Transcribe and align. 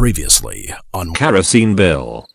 Previously 0.00 0.72
on 0.94 1.12
Kerosene 1.12 1.74
Bill. 1.74 2.26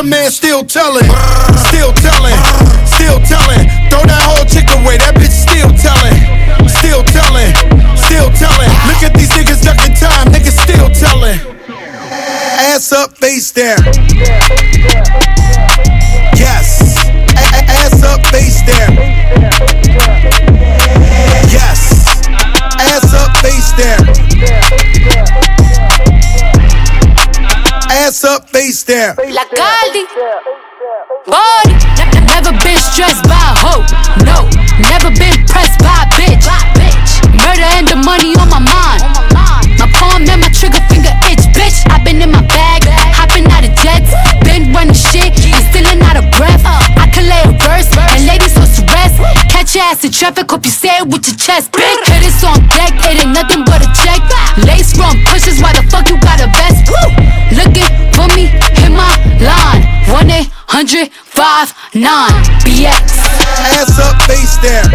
The 0.00 0.06
man 0.06 0.30
still 0.30 0.64
telling, 0.64 1.04
still 1.68 1.92
traffic, 50.30 50.50
hope 50.50 50.64
you 50.64 50.70
say 50.70 50.96
it 50.98 51.06
with 51.06 51.26
your 51.26 51.36
chest. 51.36 51.72
Big 51.72 51.98
hitters 52.06 52.44
on 52.44 52.60
deck, 52.68 52.94
it 52.94 53.18
ain't 53.18 53.34
nothing 53.34 53.64
but 53.64 53.82
a 53.82 53.88
check. 53.98 54.22
Lace 54.66 54.92
from 54.94 55.18
pushes, 55.26 55.60
why 55.60 55.72
the 55.72 55.82
fuck 55.90 56.08
you 56.08 56.18
got 56.20 56.38
a 56.40 56.46
vest? 56.54 56.86
Looking 57.58 57.90
for 58.14 58.28
me, 58.34 58.46
hit 58.78 58.92
my 58.92 59.10
line. 59.42 59.82
1 60.10 60.30
800 60.30 61.10
5 61.10 61.74
BX. 62.62 63.18
Ass 63.74 63.98
up, 63.98 64.22
face 64.30 64.56
down. 64.62 64.86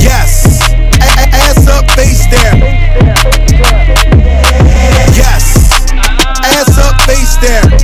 Yes. 0.00 0.62
A 1.00 1.24
ass 1.44 1.68
up, 1.68 1.84
face 1.92 2.24
down. 2.32 2.60
Yes. 5.12 5.44
Ass 6.44 6.78
up, 6.78 6.96
face 7.02 7.36
down. 7.36 7.78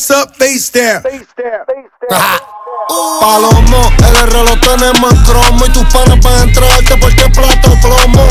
ass 0.00 0.10
up, 0.10 0.34
face 0.36 0.70
down. 0.70 1.02
Palomo, 3.20 3.92
el 3.98 4.30
reloj 4.32 4.58
tenemos 4.60 5.12
en 5.12 5.22
cromo 5.24 5.66
y 5.66 5.70
tus 5.70 5.84
panas 5.92 6.18
para 6.22 6.42
entrarte 6.42 6.96
porque 6.96 7.28
plato 7.30 7.70
plomo. 7.82 8.26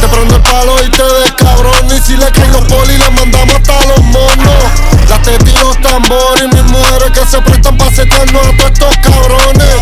Te 0.00 0.08
prendo 0.08 0.36
el 0.36 0.42
palo 0.42 0.82
y 0.82 0.90
te 0.90 1.02
des 1.02 1.32
cabrón. 1.34 1.86
y 1.94 2.00
si 2.00 2.16
le 2.16 2.30
caen 2.32 2.52
los 2.52 2.62
polis 2.62 2.98
le 2.98 3.10
mandamos 3.10 3.54
hasta 3.54 3.86
los 3.86 4.02
monos. 4.04 4.64
Las 5.08 5.22
tetas 5.22 5.48
y 5.48 5.52
los 5.58 5.80
tambores 5.82 6.42
y 6.42 6.48
mis 6.48 6.64
mujeres 6.64 7.10
que 7.12 7.26
se 7.26 7.40
prestan 7.42 7.76
para 7.76 7.94
secarnos 7.94 8.46
a 8.46 8.56
todos 8.56 8.70
estos 8.72 8.96
cabrones. 9.04 9.76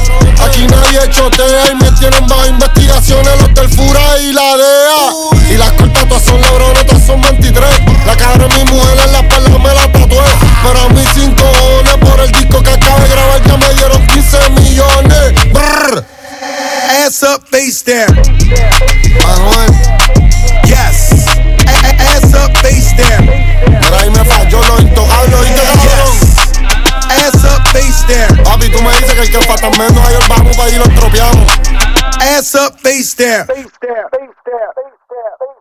Aquí 0.44 0.66
nadie 0.66 1.10
chotea 1.10 1.70
y 1.70 1.74
me 1.76 1.92
tienen 1.92 2.26
bajo 2.26 2.46
investigaciones 2.46 3.40
los 3.40 3.54
del 3.54 3.68
Fura 3.70 4.18
y 4.20 4.32
la 4.32 4.56
de 4.56 4.77
Ass 17.20 17.24
up, 17.24 17.48
face 17.48 17.82
down. 17.82 18.14
Manuel, 18.14 19.74
Yes. 20.70 21.26
A- 21.66 21.86
a- 21.88 21.96
Ass 22.14 22.32
up, 22.32 22.56
face 22.58 22.92
down. 22.94 23.26
por 23.82 23.94
ahí 23.98 24.08
me 24.10 24.24
falló 24.24 24.62
lo 24.62 24.78
intocable, 24.78 25.34
ah, 25.34 25.40
¿oíste 25.40 25.62
cabrón? 25.62 26.08
Ah, 27.08 27.24
yes. 27.26 27.34
Ass 27.34 27.44
up, 27.44 27.66
face 27.72 28.06
down. 28.06 28.44
Papi, 28.44 28.68
tú 28.68 28.80
me 28.82 28.90
dices 28.92 29.14
que 29.14 29.22
el 29.22 29.30
que 29.32 29.40
falta 29.40 29.68
menos 29.70 29.98
ahí 30.06 30.14
vamos 30.28 30.56
para 30.56 30.70
ir 30.70 30.78
lo 30.78 30.84
estropeamos. 30.84 31.52
Ass 32.20 32.54
up, 32.54 32.78
face 32.84 33.16
down. 33.16 33.46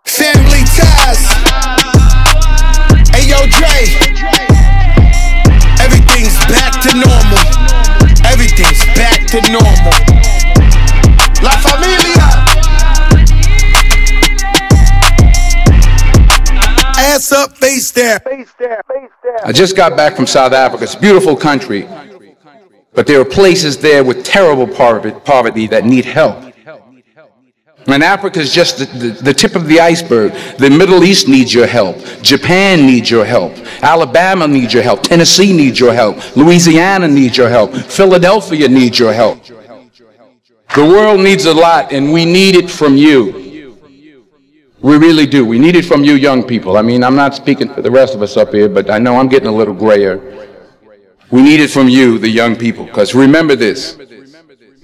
Family 0.06 0.64
ties. 0.76 1.20
Hey 3.14 3.26
yo, 3.26 3.38
Dre. 3.48 3.98
Everything's 5.80 6.38
back 6.54 6.80
to 6.84 6.94
normal. 6.94 7.44
Everything's 8.32 8.86
back 8.96 9.26
to 9.32 9.42
normal. 9.52 10.17
Ass 17.28 17.34
up, 17.34 17.58
face 17.58 17.92
down. 17.92 18.20
I 19.44 19.52
just 19.52 19.76
got 19.76 19.98
back 19.98 20.16
from 20.16 20.26
South 20.26 20.54
Africa. 20.54 20.86
It's 20.86 20.96
a 20.96 21.00
beautiful 21.00 21.36
country. 21.36 21.86
But 22.94 23.06
there 23.06 23.20
are 23.20 23.26
places 23.26 23.78
there 23.78 24.02
with 24.02 24.24
terrible 24.24 24.66
poverty, 24.66 25.12
poverty 25.26 25.68
that 25.68 25.84
need 25.84 26.06
help. 26.06 26.46
And 27.88 28.02
Africa 28.04 28.40
is 28.40 28.54
just 28.54 28.80
the, 28.80 28.86
the, 28.86 29.10
the 29.24 29.34
tip 29.34 29.56
of 29.56 29.68
the 29.68 29.82
iceberg. 29.82 30.32
The 30.58 30.70
Middle 30.70 31.04
East 31.04 31.28
needs 31.28 31.54
your 31.54 31.68
help. 31.68 31.98
Japan 32.22 32.86
needs 32.86 33.12
your 33.12 33.26
help. 33.26 33.54
Alabama 33.82 34.48
needs 34.48 34.74
your 34.74 34.84
help. 34.84 35.04
Tennessee 35.04 35.52
needs 35.52 35.82
your 35.82 35.94
help. 35.94 36.18
Louisiana 36.38 37.10
needs 37.10 37.38
your 37.38 37.50
help. 37.50 37.74
Philadelphia 37.74 38.70
needs 38.70 39.00
your 39.00 39.12
help. 39.12 39.44
The 39.44 40.86
world 40.86 41.20
needs 41.20 41.46
a 41.46 41.54
lot, 41.54 41.92
and 41.92 42.14
we 42.14 42.24
need 42.24 42.56
it 42.56 42.70
from 42.70 42.96
you. 42.96 43.47
We 44.80 44.98
really 44.98 45.26
do. 45.26 45.46
We 45.46 45.58
need 45.58 45.76
it 45.76 45.86
from 45.86 46.04
you 46.04 46.14
young 46.14 46.44
people. 46.44 46.78
I 46.78 46.82
mean, 46.82 47.04
I'm 47.04 47.16
not 47.16 47.34
speaking 47.34 47.74
for 47.74 47.82
the 47.82 47.90
rest 47.90 48.14
of 48.14 48.22
us 48.22 48.38
up 48.38 48.54
here, 48.54 48.70
but 48.70 48.90
I 48.90 49.00
know 49.00 49.18
I'm 49.18 49.28
getting 49.28 49.48
a 49.48 49.52
little 49.52 49.74
grayer. 49.74 50.48
We 51.32 51.42
need 51.42 51.60
it 51.60 51.70
from 51.70 51.90
you, 51.90 52.20
the 52.20 52.30
young 52.30 52.56
people, 52.56 52.86
because 52.86 53.16
remember 53.16 53.56
this. 53.56 53.98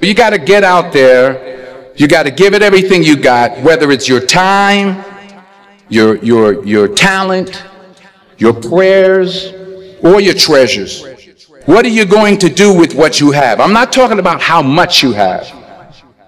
You 0.02 0.14
got 0.14 0.32
to 0.32 0.40
get 0.40 0.64
out 0.64 0.92
there. 0.92 1.94
You 1.96 2.08
got 2.08 2.24
to 2.24 2.32
give 2.32 2.54
it 2.54 2.62
everything 2.62 3.04
you 3.04 3.16
got, 3.16 3.58
whether 3.62 3.92
it's 3.92 4.10
your 4.10 4.20
time, 4.20 5.06
your, 5.90 6.18
your, 6.18 6.66
your 6.66 6.88
talent, 6.88 7.64
your 8.38 8.54
prayers, 8.54 9.54
or 10.02 10.20
your 10.20 10.34
treasures. 10.34 11.06
What 11.66 11.86
are 11.86 11.90
you 11.90 12.06
going 12.06 12.40
to 12.40 12.50
do 12.50 12.78
with 12.78 12.96
what 12.96 13.22
you 13.22 13.32
have? 13.32 13.62
I'm 13.62 13.72
not 13.72 13.94
talking 13.94 14.20
about 14.20 14.42
how 14.42 14.62
much 14.62 15.04
you 15.04 15.14
have. 15.14 15.63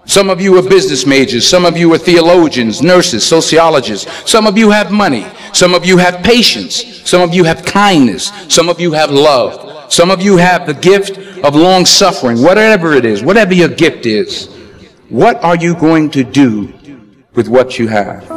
Some 0.06 0.30
of 0.30 0.40
you 0.40 0.56
are 0.56 0.62
business 0.62 1.04
majors. 1.04 1.46
Some 1.46 1.64
of 1.64 1.76
you 1.76 1.92
are 1.92 1.98
theologians, 1.98 2.80
nurses, 2.80 3.26
sociologists. 3.26 4.30
Some 4.30 4.46
of 4.46 4.56
you 4.56 4.70
have 4.70 4.92
money. 4.92 5.26
Some 5.52 5.74
of 5.74 5.84
you 5.84 5.98
have 5.98 6.22
patience. 6.22 7.02
Some 7.08 7.20
of 7.20 7.34
you 7.34 7.44
have 7.44 7.64
kindness. 7.64 8.30
Some 8.48 8.68
of 8.68 8.80
you 8.80 8.92
have 8.92 9.10
love. 9.10 9.92
Some 9.92 10.10
of 10.10 10.22
you 10.22 10.36
have 10.36 10.66
the 10.66 10.74
gift 10.74 11.18
of 11.44 11.54
long 11.56 11.84
suffering. 11.84 12.40
Whatever 12.40 12.94
it 12.94 13.04
is, 13.04 13.22
whatever 13.22 13.52
your 13.52 13.68
gift 13.68 14.06
is, 14.06 14.46
what 15.08 15.42
are 15.42 15.56
you 15.56 15.74
going 15.74 16.10
to 16.10 16.24
do 16.24 16.72
with 17.34 17.48
what 17.48 17.78
you 17.78 17.88
have? 17.88 18.35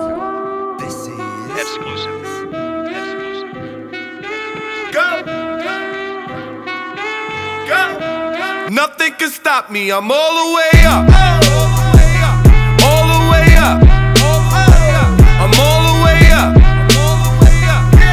Me. 9.67 9.91
I'm 9.91 10.09
all 10.09 10.33
the 10.39 10.47
way 10.55 10.71
up. 10.87 11.03
All 12.79 13.05
the 13.11 13.19
way 13.27 13.53
up. 13.59 13.83
I'm 15.35 15.51
all 15.59 15.81
the 15.83 15.95
way 15.99 16.21
up. 16.31 16.55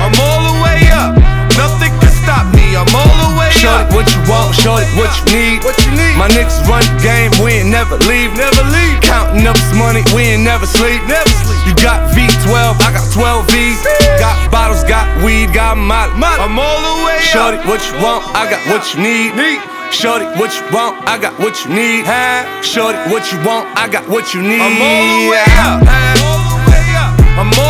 I'm 0.02 0.19
all 0.19 0.43
the 0.43 0.56
way 0.58 0.90
up. 0.90 1.14
Nothing 1.54 1.94
can 2.02 2.12
stop 2.12 2.50
me. 2.50 2.75
I'm 2.75 2.90
all 2.90 3.14
the 3.25 3.38
way 3.38 3.46
up. 3.46 3.62
Shorty, 3.62 3.87
what 3.94 4.10
you 4.10 4.20
want, 4.26 4.52
shorty, 4.58 4.84
what 4.98 5.08
you 5.16 5.25
need. 5.38 5.62
What 5.62 5.78
you 5.87 5.94
need? 5.94 6.19
My 6.19 6.28
niggas 6.34 6.66
run 6.66 6.82
the 6.82 6.98
game, 7.00 7.31
we 7.40 7.62
ain't 7.62 7.70
never 7.70 7.96
leave. 8.10 8.34
Never 8.34 8.66
leave. 8.69 9.00
Counting 9.00 9.46
up 9.46 9.54
this 9.54 9.72
money, 9.72 10.02
we 10.12 10.34
ain't 10.34 10.43
never 10.43 10.66
sleep. 10.66 11.00
Never 11.06 11.31
sleep. 11.46 11.62
You 11.64 11.72
got 11.78 12.10
V12, 12.12 12.75
I 12.82 12.90
got 12.90 13.06
12 13.14 13.48
V's. 13.54 13.81
Got 14.19 14.34
bottles, 14.50 14.82
got 14.84 15.06
weed, 15.22 15.54
got 15.54 15.78
molly. 15.78 16.10
I'm 16.20 16.58
all 16.58 16.81
the 16.82 17.06
way 17.06 17.22
up. 17.22 17.32
Shorty, 17.32 17.58
what 17.64 17.81
you 17.87 17.96
want, 18.02 18.26
I 18.34 18.50
got 18.50 18.60
what 18.66 18.82
you 18.93 19.00
need. 19.00 19.32
Need. 19.38 19.75
Shorty, 19.92 20.26
what 20.38 20.54
you 20.54 20.62
want, 20.72 20.96
I 21.08 21.18
got 21.18 21.38
what 21.38 21.64
you 21.64 21.70
need. 21.74 22.04
Huh? 22.04 22.62
Shorty, 22.62 22.98
what 23.10 23.30
you 23.32 23.38
want, 23.44 23.66
I 23.76 23.88
got 23.88 24.08
what 24.08 24.34
you 24.34 24.42
need. 24.42 24.60
I'm 24.60 24.80
all 24.82 25.06
the 25.22 25.30
way 25.30 25.44
up. 25.58 25.82
I'm 27.38 27.52
all 27.58 27.65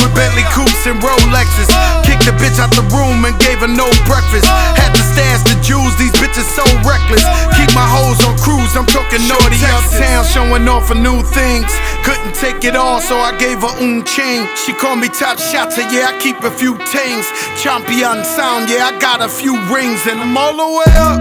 with 0.00 0.12
Bentley 0.14 0.44
coupes 0.52 0.86
and 0.86 1.00
Rolexes. 1.00 1.68
Kicked 2.04 2.24
the 2.28 2.34
bitch 2.36 2.58
out 2.60 2.72
the 2.72 2.84
room 2.92 3.24
and 3.24 3.34
gave 3.38 3.60
her 3.60 3.70
no 3.70 3.88
breakfast. 4.04 4.46
Had 4.76 4.92
to 4.92 5.02
stash 5.02 5.42
the 5.44 5.56
jewels, 5.62 5.96
these 5.96 6.12
bitches 6.16 6.48
so 6.56 6.64
reckless. 6.86 7.24
Keep 7.56 7.72
my 7.74 7.86
hoes 7.86 8.20
on 8.24 8.36
cruise, 8.38 8.72
I'm 8.76 8.86
talking 8.86 9.22
naughty 9.28 9.58
uptown, 9.68 10.24
showing 10.24 10.68
off 10.68 10.88
for 10.88 10.98
new 10.98 11.22
things. 11.34 11.70
Couldn't 12.04 12.34
take 12.34 12.64
it 12.64 12.76
all, 12.76 13.00
so 13.00 13.18
I 13.18 13.36
gave 13.38 13.60
her 13.60 13.74
un 13.82 14.04
chain. 14.04 14.48
She 14.56 14.72
called 14.72 15.00
me 15.00 15.08
top 15.08 15.38
shotter, 15.38 15.84
yeah, 15.92 16.12
I 16.12 16.18
keep 16.20 16.40
a 16.42 16.50
few 16.50 16.76
tings. 16.88 17.26
Champion 17.60 18.24
sound, 18.24 18.68
yeah, 18.70 18.90
I 18.90 18.98
got 18.98 19.20
a 19.20 19.28
few 19.28 19.56
rings, 19.72 20.06
and 20.06 20.20
I'm 20.20 20.36
all 20.36 20.56
the 20.56 20.68
way 20.78 20.92
up. 20.96 21.20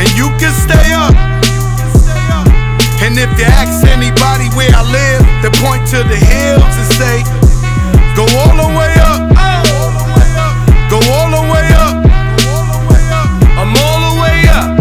And 0.00 0.10
you 0.16 0.28
can 0.40 0.52
stay 0.52 0.92
up. 0.92 1.29
And 3.10 3.18
if 3.18 3.36
you 3.40 3.44
ask 3.44 3.82
anybody 3.90 4.46
where 4.54 4.70
I 4.70 4.86
live, 4.86 5.26
they 5.42 5.50
point 5.58 5.82
to 5.90 5.98
the 6.06 6.14
hills 6.14 6.62
and 6.62 6.90
say, 6.94 7.16
Go 8.14 8.22
all 8.38 8.54
the 8.54 8.70
way 8.70 8.94
up. 9.02 9.34
Go 10.86 11.02
all 11.18 11.26
the 11.26 11.42
way 11.50 11.66
up. 11.74 12.06
I'm 13.58 13.74
all 13.74 13.98
the 14.06 14.14
way 14.22 14.46
up. 14.46 14.78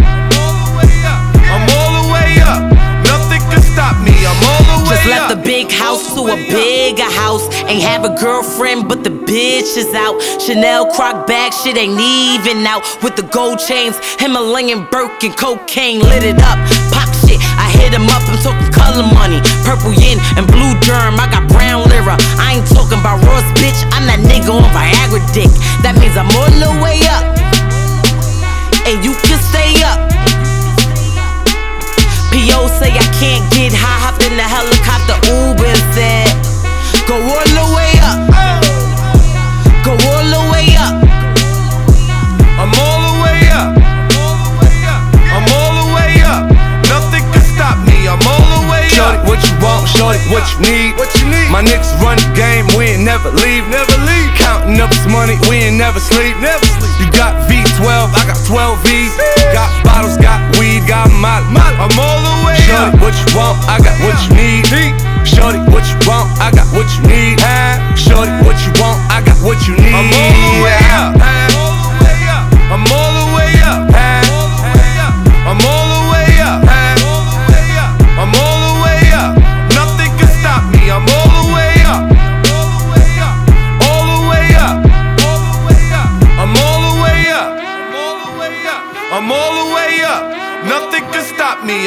I'm 1.42 1.66
all 1.74 1.92
the 1.98 2.14
way 2.14 2.38
up. 2.46 2.70
Nothing 3.02 3.42
can 3.50 3.64
stop 3.66 3.98
me. 4.06 4.14
I'm 4.22 4.38
all 4.46 4.78
the 4.78 4.86
way 4.86 4.94
up. 4.94 5.02
Just 5.02 5.10
left 5.10 5.30
the 5.34 5.42
big 5.42 5.72
house 5.72 6.14
to 6.14 6.22
a 6.30 6.36
bigger 6.54 7.10
house. 7.10 7.50
Ain't 7.66 7.82
have 7.82 8.06
a 8.06 8.16
girlfriend, 8.16 8.88
but 8.88 9.04
the 9.04 9.10
bitch 9.10 9.76
is 9.76 9.92
out. 9.96 10.22
Chanel 10.40 10.86
croc 10.94 11.26
bag, 11.26 11.52
shit 11.52 11.78
ain't 11.78 12.00
even 12.00 12.64
out. 12.68 12.86
With 13.02 13.16
the 13.16 13.24
gold 13.24 13.58
chains, 13.58 13.98
Himalayan 14.20 14.86
Birkin, 14.92 15.34
cocaine 15.34 16.02
lit 16.02 16.22
it 16.22 16.40
up. 16.44 16.89
I 17.60 17.68
hit 17.76 17.92
him 17.92 18.08
up, 18.08 18.24
I'm 18.32 18.40
talking 18.40 18.72
color 18.72 19.04
money. 19.04 19.44
Purple 19.68 19.92
yen 19.92 20.18
and 20.40 20.48
blue 20.48 20.74
germ, 20.80 21.20
I 21.20 21.28
got 21.28 21.44
brown 21.52 21.84
lira. 21.92 22.16
I 22.40 22.58
ain't 22.58 22.68
talking 22.72 22.98
about 22.98 23.20
Ross, 23.28 23.44
bitch. 23.60 23.84
I'm 23.92 24.08
that 24.08 24.24
nigga 24.24 24.56
on 24.56 24.64
Viagra 24.72 25.20
dick. 25.36 25.52
That 25.84 26.00
means 26.00 26.16
I'm 26.16 26.32
all 26.32 26.52
the 26.56 26.72
way 26.80 27.04
up. 27.12 27.28
And 28.88 29.04
you 29.04 29.14
can 29.28 29.38
stay 29.52 29.76
up. 29.84 30.00
P.O. 32.32 32.68
say 32.80 32.94
I 32.94 33.08
can't 33.20 33.44
get 33.52 33.74
high, 33.74 34.00
hopped 34.06 34.24
in 34.24 34.38
the 34.38 34.46
helicopter, 34.46 35.18
Uber 35.28 35.76
said, 35.98 36.30
Go 37.08 37.18
all 37.18 37.50
the 37.58 37.76
way 37.76 37.89
shorty, 49.96 50.20
what 50.30 50.46
you 50.54 50.60
need. 50.70 50.96
What 50.98 51.10
you 51.18 51.26
need? 51.26 51.50
My 51.50 51.62
niggas 51.66 51.94
run 52.02 52.18
the 52.22 52.30
game, 52.38 52.70
we 52.78 52.94
ain't 52.94 53.04
never 53.04 53.32
leave. 53.32 53.66
Never 53.70 53.96
leave. 54.06 54.30
Counting 54.38 54.78
up 54.80 54.90
this 54.90 55.08
money, 55.10 55.36
we 55.50 55.66
ain't 55.66 55.78
never 55.78 56.00
sleep. 56.00 56.38
Never 56.38 56.66
sleep. 56.78 56.94
You 57.02 57.08
got 57.16 57.34
V12, 57.50 57.88
I 58.14 58.22
got 58.28 58.40
12 58.46 58.84
V's. 58.86 59.14
Got 59.56 59.70
bottles, 59.84 60.18
got 60.18 60.40
weed, 60.58 60.86
got 60.86 61.10
molly. 61.18 61.50
I'm 61.80 61.94
all 61.98 62.20
the 62.22 62.36
way 62.46 62.58
Shorty, 62.70 62.98
what 63.02 63.16
you 63.18 63.28
want? 63.34 63.58
I 63.66 63.82
got 63.82 63.98
what 64.06 64.16
you 64.28 64.32
need. 64.38 64.64
Shorty, 65.26 65.60
what 65.74 65.86
you 65.90 65.98
want? 66.06 66.30
I 66.38 66.52
got 66.52 66.68
what 66.76 66.88
you 66.96 67.02
need. 67.10 67.40
Shorty, 67.98 68.32
what 68.46 68.58
you 68.62 68.72
want? 68.78 69.00
I 69.10 69.22
got 69.26 69.38
what 69.42 69.58
you 69.68 69.74
need. 69.76 69.96
I'm 69.96 70.10
all 70.12 70.32
the 70.38 70.64
way 70.64 70.80
up. 70.94 71.12
I'm 71.18 71.54
all 71.58 71.76
the 71.82 72.06
way 72.06 72.20
up. 72.30 73.09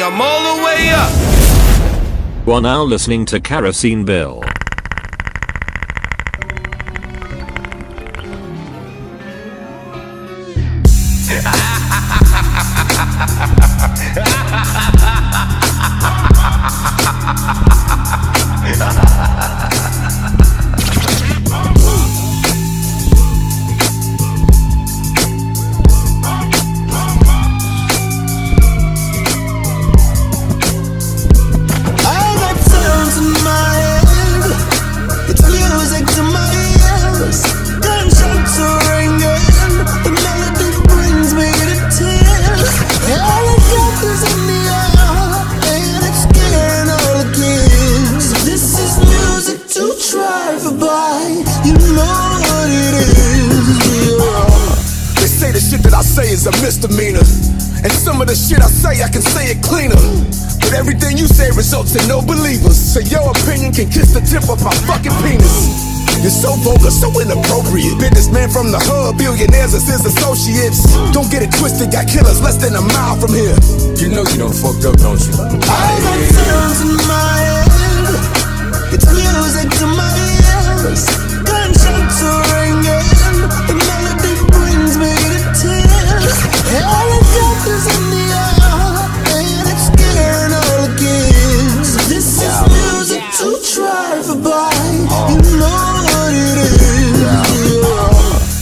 I'm 0.05 0.19
all 0.19 0.57
the 0.57 0.63
way 0.65 0.89
up. 0.89 2.47
Are 2.47 2.59
now 2.59 2.83
listening 2.83 3.25
to 3.27 3.39
Kerosene 3.39 4.03
Bill. 4.03 4.43
So 67.03 67.11
vulgar, 67.11 67.19
so 67.19 67.21
inappropriate. 67.21 67.99
Businessman 67.99 68.49
from 68.49 68.71
the 68.71 68.79
hood, 68.79 69.17
billionaires 69.17 69.73
as 69.73 69.87
his 69.87 70.05
associates. 70.05 70.83
Don't 71.11 71.29
get 71.29 71.43
it 71.43 71.51
twisted, 71.51 71.91
got 71.91 72.07
killers 72.07 72.41
less 72.41 72.55
than 72.55 72.75
a 72.75 72.81
mile 72.81 73.19
from 73.19 73.33
here. 73.33 73.55
You 73.99 74.09
know 74.09 74.23
you 74.31 74.39
don't 74.39 74.55
fucked 74.55 74.85
up, 74.85 74.95
don't 74.97 75.19
you? 75.19 75.33
I 75.67 75.99
got 75.99 76.19
sounds 76.31 76.79
in 76.87 76.95
my 77.07 77.35
head. 77.43 78.93
It's 78.93 79.09
music 79.11 79.69
to 79.79 79.92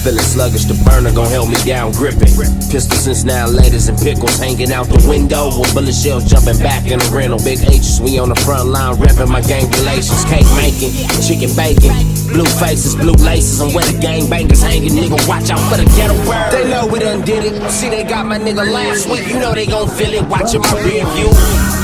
Feeling 0.02 0.26
sluggish, 0.26 0.66
the 0.66 0.74
burner 0.82 1.14
gon' 1.14 1.30
help 1.30 1.48
me 1.48 1.62
down 1.62 1.92
gripping. 1.92 2.34
Pistols 2.74 3.06
since 3.06 3.24
now, 3.24 3.46
laters 3.46 3.86
and 3.86 3.94
pickles 4.02 4.34
hanging 4.42 4.74
out 4.74 4.90
the 4.90 4.98
window. 5.06 5.54
With 5.54 5.74
bullet 5.78 5.94
shells 5.94 6.26
jumping 6.26 6.58
back 6.58 6.90
in 6.90 6.98
the 6.98 7.06
rental. 7.14 7.38
Big 7.38 7.62
H's, 7.62 8.02
we 8.02 8.18
on 8.18 8.30
the 8.30 8.40
front 8.42 8.70
line, 8.74 8.98
repping 8.98 9.30
my 9.30 9.42
gang 9.46 9.70
relations. 9.70 10.26
Cake 10.26 10.50
making, 10.58 10.90
chicken 11.22 11.54
bacon, 11.54 11.94
blue 12.34 12.50
faces, 12.58 12.98
blue 12.98 13.14
laces. 13.22 13.62
I'm 13.62 13.78
where 13.78 13.86
the 13.86 13.94
gang 14.02 14.26
bangers 14.26 14.66
hanging. 14.66 14.98
Nigga, 14.98 15.22
watch 15.30 15.54
out 15.54 15.62
for 15.70 15.78
the 15.78 15.86
ghetto 15.94 16.18
bird. 16.26 16.50
They 16.50 16.66
know 16.66 16.90
we 16.90 16.98
done 16.98 17.22
did 17.22 17.46
it. 17.46 17.62
See, 17.70 17.90
they 17.94 18.02
got 18.02 18.26
my 18.26 18.40
nigga 18.40 18.66
last 18.66 19.06
week. 19.06 19.28
You 19.28 19.38
know 19.38 19.54
they 19.54 19.68
gon' 19.68 19.88
feel 19.88 20.18
it. 20.18 20.26
Watching 20.26 20.62
my 20.62 20.82
rear 20.82 21.06
view. 21.14 21.30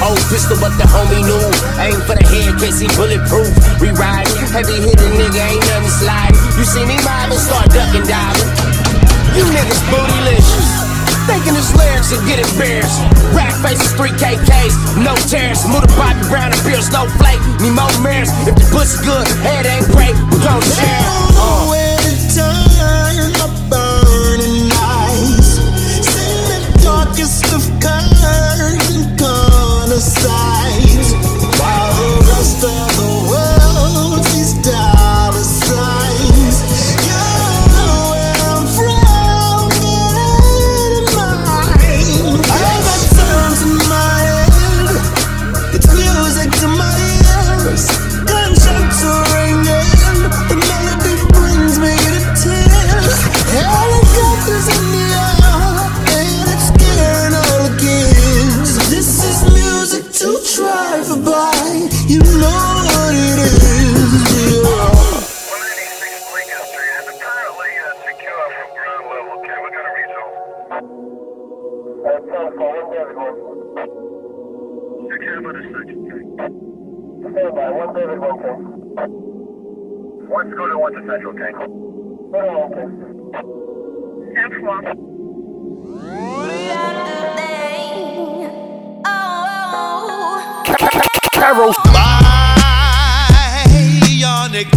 Old 0.08 0.24
pistol, 0.32 0.56
but 0.64 0.72
the 0.80 0.88
homie 0.88 1.20
knew. 1.20 1.44
Aim 1.84 2.00
for 2.08 2.16
the 2.16 2.24
head, 2.24 2.56
case 2.64 2.80
he 2.80 2.88
bulletproof. 2.96 3.52
We 3.84 3.92
ride, 3.92 4.24
heavy 4.56 4.80
hitting 4.80 5.14
nigga, 5.20 5.36
ain't 5.36 5.60
nothing 5.68 5.92
slide. 6.00 6.32
You 6.56 6.64
see 6.64 6.88
me 6.88 6.96
mobbing, 7.04 7.36
start 7.36 7.68
ducking, 7.76 8.08
diving. 8.08 8.48
You 9.36 9.44
niggas 9.52 9.84
bootylicious. 9.92 10.72
Thinking 11.28 11.60
his 11.60 11.76
lyrics 11.76 12.16
and 12.16 12.24
get 12.24 12.40
embarrassed. 12.40 13.04
Rack 13.36 13.52
faces, 13.60 13.92
three 14.00 14.16
KKs, 14.16 14.96
no 15.04 15.12
tears. 15.28 15.68
Move 15.68 15.84
the 15.84 15.92
Bobby 16.00 16.24
Brown 16.32 16.56
and 16.56 16.64
Bill 16.64 16.80
Snowflake. 16.80 17.44
Need 17.60 17.76
more 17.76 17.92
mirrors. 18.00 18.32
If 18.48 18.56
the 18.56 18.64
pussy 18.72 19.04
good, 19.04 19.28
head 19.44 19.68
ain't 19.68 19.92
great. 19.92 20.16
We 20.32 20.40
gon' 20.40 20.64
share. 20.72 21.04
Burning 23.68 24.72
eyes. 24.72 25.60
See 26.00 26.48
the 26.48 26.80
darkest 26.80 27.44
of 27.52 27.60
colors 27.82 27.97
Scooter, 82.68 82.90
one 84.62 84.84
King. 87.38 88.52
Carol. 91.32 91.72
Bionic 94.52 94.70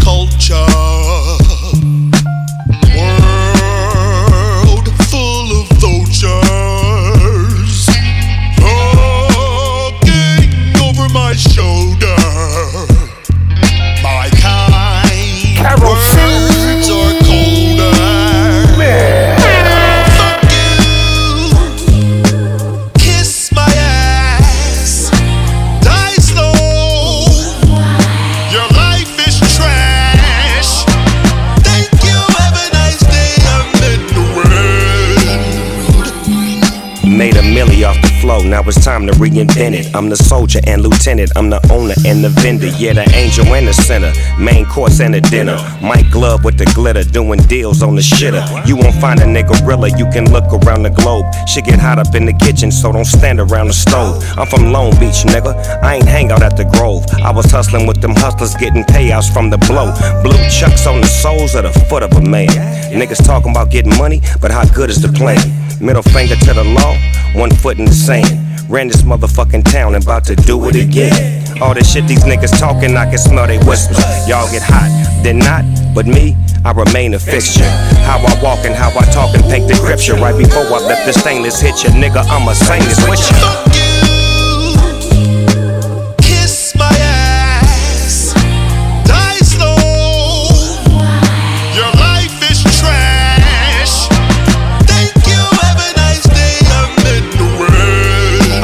time 39.00 39.06
to 39.06 39.18
reinvent 39.18 39.72
it. 39.74 39.94
I'm 39.94 40.08
the 40.08 40.16
soldier 40.16 40.60
and 40.66 40.82
lieutenant. 40.82 41.32
I'm 41.36 41.50
the 41.50 41.60
owner 41.72 41.94
and 42.04 42.24
the 42.24 42.28
vendor. 42.28 42.68
Yeah, 42.78 42.94
the 42.94 43.08
angel 43.14 43.46
and 43.54 43.66
the 43.66 43.72
sinner. 43.72 44.12
Main 44.38 44.66
course 44.66 45.00
and 45.00 45.14
a 45.14 45.20
dinner. 45.20 45.56
Mike 45.82 46.10
Glove 46.10 46.44
with 46.44 46.58
the 46.58 46.66
glitter, 46.74 47.04
doing 47.04 47.40
deals 47.40 47.82
on 47.82 47.94
the 47.94 48.02
shitter. 48.02 48.42
You 48.66 48.76
won't 48.76 48.94
find 48.96 49.20
a 49.20 49.24
nigga 49.24 49.66
realer. 49.66 49.88
You 49.88 50.06
can 50.10 50.30
look 50.32 50.52
around 50.52 50.82
the 50.82 50.90
globe. 50.90 51.26
Shit 51.46 51.64
get 51.64 51.78
hot 51.78 51.98
up 51.98 52.14
in 52.14 52.26
the 52.26 52.32
kitchen, 52.32 52.70
so 52.70 52.92
don't 52.92 53.06
stand 53.06 53.40
around 53.40 53.68
the 53.68 53.72
stove. 53.72 54.22
I'm 54.36 54.46
from 54.46 54.72
Long 54.72 54.90
Beach, 54.98 55.24
nigga. 55.24 55.54
I 55.82 55.96
ain't 55.96 56.08
hang 56.08 56.32
out 56.32 56.42
at 56.42 56.56
the 56.56 56.64
Grove. 56.64 57.04
I 57.22 57.30
was 57.30 57.50
hustling 57.50 57.86
with 57.86 58.00
them 58.00 58.14
hustlers, 58.14 58.54
getting 58.54 58.84
payouts 58.84 59.32
from 59.32 59.50
the 59.50 59.58
blow. 59.58 59.92
Blue 60.22 60.38
chucks 60.50 60.86
on 60.86 61.00
the 61.00 61.06
soles 61.06 61.54
of 61.54 61.62
the 61.64 61.72
foot 61.88 62.02
of 62.02 62.12
a 62.12 62.20
man. 62.20 62.48
Niggas 62.92 63.24
talking 63.24 63.50
about 63.50 63.70
getting 63.70 63.96
money, 63.96 64.20
but 64.40 64.50
how 64.50 64.64
good 64.74 64.90
is 64.90 65.00
the 65.00 65.08
plan? 65.08 65.40
Middle 65.80 66.02
finger 66.02 66.36
to 66.36 66.52
the 66.52 66.64
law, 66.64 66.94
one 67.32 67.50
foot 67.50 67.78
in 67.78 67.86
the 67.86 67.94
sand. 67.94 68.49
Ran 68.70 68.86
this 68.86 69.02
motherfucking 69.02 69.64
town 69.64 69.96
and 69.96 70.04
about 70.04 70.22
to 70.26 70.36
do 70.36 70.68
it 70.68 70.76
again. 70.76 71.60
All 71.60 71.74
this 71.74 71.92
shit 71.92 72.06
these 72.06 72.22
niggas 72.22 72.56
talking, 72.56 72.96
I 72.96 73.04
can 73.10 73.18
smell 73.18 73.48
they 73.48 73.58
whispers. 73.58 73.98
Y'all 74.28 74.48
get 74.52 74.62
hot, 74.62 74.86
then 75.24 75.40
not, 75.40 75.64
but 75.92 76.06
me, 76.06 76.36
I 76.64 76.70
remain 76.70 77.14
a 77.14 77.18
fixture. 77.18 77.68
How 78.06 78.18
I 78.18 78.40
walk 78.40 78.64
and 78.64 78.74
how 78.76 78.90
I 78.90 79.04
talk 79.10 79.34
and 79.34 79.42
paint 79.50 79.66
the 79.66 79.74
scripture. 79.74 80.14
Right 80.14 80.38
before 80.38 80.62
I 80.62 80.86
let 80.86 81.04
the 81.04 81.12
stainless 81.12 81.60
hit 81.60 81.82
you, 81.82 81.90
nigga, 81.90 82.22
I'ma 82.30 82.52
sing 82.52 82.80
with 83.10 83.18
you. 83.18 83.69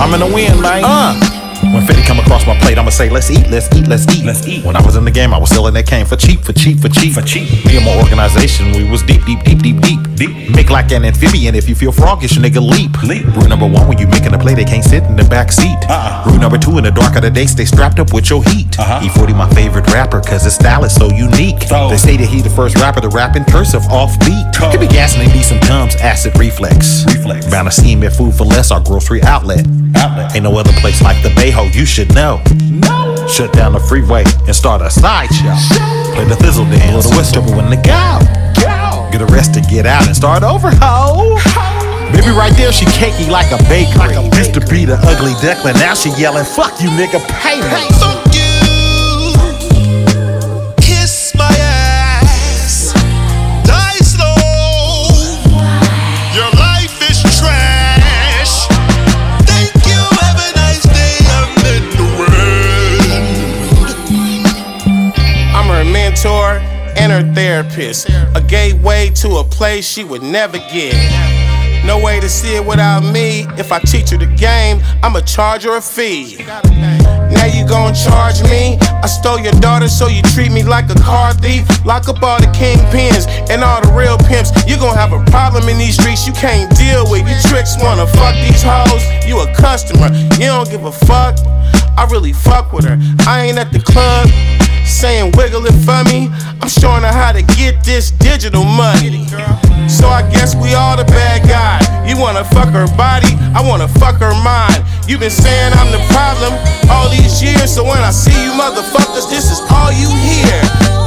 I'm 0.06 0.14
in 0.14 0.20
the 0.20 0.32
win, 0.32 0.60
man. 0.62 0.84
Uh. 0.84 1.18
When 1.74 1.82
Fetty 1.82 2.06
come 2.06 2.20
across 2.26 2.46
my 2.46 2.58
plate, 2.58 2.76
I'ma 2.76 2.90
say, 2.90 3.08
let's 3.08 3.30
eat, 3.30 3.46
let's 3.48 3.72
eat, 3.74 3.86
let's 3.86 4.04
eat. 4.14 4.24
Let's 4.24 4.46
eat. 4.46 4.64
When 4.64 4.74
I 4.76 4.84
was 4.84 4.96
in 4.96 5.04
the 5.04 5.10
game, 5.10 5.32
I 5.32 5.38
was 5.38 5.50
selling 5.50 5.74
that 5.74 5.86
cane 5.86 6.04
for 6.04 6.16
cheap, 6.16 6.40
for 6.40 6.52
cheap, 6.52 6.80
for 6.80 6.88
cheap, 6.88 7.14
for 7.14 7.22
cheap. 7.22 7.48
Me 7.64 7.76
and 7.76 7.86
my 7.86 7.96
organization, 7.96 8.72
we 8.72 8.88
was 8.88 9.02
deep, 9.02 9.24
deep, 9.24 9.42
deep, 9.44 9.62
deep, 9.62 9.80
deep. 9.80 10.00
Deep. 10.16 10.50
Make 10.54 10.70
like 10.70 10.90
an 10.92 11.04
amphibian. 11.04 11.54
If 11.54 11.68
you 11.68 11.74
feel 11.74 11.92
froggish, 11.92 12.36
nigga, 12.38 12.60
leap. 12.60 12.90
Leap. 13.02 13.24
Rule 13.36 13.48
number 13.48 13.66
one, 13.66 13.86
when 13.86 13.98
you 13.98 14.06
making 14.06 14.34
a 14.34 14.38
play, 14.38 14.54
they 14.54 14.64
can't 14.64 14.84
sit 14.84 15.04
in 15.04 15.14
the 15.14 15.24
back 15.24 15.52
seat. 15.52 15.76
Uh-uh. 15.88 16.24
Rule 16.30 16.40
number 16.40 16.58
two, 16.58 16.78
in 16.78 16.84
the 16.84 16.90
dark 16.90 17.14
of 17.16 17.22
the 17.22 17.30
day, 17.30 17.46
stay 17.46 17.64
strapped 17.64 17.98
up 17.98 18.12
with 18.12 18.28
your 18.28 18.42
heat. 18.44 18.78
Uh-huh. 18.78 19.00
E40 19.04 19.36
my 19.36 19.48
favorite 19.50 19.86
rapper, 19.92 20.20
cause 20.20 20.42
his 20.42 20.54
style 20.54 20.84
is 20.84 20.94
so 20.94 21.10
unique. 21.10 21.60
They 21.68 21.96
say 21.96 22.16
that 22.16 22.28
he 22.28 22.40
the 22.40 22.50
first 22.50 22.76
rapper 22.76 23.00
to 23.02 23.08
rap 23.08 23.36
in 23.36 23.44
cursive 23.44 23.84
off 23.88 24.18
beat. 24.20 24.44
Could 24.56 24.80
be 24.80 24.88
gassing 24.88 25.20
and 25.20 25.30
they 25.30 25.36
need 25.36 25.44
some 25.44 25.60
tums, 25.60 25.94
acid 25.96 26.36
reflex. 26.38 27.04
Reflex. 27.06 27.46
Bound 27.50 27.68
to 27.68 27.72
see 27.72 27.92
him 27.92 28.02
at 28.02 28.12
Food 28.14 28.34
for 28.34 28.44
Less, 28.44 28.70
our 28.70 28.80
grocery 28.80 29.22
outlet. 29.22 29.66
Outlet. 29.94 30.34
Ain't 30.34 30.44
no 30.44 30.56
other 30.56 30.72
place 30.80 31.02
like 31.02 31.22
the 31.22 31.28
Bayho, 31.30 31.72
you 31.74 31.84
should 31.84 32.14
know. 32.16 32.40
No. 32.64 33.14
Shut 33.28 33.52
down 33.52 33.74
the 33.74 33.80
freeway 33.80 34.24
and 34.46 34.56
start 34.56 34.80
a 34.80 34.90
sideshow. 34.90 35.54
Play 36.16 36.24
the 36.24 36.34
thizzle 36.40 36.64
dance, 36.64 36.90
blow 36.90 37.02
the 37.02 37.16
whistle 37.16 37.42
when 37.54 37.68
the 37.68 37.76
go. 37.76 38.18
Get 39.12 39.20
arrested, 39.30 39.64
get 39.68 39.84
out, 39.86 40.06
and 40.06 40.16
start 40.16 40.42
over, 40.42 40.70
ho. 40.80 41.36
Baby, 42.12 42.32
right 42.32 42.52
there, 42.56 42.72
she 42.72 42.86
cakey 42.86 43.28
like 43.28 43.52
a 43.52 43.62
bakery. 43.68 44.16
Used 44.38 44.54
to 44.54 44.60
be 44.60 44.86
the 44.86 44.96
ugly 45.02 45.34
duckling, 45.42 45.74
now 45.74 45.92
she 45.94 46.10
yelling, 46.16 46.44
"Fuck 46.44 46.80
you, 46.80 46.88
nigga, 46.88 47.20
pay 47.28 47.60
me." 47.60 48.15
Therapist. 67.62 68.08
A 68.34 68.42
gateway 68.46 69.10
to 69.10 69.36
a 69.36 69.44
place 69.44 69.88
she 69.88 70.04
would 70.04 70.22
never 70.22 70.58
get. 70.58 70.94
No 71.86 71.98
way 72.02 72.18
to 72.20 72.28
see 72.28 72.56
it 72.56 72.66
without 72.66 73.00
me. 73.00 73.46
If 73.56 73.70
I 73.70 73.78
teach 73.78 74.10
her 74.10 74.18
the 74.18 74.26
game, 74.26 74.80
I'ma 75.02 75.20
charge 75.20 75.62
her 75.64 75.76
a 75.76 75.80
fee. 75.80 76.38
Now 77.30 77.46
you 77.46 77.66
gon' 77.66 77.94
charge 77.94 78.42
me? 78.42 78.76
I 78.80 79.06
stole 79.06 79.38
your 79.38 79.52
daughter, 79.60 79.88
so 79.88 80.08
you 80.08 80.20
treat 80.34 80.50
me 80.50 80.64
like 80.64 80.90
a 80.90 81.00
car 81.00 81.32
thief. 81.34 81.64
Lock 81.86 82.08
up 82.08 82.22
all 82.22 82.40
the 82.40 82.48
kingpins 82.48 83.26
and 83.50 83.62
all 83.62 83.80
the 83.80 83.92
real 83.92 84.18
pimps. 84.18 84.50
You 84.66 84.76
gon' 84.76 84.96
have 84.96 85.12
a 85.12 85.24
problem 85.30 85.68
in 85.68 85.78
these 85.78 85.94
streets 85.94 86.26
you 86.26 86.32
can't 86.32 86.68
deal 86.76 87.08
with. 87.08 87.22
You 87.28 87.36
tricks 87.48 87.76
wanna 87.80 88.06
fuck 88.06 88.34
these 88.34 88.62
hoes. 88.62 89.02
You 89.26 89.40
a 89.40 89.54
customer, 89.54 90.08
you 90.34 90.50
don't 90.50 90.68
give 90.68 90.84
a 90.84 90.92
fuck. 90.92 91.38
I 91.96 92.06
really 92.10 92.32
fuck 92.32 92.72
with 92.72 92.84
her. 92.84 92.98
I 93.26 93.46
ain't 93.46 93.58
at 93.58 93.72
the 93.72 93.80
club 93.80 94.28
saying 94.86 95.32
wiggle 95.36 95.66
it 95.66 95.76
for 95.84 96.02
me. 96.08 96.30
I'm 96.62 96.68
showing 96.68 97.02
her 97.02 97.12
how 97.12 97.32
to 97.32 97.42
get 97.58 97.84
this 97.84 98.10
digital 98.10 98.64
money. 98.64 99.26
So 99.88 100.08
I 100.08 100.22
guess 100.30 100.54
we 100.54 100.74
all 100.74 100.96
the 100.96 101.04
bad 101.04 101.46
guy. 101.46 101.78
You 102.08 102.18
wanna 102.18 102.44
fuck 102.44 102.70
her 102.70 102.86
body, 102.96 103.34
I 103.54 103.62
wanna 103.66 103.88
fuck 103.88 104.16
her 104.16 104.34
mind. 104.42 104.82
You 105.06 105.18
been 105.18 105.30
saying 105.30 105.72
I'm 105.74 105.90
the 105.92 106.02
problem 106.14 106.54
all 106.90 107.08
these 107.10 107.42
years, 107.42 107.74
so 107.74 107.84
when 107.84 107.98
I 107.98 108.10
see 108.10 108.34
you 108.44 108.52
motherfuckers, 108.52 109.28
this 109.30 109.50
is 109.50 109.60
all 109.70 109.92
you 109.92 110.08
hear. 110.08 111.05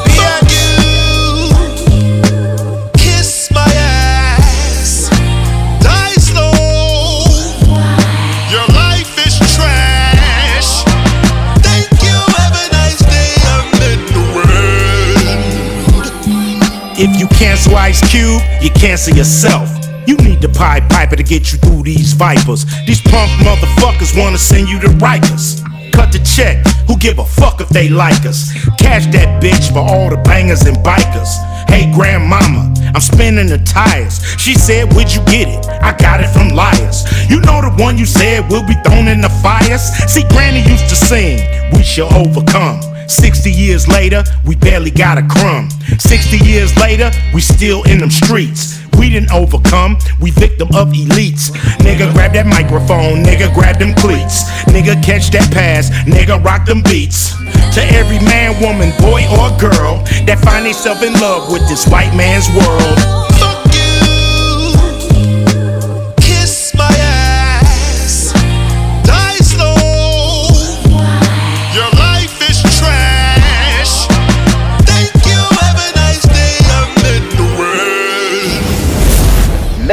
Cancel 17.40 17.74
Ice 17.78 18.04
Cube, 18.12 18.42
you 18.62 18.70
cancel 18.72 19.16
yourself. 19.16 19.70
You 20.06 20.18
need 20.18 20.42
the 20.42 20.50
Pied 20.50 20.90
Piper 20.90 21.16
to 21.16 21.24
get 21.24 21.54
you 21.54 21.58
through 21.60 21.84
these 21.84 22.12
vipers. 22.12 22.66
These 22.86 23.02
punk 23.02 23.32
motherfuckers 23.40 24.12
wanna 24.20 24.38
send 24.38 24.68
you 24.68 24.78
to 24.82 24.90
Rikers. 25.00 25.64
Cut 25.94 26.12
the 26.12 26.20
check, 26.20 26.68
who 26.86 26.98
give 26.98 27.18
a 27.18 27.24
fuck 27.24 27.62
if 27.62 27.70
they 27.70 27.88
like 27.88 28.26
us? 28.26 28.52
Cash 28.78 29.06
that 29.16 29.42
bitch 29.42 29.72
for 29.72 29.80
all 29.80 30.10
the 30.10 30.18
bangers 30.18 30.64
and 30.64 30.76
bikers. 30.80 31.32
Hey 31.70 31.90
grandmama, 31.94 32.74
I'm 32.94 33.00
spinning 33.00 33.48
the 33.48 33.60
tires. 33.60 34.20
She 34.38 34.54
said, 34.56 34.92
Where'd 34.94 35.10
you 35.10 35.24
get 35.24 35.48
it? 35.48 35.66
I 35.82 35.96
got 35.96 36.20
it 36.20 36.28
from 36.28 36.50
liars. 36.50 37.08
You 37.30 37.40
know 37.40 37.62
the 37.62 37.72
one 37.82 37.98
you 37.98 38.06
said 38.06 38.52
will 38.52 38.68
be 38.68 38.76
thrown 38.84 39.08
in 39.08 39.22
the 39.22 39.30
fires? 39.42 39.84
See, 40.12 40.28
Granny 40.28 40.60
used 40.70 40.90
to 40.90 40.96
sing, 40.96 41.40
We 41.72 41.84
shall 41.84 42.14
overcome. 42.14 42.89
60 43.10 43.52
years 43.52 43.88
later, 43.88 44.24
we 44.46 44.56
barely 44.56 44.92
got 44.92 45.18
a 45.18 45.24
crumb. 45.28 45.70
60 45.98 46.38
years 46.46 46.76
later, 46.78 47.12
we 47.34 47.42
still 47.42 47.84
in 47.84 47.98
them 47.98 48.12
streets. 48.12 48.80
We 48.98 49.10
didn't 49.10 49.32
overcome, 49.32 49.98
we 50.22 50.32
victim 50.32 50.68
of 50.76 50.90
elites. 50.90 51.52
Nigga, 51.80 52.14
grab 52.14 52.34
that 52.34 52.46
microphone, 52.46 53.24
nigga, 53.24 53.54
grab 53.54 53.80
them 53.80 53.94
cleats. 53.96 54.44
Nigga, 54.68 55.02
catch 55.04 55.32
that 55.32 55.52
pass, 55.52 55.90
nigga, 56.04 56.44
rock 56.44 56.66
them 56.66 56.84
beats. 56.84 57.34
To 57.76 57.82
every 57.96 58.20
man, 58.20 58.60
woman, 58.62 58.92
boy, 59.00 59.24
or 59.32 59.50
girl 59.58 60.04
that 60.28 60.40
find 60.44 60.66
themselves 60.66 61.02
in 61.02 61.14
love 61.14 61.52
with 61.52 61.68
this 61.70 61.88
white 61.88 62.14
man's 62.16 62.50
world. 62.52 63.29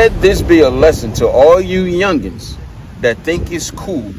Let 0.07 0.23
this 0.23 0.40
be 0.40 0.61
a 0.61 0.71
lesson 0.71 1.12
to 1.14 1.27
all 1.27 1.61
you 1.61 1.83
youngins 1.83 2.57
that 3.01 3.19
think 3.25 3.51
it's 3.51 3.73
cool 3.73 4.14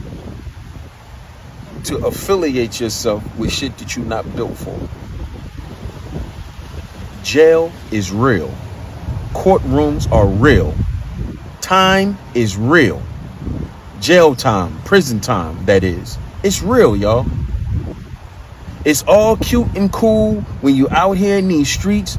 to 1.85 2.05
affiliate 2.05 2.81
yourself 2.81 3.23
with 3.37 3.53
shit 3.53 3.77
that 3.77 3.95
you're 3.95 4.03
not 4.03 4.25
built 4.35 4.57
for. 4.57 4.77
Jail 7.23 7.71
is 7.89 8.11
real. 8.11 8.53
Courtrooms 9.31 10.11
are 10.11 10.27
real. 10.27 10.75
Time 11.61 12.17
is 12.35 12.57
real. 12.57 13.01
Jail 14.01 14.35
time, 14.35 14.77
prison 14.83 15.21
time, 15.21 15.63
that 15.67 15.85
is. 15.85 16.17
It's 16.43 16.61
real, 16.61 16.97
y'all. 16.97 17.25
It's 18.83 19.03
all 19.03 19.37
cute 19.37 19.73
and 19.73 19.89
cool 19.93 20.41
when 20.59 20.75
you 20.75 20.89
out 20.89 21.13
here 21.13 21.37
in 21.37 21.47
these 21.47 21.69
streets 21.69 22.17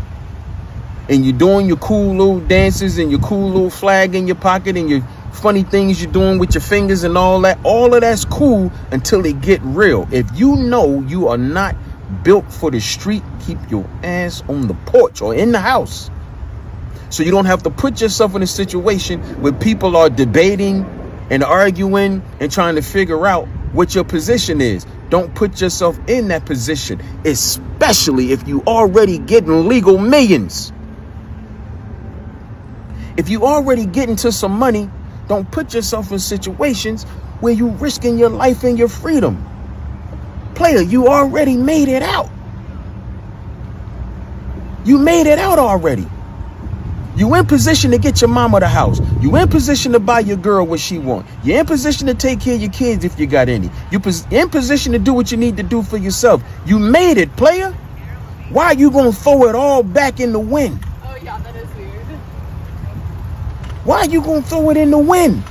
and 1.08 1.24
you're 1.24 1.36
doing 1.36 1.66
your 1.66 1.78
cool 1.78 2.10
little 2.10 2.40
dances 2.40 2.98
and 2.98 3.10
your 3.10 3.20
cool 3.20 3.48
little 3.50 3.70
flag 3.70 4.14
in 4.14 4.26
your 4.26 4.36
pocket 4.36 4.76
and 4.76 4.90
your 4.90 5.00
funny 5.32 5.62
things 5.62 6.02
you're 6.02 6.12
doing 6.12 6.38
with 6.38 6.54
your 6.54 6.62
fingers 6.62 7.04
and 7.04 7.16
all 7.16 7.40
that. 7.42 7.58
All 7.64 7.94
of 7.94 8.00
that's 8.00 8.24
cool 8.24 8.70
until 8.90 9.24
it 9.24 9.40
get 9.40 9.60
real. 9.62 10.06
If 10.12 10.26
you 10.34 10.56
know 10.56 11.00
you 11.02 11.28
are 11.28 11.38
not 11.38 11.76
built 12.22 12.52
for 12.52 12.70
the 12.70 12.80
street, 12.80 13.22
keep 13.46 13.58
your 13.70 13.88
ass 14.02 14.42
on 14.48 14.68
the 14.68 14.74
porch 14.74 15.22
or 15.22 15.34
in 15.34 15.52
the 15.52 15.60
house. 15.60 16.10
So 17.10 17.22
you 17.22 17.30
don't 17.30 17.46
have 17.46 17.62
to 17.62 17.70
put 17.70 18.00
yourself 18.00 18.34
in 18.34 18.42
a 18.42 18.46
situation 18.46 19.20
where 19.40 19.52
people 19.52 19.96
are 19.96 20.10
debating 20.10 20.84
and 21.30 21.42
arguing 21.42 22.22
and 22.40 22.52
trying 22.52 22.74
to 22.74 22.82
figure 22.82 23.26
out 23.26 23.46
what 23.72 23.94
your 23.94 24.04
position 24.04 24.60
is. 24.60 24.86
Don't 25.08 25.34
put 25.34 25.60
yourself 25.60 25.98
in 26.06 26.28
that 26.28 26.44
position, 26.44 27.00
especially 27.24 28.32
if 28.32 28.46
you 28.46 28.62
already 28.66 29.18
getting 29.18 29.68
legal 29.68 29.96
millions. 29.96 30.72
If 33.18 33.28
you 33.28 33.44
already 33.46 33.84
getting 33.84 34.14
to 34.16 34.30
some 34.30 34.52
money, 34.52 34.88
don't 35.26 35.50
put 35.50 35.74
yourself 35.74 36.12
in 36.12 36.20
situations 36.20 37.02
where 37.40 37.52
you 37.52 37.70
risking 37.70 38.16
your 38.16 38.30
life 38.30 38.62
and 38.62 38.78
your 38.78 38.86
freedom. 38.86 39.44
Player, 40.54 40.82
you 40.82 41.08
already 41.08 41.56
made 41.56 41.88
it 41.88 42.02
out. 42.02 42.30
You 44.84 44.98
made 44.98 45.26
it 45.26 45.40
out 45.40 45.58
already. 45.58 46.06
You 47.16 47.34
in 47.34 47.44
position 47.44 47.90
to 47.90 47.98
get 47.98 48.20
your 48.20 48.28
mama 48.30 48.60
the 48.60 48.68
house. 48.68 49.00
You 49.20 49.34
in 49.34 49.48
position 49.48 49.90
to 49.92 49.98
buy 49.98 50.20
your 50.20 50.36
girl 50.36 50.64
what 50.64 50.78
she 50.78 50.98
want. 50.98 51.26
You're 51.42 51.58
in 51.58 51.66
position 51.66 52.06
to 52.06 52.14
take 52.14 52.40
care 52.40 52.54
of 52.54 52.60
your 52.60 52.70
kids 52.70 53.04
if 53.04 53.18
you 53.18 53.26
got 53.26 53.48
any. 53.48 53.68
You 53.90 54.00
in 54.30 54.48
position 54.48 54.92
to 54.92 54.98
do 55.00 55.12
what 55.12 55.32
you 55.32 55.36
need 55.36 55.56
to 55.56 55.64
do 55.64 55.82
for 55.82 55.96
yourself. 55.96 56.40
You 56.66 56.78
made 56.78 57.18
it, 57.18 57.34
player. 57.34 57.72
Why 58.50 58.66
are 58.66 58.74
you 58.74 58.92
gonna 58.92 59.10
throw 59.10 59.48
it 59.48 59.56
all 59.56 59.82
back 59.82 60.20
in 60.20 60.32
the 60.32 60.38
wind? 60.38 60.78
Oh 61.02 61.16
yeah, 61.20 61.36
that 61.38 61.56
is 61.56 61.68
weird. 61.74 61.98
Why 63.88 64.00
are 64.00 64.06
you 64.10 64.20
gonna 64.20 64.42
throw 64.42 64.68
it 64.68 64.76
in 64.76 64.90
the 64.90 64.98
wind? 64.98 65.42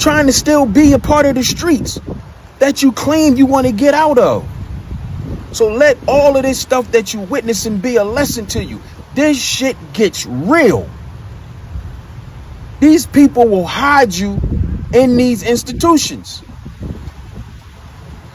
Trying 0.00 0.26
to 0.26 0.32
still 0.32 0.66
be 0.66 0.92
a 0.92 0.98
part 0.98 1.26
of 1.26 1.36
the 1.36 1.44
streets 1.44 2.00
that 2.58 2.82
you 2.82 2.90
claim 2.90 3.36
you 3.36 3.46
want 3.46 3.68
to 3.68 3.72
get 3.72 3.94
out 3.94 4.18
of. 4.18 4.44
So 5.52 5.72
let 5.72 5.96
all 6.08 6.36
of 6.36 6.42
this 6.42 6.58
stuff 6.58 6.90
that 6.90 7.14
you 7.14 7.20
witness 7.20 7.66
and 7.66 7.80
be 7.80 7.94
a 7.94 8.02
lesson 8.02 8.46
to 8.46 8.64
you. 8.64 8.80
This 9.14 9.40
shit 9.40 9.76
gets 9.92 10.26
real. 10.26 10.90
These 12.80 13.06
people 13.06 13.46
will 13.46 13.66
hide 13.66 14.12
you 14.12 14.40
in 14.92 15.16
these 15.16 15.44
institutions. 15.44 16.42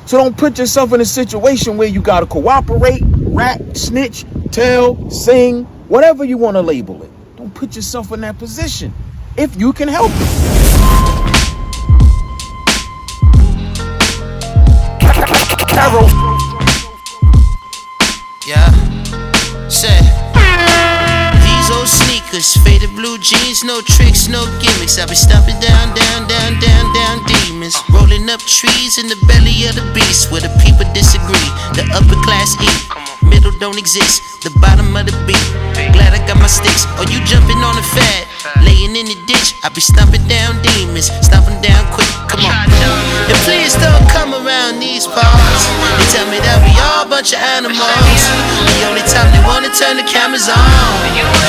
So 0.06 0.15
don't 0.19 0.38
put 0.38 0.58
yourself 0.58 0.93
in 0.93 1.02
a 1.02 1.06
situation 1.06 1.76
where 1.76 1.89
you 1.89 2.02
gotta 2.02 2.28
cooperate, 2.28 3.04
rat, 3.04 3.76
snitch, 3.76 4.24
tell, 4.52 5.10
sing, 5.10 5.65
whatever 5.89 6.24
you 6.24 6.38
want 6.38 6.56
to 6.56 6.62
label 6.62 7.04
it. 7.04 7.12
Put 7.63 7.78
yourself 7.78 8.12
in 8.12 8.19
that 8.19 8.38
position 8.38 8.93
if 9.38 9.58
you 9.58 9.71
can 9.71 9.88
help 9.88 10.12
it. 10.13 10.28
Carol. 15.69 16.22
Blue 22.95 23.17
jeans, 23.17 23.63
no 23.63 23.82
tricks, 23.82 24.29
no 24.29 24.45
gimmicks. 24.62 24.97
I 24.97 25.06
be 25.06 25.15
stomping 25.15 25.60
down, 25.60 25.93
down, 25.93 26.27
down, 26.29 26.51
down, 26.62 26.86
down 26.93 27.15
demons. 27.25 27.75
Rolling 27.89 28.29
up 28.29 28.39
trees 28.39 28.97
in 28.97 29.10
the 29.10 29.17
belly 29.25 29.65
of 29.67 29.75
the 29.75 29.86
beast 29.93 30.32
where 30.32 30.41
the 30.41 30.53
people 30.62 30.86
disagree. 30.93 31.49
The 31.73 31.86
upper 31.93 32.17
class 32.21 32.53
eat, 32.62 32.82
middle 33.25 33.51
don't 33.51 33.77
exist. 33.77 34.41
The 34.41 34.51
bottom 34.62 34.95
of 34.95 35.06
the 35.06 35.15
beat. 35.25 35.41
Glad 35.93 36.13
I 36.13 36.21
got 36.25 36.38
my 36.38 36.47
sticks. 36.47 36.86
Or 37.01 37.06
you 37.10 37.19
jumping 37.25 37.60
on 37.65 37.75
the 37.75 37.86
fat, 37.97 38.29
laying 38.62 38.95
in 38.95 39.10
the 39.10 39.17
ditch. 39.25 39.58
I 39.63 39.69
be 39.69 39.82
stomping 39.82 40.25
down 40.29 40.62
demons, 40.62 41.10
stomping 41.25 41.60
down 41.62 41.84
quick. 41.93 42.10
Come 42.29 42.45
on. 42.45 42.53
And 43.29 43.39
please 43.47 43.73
don't 43.79 44.06
come 44.13 44.34
around 44.34 44.79
these 44.79 45.08
parts. 45.08 45.63
They 45.97 46.08
tell 46.13 46.27
me 46.29 46.39
that 46.43 46.60
we 46.62 46.71
all 46.77 47.06
a 47.06 47.10
bunch 47.10 47.34
of 47.34 47.39
animals. 47.39 47.79
The 47.79 48.86
only 48.86 49.06
time 49.08 49.29
they 49.34 49.43
wanna 49.47 49.71
turn 49.73 49.97
the 49.97 50.06
cameras 50.06 50.49
on 50.49 51.42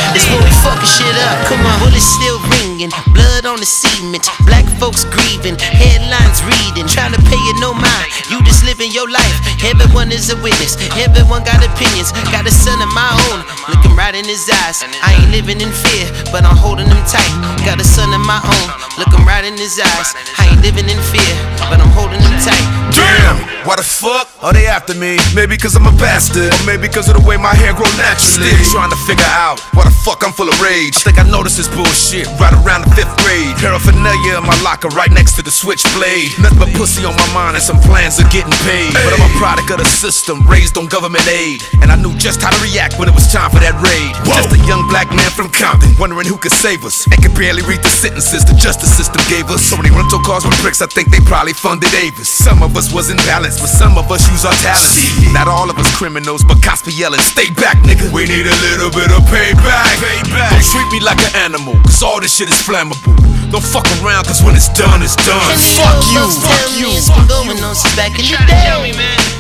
ringing, 2.85 3.15
blood 3.15 3.47
on 3.47 3.59
the 3.59 3.67
cement. 3.67 4.27
Black 4.45 4.65
folks 4.79 5.05
grieving, 5.05 5.57
headlines 5.59 6.43
reading, 6.45 6.87
trying 6.89 7.13
to 7.13 7.23
pay 7.23 7.41
it 7.41 7.57
no 7.61 7.73
mind. 7.73 8.09
You 8.31 8.44
living 8.65 8.91
your 8.91 9.09
life. 9.09 9.37
Everyone 9.63 10.11
is 10.11 10.33
a 10.33 10.37
witness. 10.41 10.77
Everyone 10.97 11.45
got 11.45 11.61
opinions. 11.61 12.13
Got 12.33 12.49
a 12.49 12.51
son 12.51 12.81
of 12.81 12.91
my 12.93 13.09
own, 13.31 13.45
looking 13.69 13.95
right 13.95 14.15
in 14.15 14.25
his 14.25 14.49
eyes. 14.65 14.83
I 15.05 15.17
ain't 15.21 15.31
living 15.31 15.61
in 15.61 15.71
fear, 15.71 16.09
but 16.33 16.45
I'm 16.45 16.57
holding 16.57 16.89
him 16.89 17.03
tight. 17.07 17.33
Got 17.65 17.81
a 17.81 17.87
son 17.87 18.13
of 18.13 18.25
my 18.25 18.41
own, 18.41 18.69
looking 18.99 19.25
right 19.25 19.45
in 19.45 19.57
his 19.57 19.79
eyes. 19.79 20.17
I 20.41 20.49
ain't 20.51 20.63
living 20.65 20.89
in 20.89 21.01
fear, 21.13 21.35
but 21.69 21.81
I'm 21.81 21.93
holding 21.93 22.21
him 22.21 22.37
tight. 22.41 22.65
Damn, 22.93 23.37
why 23.69 23.77
the 23.77 23.87
fuck 23.87 24.29
are 24.43 24.53
they 24.53 24.67
after 24.67 24.95
me? 24.95 25.19
Maybe 25.35 25.57
cause 25.57 25.77
I'm 25.77 25.87
a 25.87 25.95
bastard, 25.97 26.53
or 26.53 26.65
maybe 26.65 26.89
cause 26.89 27.09
of 27.09 27.17
the 27.21 27.25
way 27.25 27.37
my 27.37 27.55
hair 27.55 27.73
grow 27.73 27.89
naturally. 27.97 28.53
Still 28.61 28.81
trying 28.81 28.93
to 28.93 29.01
figure 29.09 29.29
out 29.33 29.61
why 29.73 29.85
the 29.85 29.95
fuck 30.05 30.25
I'm 30.25 30.33
full 30.33 30.49
of 30.49 30.57
rage. 30.61 30.97
I 30.97 31.01
think 31.01 31.19
I 31.19 31.27
noticed 31.29 31.57
this 31.57 31.69
bullshit 31.69 32.29
right 32.41 32.53
around 32.65 32.85
the 32.85 32.93
fifth 32.97 33.13
grade. 33.25 33.57
Paraphernalia 33.61 34.39
in 34.41 34.45
my 34.45 34.57
locker 34.63 34.89
right 34.93 35.11
next 35.11 35.37
to 35.37 35.43
the 35.43 35.51
switchblade. 35.51 36.37
Nothing 36.39 36.61
but 36.61 36.71
pussy 36.77 37.05
on 37.05 37.17
my 37.17 37.29
mind 37.33 37.57
and 37.57 37.65
some 37.65 37.81
plans 37.81 38.21
of 38.21 38.31
getting 38.31 38.54
paid. 38.63 38.95
But 38.95 39.11
I'm 39.17 39.25
a 39.25 39.33
product 39.39 39.71
of 39.71 39.79
the 39.79 39.89
system, 39.89 40.47
raised 40.47 40.79
on 40.79 40.87
government 40.87 41.27
aid. 41.27 41.65
And 41.83 41.91
I 41.91 41.97
knew 41.97 42.15
just 42.17 42.43
how 42.43 42.51
to 42.51 42.61
react 42.63 42.99
when 42.99 43.09
it 43.09 43.15
was 43.15 43.31
time 43.33 43.51
for 43.51 43.59
that 43.59 43.75
raid. 43.83 44.15
Just 44.29 44.55
a 44.55 44.61
young 44.69 44.87
black 44.89 45.11
man 45.11 45.31
from 45.35 45.51
Compton, 45.51 45.95
wondering 45.99 46.27
who 46.27 46.39
could 46.39 46.55
save 46.55 46.85
us. 46.85 47.07
And 47.11 47.19
could 47.23 47.35
barely 47.35 47.63
read 47.67 47.83
the 47.83 47.91
sentences 47.91 48.45
the 48.45 48.55
justice 48.55 48.93
system 48.95 49.21
gave 49.27 49.51
us. 49.51 49.65
So 49.65 49.77
many 49.77 49.91
rental 49.91 50.21
cars 50.23 50.45
with 50.45 50.55
bricks, 50.63 50.83
I 50.83 50.87
think 50.87 51.11
they 51.11 51.21
probably 51.25 51.53
funded 51.53 51.93
Avis. 51.95 52.29
Some 52.29 52.63
of 52.63 52.77
us 52.77 52.93
wasn't 52.93 53.19
balanced, 53.25 53.61
but 53.61 53.73
some 53.73 53.99
of 53.99 54.11
us 54.11 54.23
use 54.31 54.45
our 54.45 54.57
talents. 54.63 55.01
Not 55.33 55.49
all 55.49 55.71
of 55.71 55.79
us 55.79 55.89
criminals, 55.97 56.45
but 56.45 56.63
cops 56.63 56.83
be 56.83 56.93
yelling, 56.93 57.21
stay 57.21 57.51
back, 57.51 57.79
nigga. 57.83 58.13
We 58.13 58.29
need 58.29 58.47
a 58.47 58.57
little 58.71 58.91
bit 58.91 59.11
of 59.11 59.25
payback. 59.33 59.99
payback. 59.99 60.51
Don't 60.53 60.69
treat 60.69 60.89
me 60.93 61.01
like 61.01 61.19
an 61.33 61.51
animal, 61.51 61.75
cause 61.83 62.03
all 62.03 62.21
this 62.21 62.37
shit 62.37 62.49
is 62.49 62.61
flammable. 62.61 63.17
Don't 63.55 63.63
fuck 63.63 63.87
around, 64.03 64.27
cause 64.27 64.43
when 64.43 64.57
it's 64.59 64.67
done, 64.75 64.99
it's 65.03 65.15
done. 65.15 65.39
And 65.47 65.61
the 65.61 65.75
Fuck 65.79 66.03
you, 66.11 66.25
fuck 66.43 66.71
you, 66.75 66.89
me 66.91 66.99
it's 66.99 67.11
been 67.11 67.29
going 67.31 67.61
on 67.63 67.75
since 67.79 67.95
back 67.95 68.11
in 68.19 68.27
the 68.27 68.44
day. 68.47 68.65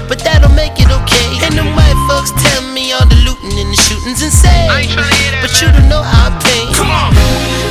But 0.08 0.20
that'll 0.20 0.52
make 0.52 0.76
it 0.76 0.90
okay. 0.92 1.28
And 1.48 1.56
the 1.56 1.64
white 1.72 1.96
folks 2.08 2.30
tell 2.36 2.62
me 2.76 2.92
all 2.92 3.06
the 3.08 3.16
looting 3.24 3.56
and 3.56 3.72
the 3.72 3.78
shootings 3.80 4.20
insane. 4.20 4.68
But 5.40 5.52
you 5.60 5.72
don't 5.72 5.88
know 5.88 6.04
our 6.04 6.30
pain. 6.44 6.68
Come 6.76 6.92
on. 6.92 7.16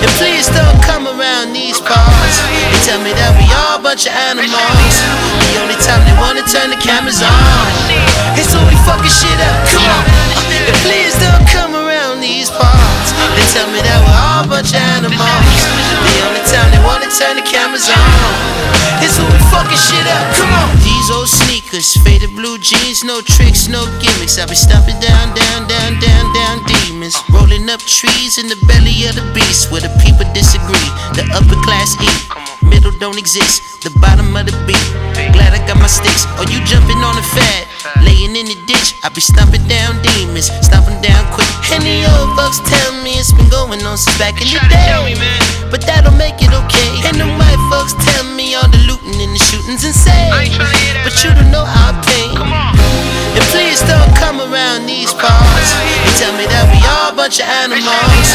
And 0.02 0.12
please 0.18 0.50
don't 0.50 0.80
come 0.84 1.06
around 1.06 1.54
these 1.54 1.78
parts. 1.80 2.36
They 2.74 2.80
tell 2.90 3.00
me 3.06 3.14
that 3.14 3.38
we 3.38 3.46
all 3.54 3.78
a 3.78 3.84
bunch 3.86 4.10
of 4.10 4.18
animals. 4.18 4.96
The 5.54 5.62
only 5.62 5.78
time 5.78 6.02
they 6.10 6.18
wanna 6.18 6.42
turn 6.50 6.74
the 6.74 6.82
cameras 6.82 7.22
on 7.22 7.70
is 8.34 8.50
when 8.50 8.66
we 8.66 8.76
fucking 8.82 9.14
shit 9.14 9.40
up. 9.40 9.58
Come 9.70 9.86
on. 9.86 10.04
And 10.68 10.76
please 10.82 11.14
don't 11.22 11.46
come 11.54 11.78
around 11.78 12.20
these 12.20 12.33
parts. 12.58 13.10
They 13.36 13.46
tell 13.54 13.68
me 13.74 13.82
that 13.82 14.00
we're 14.04 14.22
all 14.30 14.46
a 14.46 14.50
bunch 14.50 14.74
of 14.74 14.82
animals. 14.98 15.62
The 16.06 16.16
only 16.26 16.44
time 16.50 16.70
they 16.70 16.82
wanna 16.86 17.10
turn 17.10 17.36
the 17.38 17.46
cameras 17.46 17.90
on 17.90 18.64
is 19.04 19.18
when 19.20 19.28
we 19.28 19.40
fucking 19.52 19.78
shit 19.78 20.08
up. 20.08 20.26
Come 20.38 20.52
on. 20.54 20.70
These 20.86 21.10
old 21.12 21.28
sneakers, 21.28 21.98
faded 22.06 22.36
blue 22.36 22.58
jeans, 22.58 23.04
no 23.04 23.22
tricks, 23.22 23.68
no 23.68 23.84
gimmicks. 24.00 24.40
I 24.40 24.46
be 24.46 24.56
stomping 24.56 25.00
down, 25.00 25.34
down, 25.36 25.68
down, 25.68 26.00
down, 26.00 26.26
down 26.34 26.56
demons. 26.64 27.16
Rolling 27.34 27.70
up 27.70 27.82
trees 27.82 28.38
in 28.38 28.48
the 28.48 28.60
belly 28.70 29.08
of 29.10 29.16
the 29.16 29.26
beast 29.34 29.72
where 29.72 29.82
the 29.82 29.92
people 30.00 30.28
disagree. 30.34 30.90
The 31.18 31.28
upper 31.36 31.60
class 31.66 31.98
eat, 32.00 32.22
middle 32.64 32.92
don't 32.92 33.18
exist. 33.18 33.84
The 33.84 33.92
bottom 34.00 34.36
of 34.36 34.46
the 34.46 34.56
beat. 34.64 34.88
Glad 35.36 35.52
I 35.52 35.60
got 35.68 35.78
my 35.78 35.92
sticks. 35.92 36.24
Or 36.40 36.48
you 36.48 36.64
jumping 36.64 37.04
on 37.04 37.16
the 37.16 37.26
fat, 37.36 37.68
laying 38.00 38.36
in 38.36 38.48
the 38.48 38.56
ditch. 38.64 38.96
I 39.04 39.10
be 39.10 39.20
stomping 39.20 39.68
down 39.68 40.00
demons, 40.02 40.48
stomping 40.64 41.02
down 41.02 41.24
quick. 41.36 41.50
And 41.76 41.84
the 41.84 42.08
old 42.44 42.54
tell 42.68 42.92
me 43.04 43.16
it's 43.16 43.32
been 43.32 43.48
going 43.48 43.80
on 43.88 43.96
since 43.98 44.18
back 44.20 44.36
in 44.44 44.48
the 44.52 44.60
day. 44.68 45.16
But 45.72 45.82
that'll 45.88 46.16
make 46.20 46.44
it 46.44 46.52
okay. 46.52 46.90
And 47.08 47.16
the 47.16 47.28
white 47.40 47.62
folks 47.72 47.96
tell 48.12 48.28
me 48.36 48.54
all 48.56 48.68
the 48.68 48.84
looting 48.84 49.16
and 49.16 49.32
the 49.32 49.42
shootings 49.42 49.84
insane. 49.88 50.30
But 51.08 51.16
you 51.24 51.32
don't 51.32 51.52
know 51.52 51.64
our 51.64 51.94
pain. 52.04 52.36
And 52.36 53.46
please 53.50 53.82
don't 53.88 54.12
come 54.20 54.44
around 54.44 54.86
these 54.86 55.16
parts. 55.16 55.70
They 56.04 56.14
tell 56.20 56.34
me 56.38 56.46
that 56.52 56.68
we 56.70 56.78
all 56.86 57.14
a 57.14 57.16
bunch 57.16 57.40
of 57.40 57.48
animals. 57.48 58.28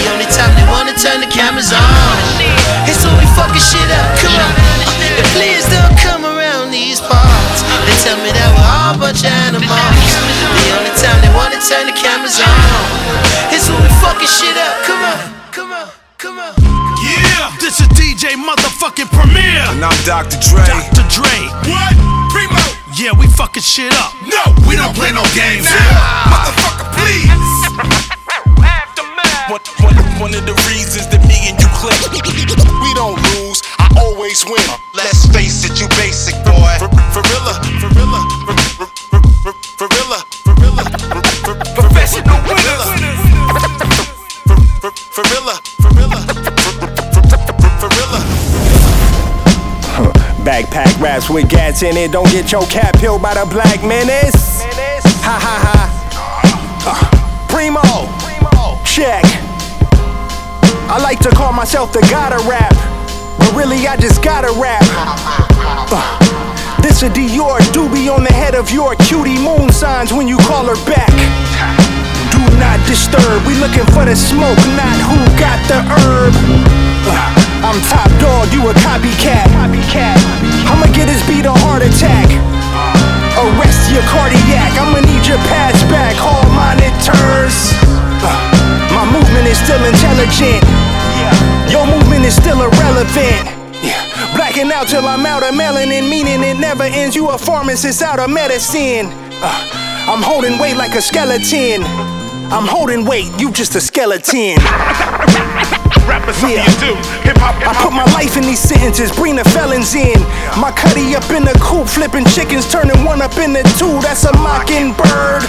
The 0.00 0.08
only 0.10 0.26
time 0.32 0.50
they 0.56 0.66
wanna 0.66 0.96
turn 0.96 1.20
the 1.20 1.30
cameras 1.30 1.70
on 1.70 1.84
is 2.88 2.98
when 3.04 3.14
we 3.20 3.26
fucking 3.36 3.62
shit 3.62 3.90
up. 3.94 4.08
Come 4.24 4.34
on. 4.40 4.52
And 5.20 5.26
please 5.36 5.62
don't 5.70 5.94
come 6.00 6.24
around 6.26 6.72
these 6.74 6.98
parts. 6.98 7.60
They 7.86 7.96
tell 8.02 8.18
me 8.24 8.32
that 8.34 8.48
we're 8.56 8.72
all 8.74 8.94
a 8.94 8.98
bunch 8.98 9.22
of 9.22 9.32
animals. 9.46 10.10
The 10.64 10.70
only 10.74 10.92
time 10.98 11.18
they 11.22 11.29
turn 11.68 11.84
the 11.84 11.92
cameras 11.92 12.40
on 12.40 12.56
is 13.52 13.68
when 13.68 13.76
we 13.84 13.90
fucking 14.00 14.28
shit 14.28 14.56
up. 14.56 14.80
Come 14.88 15.02
on. 15.04 15.18
Come 15.52 15.72
on. 15.72 15.88
Come 16.16 16.38
on. 16.38 16.54
Yeah, 17.04 17.52
this 17.60 17.80
is 17.80 17.88
DJ 17.92 18.32
motherfucking 18.40 19.12
Premier. 19.12 19.60
And 19.68 19.84
I'm 19.84 19.96
Dr. 20.08 20.40
Dre. 20.40 20.64
Dr. 20.64 21.04
Dre. 21.12 21.36
What? 21.68 21.92
Primo. 22.32 22.64
Yeah, 22.96 23.12
we 23.12 23.28
fucking 23.36 23.62
shit 23.62 23.92
up. 23.92 24.12
No, 24.24 24.40
we 24.64 24.76
don't 24.76 24.96
play 24.96 25.12
no 25.12 25.20
games 25.36 25.68
here. 25.68 25.96
Motherfucker, 26.32 26.88
please. 26.96 27.28
One, 29.52 29.60
one, 29.84 29.96
one 30.30 30.34
of 30.34 30.46
the 30.46 30.54
reasons 30.70 31.08
that 31.12 31.20
me 31.26 31.50
and 31.50 31.58
you 31.60 31.68
click, 31.76 31.98
we 32.22 32.90
don't 32.94 33.18
lose, 33.34 33.60
I 33.78 33.90
always 33.98 34.44
win. 34.46 34.62
Let's 34.94 35.26
face 35.34 35.66
it, 35.66 35.80
you 35.80 35.88
basic 35.98 36.38
boy. 36.46 36.72
For, 36.78 36.88
for 37.10 37.22
real, 37.26 37.44
for 37.82 37.90
real, 37.98 38.14
for, 38.46 38.54
for, 38.54 38.54
for, 38.54 38.86
for, 38.86 38.89
Clips 50.68 51.30
with 51.30 51.48
gats 51.48 51.82
in 51.82 51.96
it. 51.96 52.12
Don't 52.12 52.30
get 52.30 52.52
your 52.52 52.66
cap 52.66 52.98
peeled 52.98 53.22
by 53.22 53.34
the 53.34 53.46
black 53.46 53.82
menace. 53.82 54.62
Ha 55.24 55.36
ha 55.40 55.56
ha. 55.64 55.80
Uh, 56.84 57.46
Primo. 57.48 57.80
Check. 58.84 59.24
I 60.90 61.00
like 61.02 61.18
to 61.20 61.30
call 61.30 61.52
myself 61.52 61.92
the 61.92 62.00
god 62.10 62.32
of 62.32 62.46
rap. 62.46 62.74
But 63.38 63.54
really, 63.54 63.86
I 63.86 63.96
just 63.96 64.22
gotta 64.22 64.52
rap. 64.60 64.82
Uh, 65.92 66.18
this 66.82 67.02
a 67.02 67.08
Dior 67.08 67.58
doobie 67.72 68.12
on 68.12 68.24
the 68.24 68.32
head 68.32 68.54
of 68.54 68.70
your 68.70 68.94
cutie 68.96 69.38
moon 69.38 69.70
signs 69.72 70.12
when 70.12 70.28
you 70.28 70.36
call 70.38 70.66
her 70.66 70.78
back. 70.84 71.14
Do 72.32 72.42
not 72.58 72.84
disturb, 72.86 73.46
we 73.46 73.54
looking 73.56 73.86
for 73.94 74.04
the 74.04 74.16
smoke, 74.16 74.58
not 74.76 74.96
who 75.08 75.20
got 75.38 75.58
the 75.68 75.80
herb. 75.88 76.34
Uh, 77.06 77.49
I'm 77.60 77.76
top 77.92 78.08
dog, 78.16 78.48
you 78.56 78.64
a 78.68 78.74
copycat. 78.80 79.46
I'ma 79.52 80.86
get 80.96 81.06
this 81.06 81.20
beat 81.28 81.44
a 81.44 81.52
heart 81.52 81.84
attack. 81.84 82.28
Arrest 83.36 83.92
your 83.92 84.04
cardiac, 84.08 84.72
I'ma 84.80 85.00
need 85.04 85.24
your 85.28 85.40
pads 85.48 85.80
back, 85.92 86.16
hall 86.16 86.44
monitors. 86.56 87.76
Uh, 88.24 88.32
my 88.96 89.04
movement 89.12 89.44
is 89.44 89.60
still 89.60 89.80
intelligent. 89.84 90.64
Your 91.68 91.84
movement 91.86 92.24
is 92.24 92.34
still 92.34 92.60
irrelevant. 92.64 93.44
Blacking 94.36 94.72
out 94.72 94.88
till 94.88 95.04
I'm 95.04 95.24
out 95.26 95.42
of 95.42 95.54
melanin, 95.54 96.08
meaning 96.08 96.42
it 96.42 96.58
never 96.58 96.84
ends. 96.84 97.14
You 97.14 97.28
a 97.30 97.38
pharmacist 97.38 98.02
out 98.02 98.18
of 98.18 98.30
medicine. 98.30 99.06
Uh, 99.40 100.08
I'm 100.08 100.22
holding 100.22 100.58
weight 100.58 100.76
like 100.76 100.94
a 100.94 101.02
skeleton. 101.02 101.84
I'm 102.50 102.66
holding 102.66 103.06
weight, 103.06 103.30
you 103.38 103.52
just 103.52 103.76
a 103.76 103.80
skeleton. 103.80 104.58
Yeah. 106.42 106.66
I 106.66 107.72
put 107.78 107.94
my 107.94 108.02
life 108.10 108.36
in 108.36 108.42
these 108.42 108.58
sentences, 108.58 109.14
bring 109.14 109.36
the 109.36 109.46
felons 109.54 109.94
in. 109.94 110.18
My 110.58 110.74
cutty 110.74 111.14
up 111.14 111.30
in 111.30 111.46
the 111.46 111.54
coop, 111.62 111.86
flipping 111.86 112.26
chickens, 112.26 112.66
turning 112.66 113.06
one 113.06 113.22
up 113.22 113.38
into 113.38 113.62
two. 113.78 114.02
That's 114.02 114.26
a 114.26 114.34
mockingbird. 114.42 115.46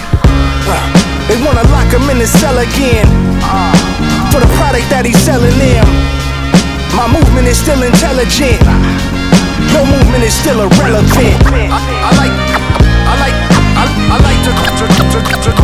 Uh, 0.69 0.77
they 1.25 1.41
wanna 1.41 1.65
lock 1.73 1.89
him 1.89 2.05
in 2.13 2.21
the 2.21 2.29
cell 2.29 2.53
again 2.61 3.09
for 4.29 4.37
the 4.37 4.51
product 4.61 4.85
that 4.93 5.01
he's 5.01 5.17
selling 5.17 5.57
them. 5.57 5.89
My 6.93 7.09
movement 7.09 7.49
is 7.49 7.57
still 7.57 7.81
intelligent. 7.81 8.61
Your 9.73 9.89
movement 9.89 10.21
is 10.21 10.37
still 10.37 10.61
irrelevant. 10.61 11.33
I, 11.49 11.81
I 11.81 12.11
like, 12.13 12.35
I 13.09 13.13
like, 13.17 13.37
I, 13.73 13.83
I 13.89 14.17
like 14.21 14.39
to, 14.45 14.51
to, 14.53 14.85
to, 14.85 15.49
to 15.49 15.61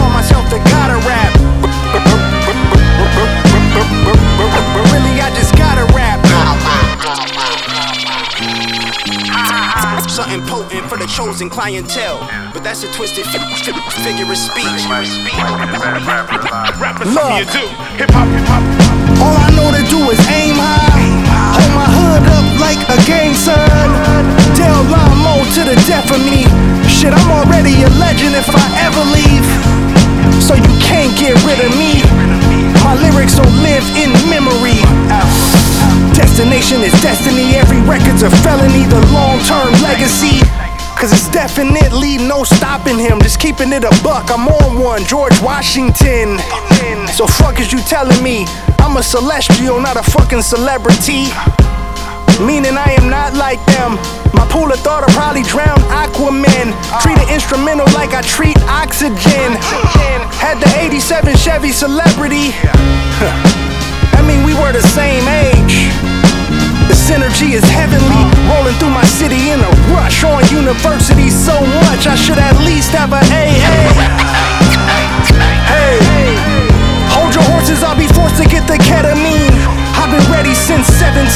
Something 10.17 10.41
potent 10.49 10.89
for 10.89 10.97
the 10.97 11.05
chosen 11.05 11.47
clientele. 11.47 12.17
But 12.49 12.63
that's 12.65 12.81
a 12.81 12.89
twisted 12.89 13.23
fi- 13.29 13.37
fi- 13.61 14.01
figure 14.01 14.25
of 14.25 14.33
speech. 14.33 14.65
Look, 17.05 17.45
all 19.21 19.37
I 19.37 19.53
know 19.53 19.69
to 19.69 19.83
do 19.85 20.01
is 20.09 20.17
aim 20.33 20.57
high. 20.57 21.05
Hold 21.53 21.69
my 21.77 21.85
hood 21.85 22.25
up 22.33 22.47
like 22.57 22.81
a 22.89 22.97
gang 23.05 23.37
sign. 23.37 23.61
Del 24.57 24.89
Amo 24.89 25.45
to 25.53 25.61
the 25.69 25.77
death 25.85 26.09
of 26.09 26.17
me. 26.25 26.49
Shit, 26.89 27.13
I'm 27.13 27.29
already 27.29 27.85
a 27.85 27.89
legend 28.01 28.33
if 28.33 28.49
I 28.49 28.65
ever 28.89 29.05
leave. 29.13 29.45
So 30.41 30.57
you 30.57 30.73
can't 30.81 31.13
get 31.13 31.37
rid 31.45 31.61
of 31.61 31.69
me. 31.77 32.01
My 32.81 32.97
lyrics 33.05 33.37
will 33.37 33.53
live 33.61 33.85
in 33.93 34.09
memory. 34.33 34.81
Destination 36.17 36.81
is 36.81 36.91
destiny. 37.01 37.53
Every 37.55 37.77
record's 37.85 38.23
a 38.23 38.29
felony. 38.41 38.89
The 38.89 38.99
long 39.13 39.37
term 39.45 39.69
legacy. 39.85 40.41
Cause 40.97 41.13
it's 41.13 41.29
definitely 41.29 42.17
no 42.17 42.43
stopping 42.43 42.97
him. 42.97 43.21
Just 43.21 43.39
keeping 43.39 43.71
it 43.71 43.83
a 43.83 43.93
buck. 44.01 44.31
I'm 44.31 44.47
on 44.47 44.81
one. 44.81 45.05
George 45.05 45.39
Washington. 45.41 46.39
So 47.13 47.27
fuck 47.27 47.59
is 47.59 47.71
you 47.71 47.77
telling 47.85 48.21
me? 48.23 48.45
I'm 48.79 48.97
a 48.97 49.03
celestial, 49.03 49.79
not 49.79 49.95
a 49.95 50.01
fucking 50.01 50.41
celebrity. 50.41 51.29
Meaning 52.41 52.77
I 52.77 52.97
am 52.97 53.09
not 53.09 53.35
like 53.35 53.63
them. 53.77 53.93
My 54.33 54.47
pool 54.49 54.71
of 54.71 54.79
thought 54.79 55.05
will 55.05 55.13
probably 55.13 55.43
drown 55.43 55.77
Aquaman. 55.93 56.73
Treat 57.01 57.17
an 57.17 57.29
instrumental 57.29 57.85
like 57.93 58.17
I 58.17 58.21
treat 58.21 58.57
oxygen. 58.65 59.53
Had 60.41 60.57
the 60.57 60.69
87 60.81 61.37
Chevy 61.37 61.71
celebrity. 61.71 62.57
I 64.17 64.23
mean, 64.25 64.43
we 64.43 64.53
were 64.53 64.73
the 64.73 64.81
same 64.81 65.27
age. 65.27 66.06
The 67.07 67.13
synergy 67.13 67.53
is 67.53 67.63
heavenly. 67.63 68.23
Rolling 68.51 68.75
through 68.79 68.89
my 68.89 69.05
city 69.05 69.49
in 69.49 69.61
a 69.61 69.69
rush. 69.95 70.25
On 70.25 70.43
university 70.49 71.29
so 71.29 71.57
much, 71.87 72.05
I 72.05 72.15
should 72.15 72.37
at 72.37 72.57
least 72.65 72.91
have 72.91 73.13
a 73.13 73.21
AA. 73.31 73.87
Hey, 75.71 76.35
hold 77.15 77.33
your 77.33 77.43
horses, 77.45 77.81
I'll 77.81 77.95
be 77.95 78.07
forced 78.07 78.35
to 78.43 78.49
get 78.49 78.67
the 78.67 78.77
ketamine. 78.77 79.76
I've 80.07 80.23
been 80.23 80.31
ready 80.31 80.53
since 80.53 80.87
17. 80.87 81.27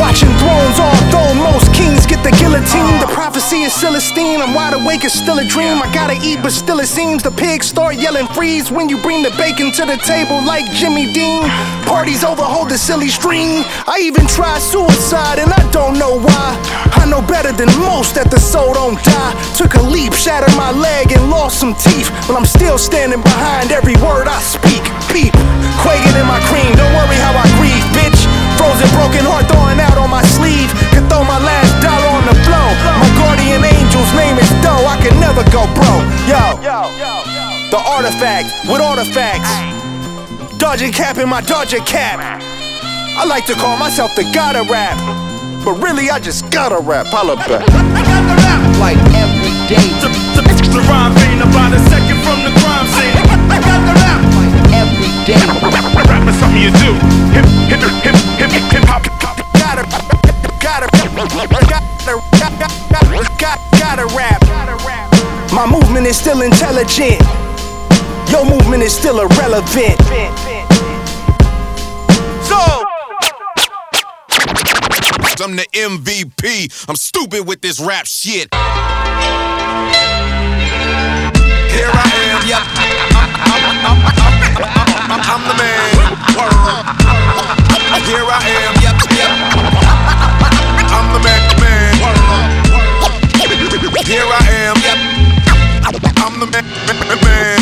Watching 0.00 0.28
thrones, 0.42 0.80
all 0.80 0.90
although 0.90 1.34
most 1.38 1.72
kings 1.72 2.04
get 2.04 2.18
the 2.24 2.32
guillotine. 2.34 2.98
The 2.98 3.06
prophecy 3.06 3.62
is 3.62 3.72
Celestine. 3.72 4.40
I'm 4.42 4.54
wide 4.54 4.74
awake, 4.74 5.04
it's 5.04 5.14
still 5.14 5.38
a 5.38 5.44
dream. 5.46 5.78
I 5.78 5.86
gotta 5.94 6.18
eat, 6.18 6.40
but 6.42 6.50
still 6.50 6.80
it 6.80 6.88
seems 6.88 7.22
the 7.22 7.30
pigs 7.30 7.66
start 7.66 7.94
yelling 7.94 8.26
freeze 8.34 8.72
when 8.72 8.88
you 8.88 9.00
bring 9.02 9.22
the 9.22 9.30
bacon 9.38 9.70
to 9.78 9.86
the 9.86 9.96
table 9.98 10.42
like 10.44 10.66
Jimmy 10.72 11.12
Dean. 11.12 11.48
Parties 11.86 12.24
over, 12.24 12.42
hold 12.42 12.70
the 12.70 12.78
silly 12.78 13.08
string. 13.08 13.62
I 13.86 14.00
even 14.02 14.26
tried 14.26 14.58
suicide 14.58 15.38
and 15.38 15.52
I 15.52 15.62
don't 15.70 15.98
know 15.98 16.18
why. 16.18 16.58
I 17.02 17.06
know 17.06 17.22
better 17.22 17.52
than 17.52 17.68
most 17.82 18.14
that 18.14 18.30
the 18.30 18.40
soul 18.40 18.74
don't 18.74 18.98
die. 19.02 19.34
Took 19.54 19.74
a 19.74 19.82
leap, 19.82 20.12
shattered 20.14 20.54
my 20.56 20.70
leg, 20.70 21.12
and 21.12 21.30
lost 21.30 21.58
some 21.60 21.74
teeth. 21.74 22.10
But 22.26 22.34
I'm 22.34 22.46
still 22.46 22.78
standing 22.78 23.22
behind 23.22 23.70
every 23.70 23.94
word 24.02 24.26
I 24.26 24.38
speak. 24.40 24.82
Beep, 25.10 25.34
quaking 25.82 26.16
in 26.16 26.26
my 26.26 26.40
cream. 26.48 26.70
Don't 26.78 26.94
worry 26.94 27.18
how 27.20 27.34
I 27.34 27.46
grieve, 27.58 27.81
bitch. 27.94 28.26
Frozen, 28.56 28.88
broken 28.96 29.24
heart 29.24 29.46
throwing 29.48 29.80
out 29.80 29.96
on 29.96 30.10
my 30.10 30.24
sleeve. 30.36 30.68
Could 30.92 31.06
throw 31.08 31.24
my 31.24 31.38
last 31.40 31.72
dollar 31.80 32.10
on 32.12 32.24
the 32.26 32.36
floor. 32.44 32.70
My 32.98 33.10
guardian 33.20 33.62
angel's 33.64 34.12
name 34.16 34.36
is 34.38 34.48
Doe. 34.64 34.84
I 34.88 34.96
can 35.00 35.14
never 35.20 35.44
go 35.52 35.64
broke. 35.76 36.06
Yo, 36.28 36.58
yo, 36.64 36.88
yo, 36.96 37.12
yo. 37.30 37.44
the 37.70 37.80
artifact 37.80 38.48
with 38.68 38.80
artifacts. 38.80 39.52
Dodging 40.58 40.92
cap 40.92 41.18
in 41.18 41.28
my 41.28 41.40
Dodger 41.42 41.82
cap. 41.84 42.20
I 42.20 43.24
like 43.26 43.46
to 43.46 43.54
call 43.54 43.76
myself 43.76 44.14
the 44.16 44.24
god 44.32 44.56
of 44.56 44.70
rap. 44.70 44.96
But 45.64 45.78
really, 45.82 46.10
I 46.10 46.18
just 46.18 46.50
gotta 46.50 46.78
rap. 46.80 47.06
Holla 47.08 47.36
back. 47.36 47.62
Like 48.82 48.98
every 49.14 49.54
day. 49.70 49.86
The, 50.02 50.10
the, 50.34 50.42
the 50.74 50.82
rhyme 50.90 51.14
ain't 51.30 51.38
about 51.38 51.70
a 51.70 51.78
second 51.86 52.18
from 52.26 52.42
the 52.42 52.50
crime 52.58 52.71
scene. 52.71 52.71
Like 52.71 52.71
every 52.71 52.71
day. 55.32 55.46
Rap 56.08 56.28
is 56.28 56.36
something 56.38 56.60
you 56.60 56.72
do. 56.82 56.92
Hip, 57.32 57.46
hip, 57.68 57.80
hip, 58.04 58.16
hip, 58.38 58.52
hip, 58.72 58.84
hop. 58.84 59.02
Gotta, 59.58 59.84
gotta, 59.88 60.16
gotta, 60.60 60.88
gotta, 63.38 63.58
gotta 63.78 64.06
rap. 64.16 64.40
My 65.52 65.66
movement 65.66 66.06
is 66.06 66.16
still 66.16 66.42
intelligent. 66.42 67.20
Your 68.30 68.44
movement 68.46 68.82
is 68.82 68.94
still 68.94 69.20
irrelevant. 69.20 69.98
So. 72.42 72.58
I'm 75.42 75.56
the 75.56 75.66
MVP. 75.72 76.88
I'm 76.88 76.96
stupid 76.96 77.46
with 77.46 77.60
this 77.60 77.80
rap 77.80 78.06
shit. 78.06 78.48
Here 81.72 81.88
I 81.88 82.04
am, 82.28 82.44
yep. 82.44 82.60
I'm, 83.48 83.64
I'm, 83.80 83.96
I'm, 85.08 85.20
I'm 85.24 85.42
the 85.48 85.56
man. 85.56 85.88
Here 88.04 88.28
I 88.28 88.44
am, 88.60 88.76
yep, 88.84 89.00
yep. 89.16 89.32
I'm 90.92 91.08
the 91.16 91.20
man, 91.24 91.40
man. 91.64 91.96
Here 94.04 94.28
I 94.28 94.44
am, 94.68 94.76
yep. 94.84 95.00
I'm 96.20 96.36
the 96.40 96.46
man, 96.52 96.64
man. 97.24 97.56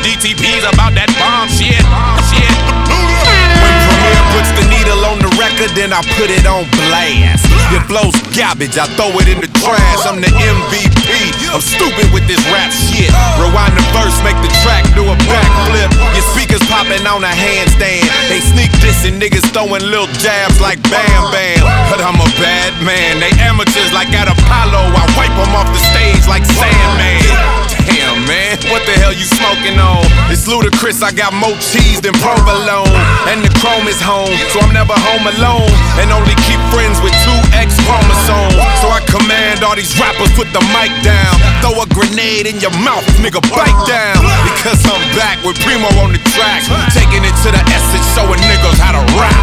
DTP's 0.00 0.64
about 0.64 0.96
that 0.96 1.12
bomb 1.20 1.48
shit. 1.52 1.84
Shit. 2.32 2.56
When 2.88 3.74
Premier 3.84 4.24
puts 4.32 4.48
the 4.56 4.64
on 4.98 5.22
the 5.22 5.30
record, 5.38 5.70
then 5.78 5.94
I 5.94 6.02
put 6.18 6.30
it 6.30 6.42
on 6.46 6.66
blast. 6.74 7.46
Your 7.70 7.82
flow's 7.86 8.16
garbage, 8.34 8.74
I 8.74 8.90
throw 8.98 9.14
it 9.22 9.30
in 9.30 9.38
the 9.38 9.50
trash. 9.62 10.02
I'm 10.02 10.18
the 10.18 10.26
MVP. 10.26 11.06
I'm 11.54 11.62
stupid 11.62 12.10
with 12.10 12.26
this 12.26 12.42
rap 12.50 12.74
shit. 12.74 13.10
Rewind 13.38 13.78
the 13.78 13.84
verse, 13.94 14.18
make 14.26 14.38
the 14.42 14.50
track 14.66 14.82
do 14.98 15.06
a 15.06 15.16
backflip. 15.30 15.90
Your 16.18 16.26
speakers 16.34 16.62
popping 16.66 17.06
on 17.06 17.22
a 17.22 17.30
handstand. 17.30 18.10
They 18.26 18.42
sneak 18.42 18.70
dissing 18.82 19.22
niggas 19.22 19.46
throwing 19.54 19.86
little 19.86 20.10
jabs 20.18 20.58
like 20.58 20.82
Bam 20.90 21.22
Bam. 21.30 21.62
But 21.86 22.02
I'm 22.02 22.18
a 22.18 22.30
bad 22.42 22.74
man. 22.82 23.22
They 23.22 23.30
amateurs 23.46 23.94
like 23.94 24.10
at 24.10 24.26
Apollo. 24.26 24.90
I 24.90 25.04
wipe 25.14 25.34
them 25.38 25.54
off 25.54 25.70
the 25.70 25.82
stage 25.94 26.26
like 26.26 26.42
Sandman. 26.42 27.70
Damn, 27.90 28.22
man, 28.26 28.54
what 28.70 28.86
the 28.86 28.94
hell 29.02 29.10
you 29.10 29.26
smoking 29.26 29.74
on? 29.82 30.06
It's 30.30 30.46
ludicrous, 30.46 31.02
I 31.02 31.10
got 31.10 31.34
more 31.34 31.58
cheese 31.58 31.98
than 32.00 32.14
provolone. 32.22 32.86
And 33.26 33.42
the 33.42 33.50
chrome 33.58 33.90
is 33.90 33.98
home, 33.98 34.30
so 34.54 34.62
I'm 34.62 34.70
never 34.80 34.96
home 35.12 35.28
alone. 35.28 35.68
And 36.00 36.08
only 36.08 36.32
keep 36.48 36.56
friends 36.72 36.96
with 37.04 37.12
two 37.20 37.36
X 37.52 37.76
chromosomes. 37.84 38.56
So 38.80 38.88
I 38.88 39.04
command 39.04 39.60
all 39.60 39.76
these 39.76 39.92
rappers, 40.00 40.32
put 40.32 40.48
the 40.56 40.64
mic 40.72 40.88
down. 41.04 41.36
Throw 41.60 41.76
a 41.84 41.86
grenade 41.92 42.48
in 42.48 42.56
your 42.64 42.72
mouth, 42.80 43.04
nigga, 43.20 43.44
bite 43.52 43.76
down. 43.84 44.24
Because 44.48 44.80
I'm 44.88 45.04
back 45.12 45.36
with 45.44 45.60
Primo 45.60 45.92
on 46.00 46.16
the 46.16 46.22
track. 46.32 46.64
Taking 46.96 47.20
it 47.28 47.36
to 47.44 47.52
the 47.52 47.60
essence, 47.68 48.08
showing 48.16 48.40
niggas 48.48 48.80
how 48.80 48.96
to 48.96 49.04
rap. 49.20 49.36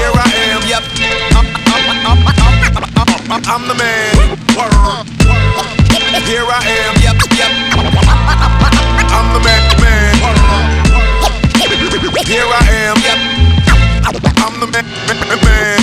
Here 0.00 0.14
I 0.16 0.28
am, 0.48 0.64
yep. 0.64 0.80
I'm, 1.36 1.44
I'm, 1.76 2.16
I'm, 3.52 3.62
the 3.68 3.76
man. 3.76 4.16
Here 6.24 6.48
I 6.48 6.60
am, 6.64 6.94
yep, 7.04 7.20
yep. 7.36 7.52
I'm 9.12 9.28
the 9.36 9.40
man, 9.44 9.62
man. 9.84 10.16
Here 12.24 12.48
I 12.48 12.64
am, 12.88 12.96
yep. 13.04 13.35
I'm 14.46 14.62
the 14.62 14.70
man, 14.70 14.86
man, 15.10 15.26
man. 15.42 15.82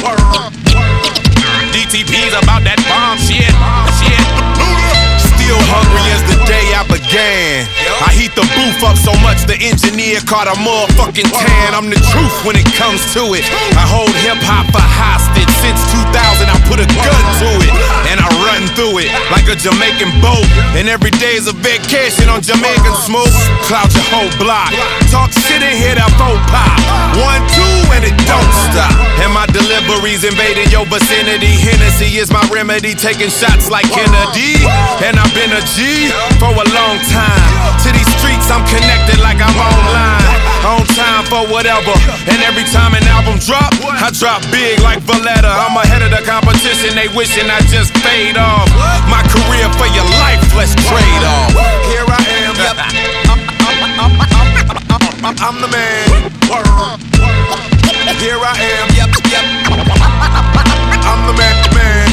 DTP's 1.75 2.31
about 2.31 2.63
that 2.63 2.79
bomb 2.87 3.19
shit, 3.19 3.51
shit. 3.99 4.23
Still 5.35 5.59
hungry 5.67 6.07
as 6.15 6.23
the 6.31 6.39
day 6.47 6.71
I 6.71 6.87
began. 6.87 7.67
I 7.99 8.15
heat 8.15 8.31
the 8.39 8.47
booth 8.55 8.79
up 8.87 8.95
so 8.95 9.11
much 9.19 9.43
the 9.51 9.59
engineer 9.59 10.23
caught 10.23 10.47
a 10.47 10.55
motherfucking 10.63 11.27
tan. 11.27 11.75
I'm 11.75 11.91
the 11.91 11.99
truth 12.07 12.31
when 12.47 12.55
it 12.55 12.63
comes 12.79 13.03
to 13.19 13.35
it. 13.35 13.43
I 13.75 13.83
hold 13.83 14.15
hip 14.23 14.39
hop 14.47 14.71
for 14.71 14.79
hostage 14.79 15.51
since 15.59 15.83
2000. 15.91 16.47
I 16.47 16.55
put 16.63 16.79
a 16.79 16.87
gun 16.87 17.23
to 17.43 17.49
it 17.67 17.73
and 18.15 18.23
I 18.23 18.32
run 18.53 18.69
through 18.77 19.01
it 19.01 19.09
like 19.33 19.49
a 19.49 19.57
Jamaican 19.57 20.13
boat. 20.21 20.45
And 20.77 20.85
every 20.85 21.09
day's 21.17 21.49
a 21.49 21.55
vacation 21.57 22.29
on 22.29 22.45
Jamaican 22.45 22.95
smoke. 23.01 23.33
Cloud 23.65 23.89
your 23.97 24.05
whole 24.13 24.33
block. 24.37 24.69
Talk 25.09 25.33
shit 25.33 25.65
and 25.65 25.73
hear 25.73 25.97
that 25.97 26.13
phone 26.21 26.37
pop. 26.53 26.77
One, 27.17 27.41
two, 27.57 27.77
and 27.97 28.05
it 28.05 28.13
don't 28.29 28.53
stop. 28.69 28.93
And 29.25 29.33
my 29.33 29.49
deliveries 29.49 30.21
invading 30.21 30.69
your 30.69 30.85
vicinity. 30.85 31.57
Hennessy 31.57 32.21
is 32.21 32.29
my 32.29 32.45
remedy. 32.53 32.93
Taking 32.93 33.33
shots 33.33 33.73
like 33.73 33.89
Kennedy. 33.89 34.61
And 35.01 35.17
I've 35.17 35.33
been 35.33 35.49
a 35.49 35.63
G 35.73 36.13
for 36.37 36.53
a 36.53 36.67
long 36.77 36.97
time. 37.09 37.49
To 37.81 37.89
these 37.89 38.09
streets, 38.21 38.53
I'm 38.53 38.61
connected 38.69 39.17
like 39.25 39.41
I'm 39.41 39.57
online. 39.57 40.29
On 40.63 40.85
time 40.95 41.25
for 41.27 41.43
whatever. 41.51 41.91
And 42.29 42.39
every 42.45 42.63
time 42.71 42.93
an 42.93 43.03
album 43.11 43.35
drop, 43.43 43.73
I 43.83 44.13
drop 44.15 44.39
big 44.47 44.79
like 44.79 45.01
Valletta. 45.03 45.49
I'm 45.49 45.75
ahead 45.75 46.05
of 46.05 46.11
the 46.13 46.23
competition. 46.23 46.95
They 46.95 47.11
wishing 47.11 47.49
I 47.49 47.59
just 47.67 47.91
fade 47.99 48.37
off. 48.43 48.67
My 49.07 49.23
career 49.31 49.71
for 49.79 49.87
your 49.95 50.07
life, 50.19 50.43
let's 50.59 50.75
trade 50.75 51.23
off. 51.23 51.55
Here 51.87 52.03
I 52.03 52.19
am, 52.43 52.53
yep. 52.59 52.75
I'm, 53.31 53.39
I'm 55.47 55.61
the 55.61 55.67
man. 55.71 56.03
Here 58.19 58.39
I 58.39 58.55
am, 58.59 58.87
yep, 58.95 59.09
yep. 59.31 59.45
I'm 61.03 61.21
the 61.27 61.33
man, 61.33 61.55
man. 61.75 62.07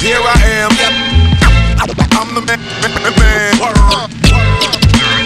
Here 0.00 0.20
I 0.20 0.36
am, 0.60 0.72
yep. 0.80 0.92
I'm 2.16 2.34
the 2.34 2.40
man, 2.42 2.60
man, 2.80 2.92
man. 3.18 3.54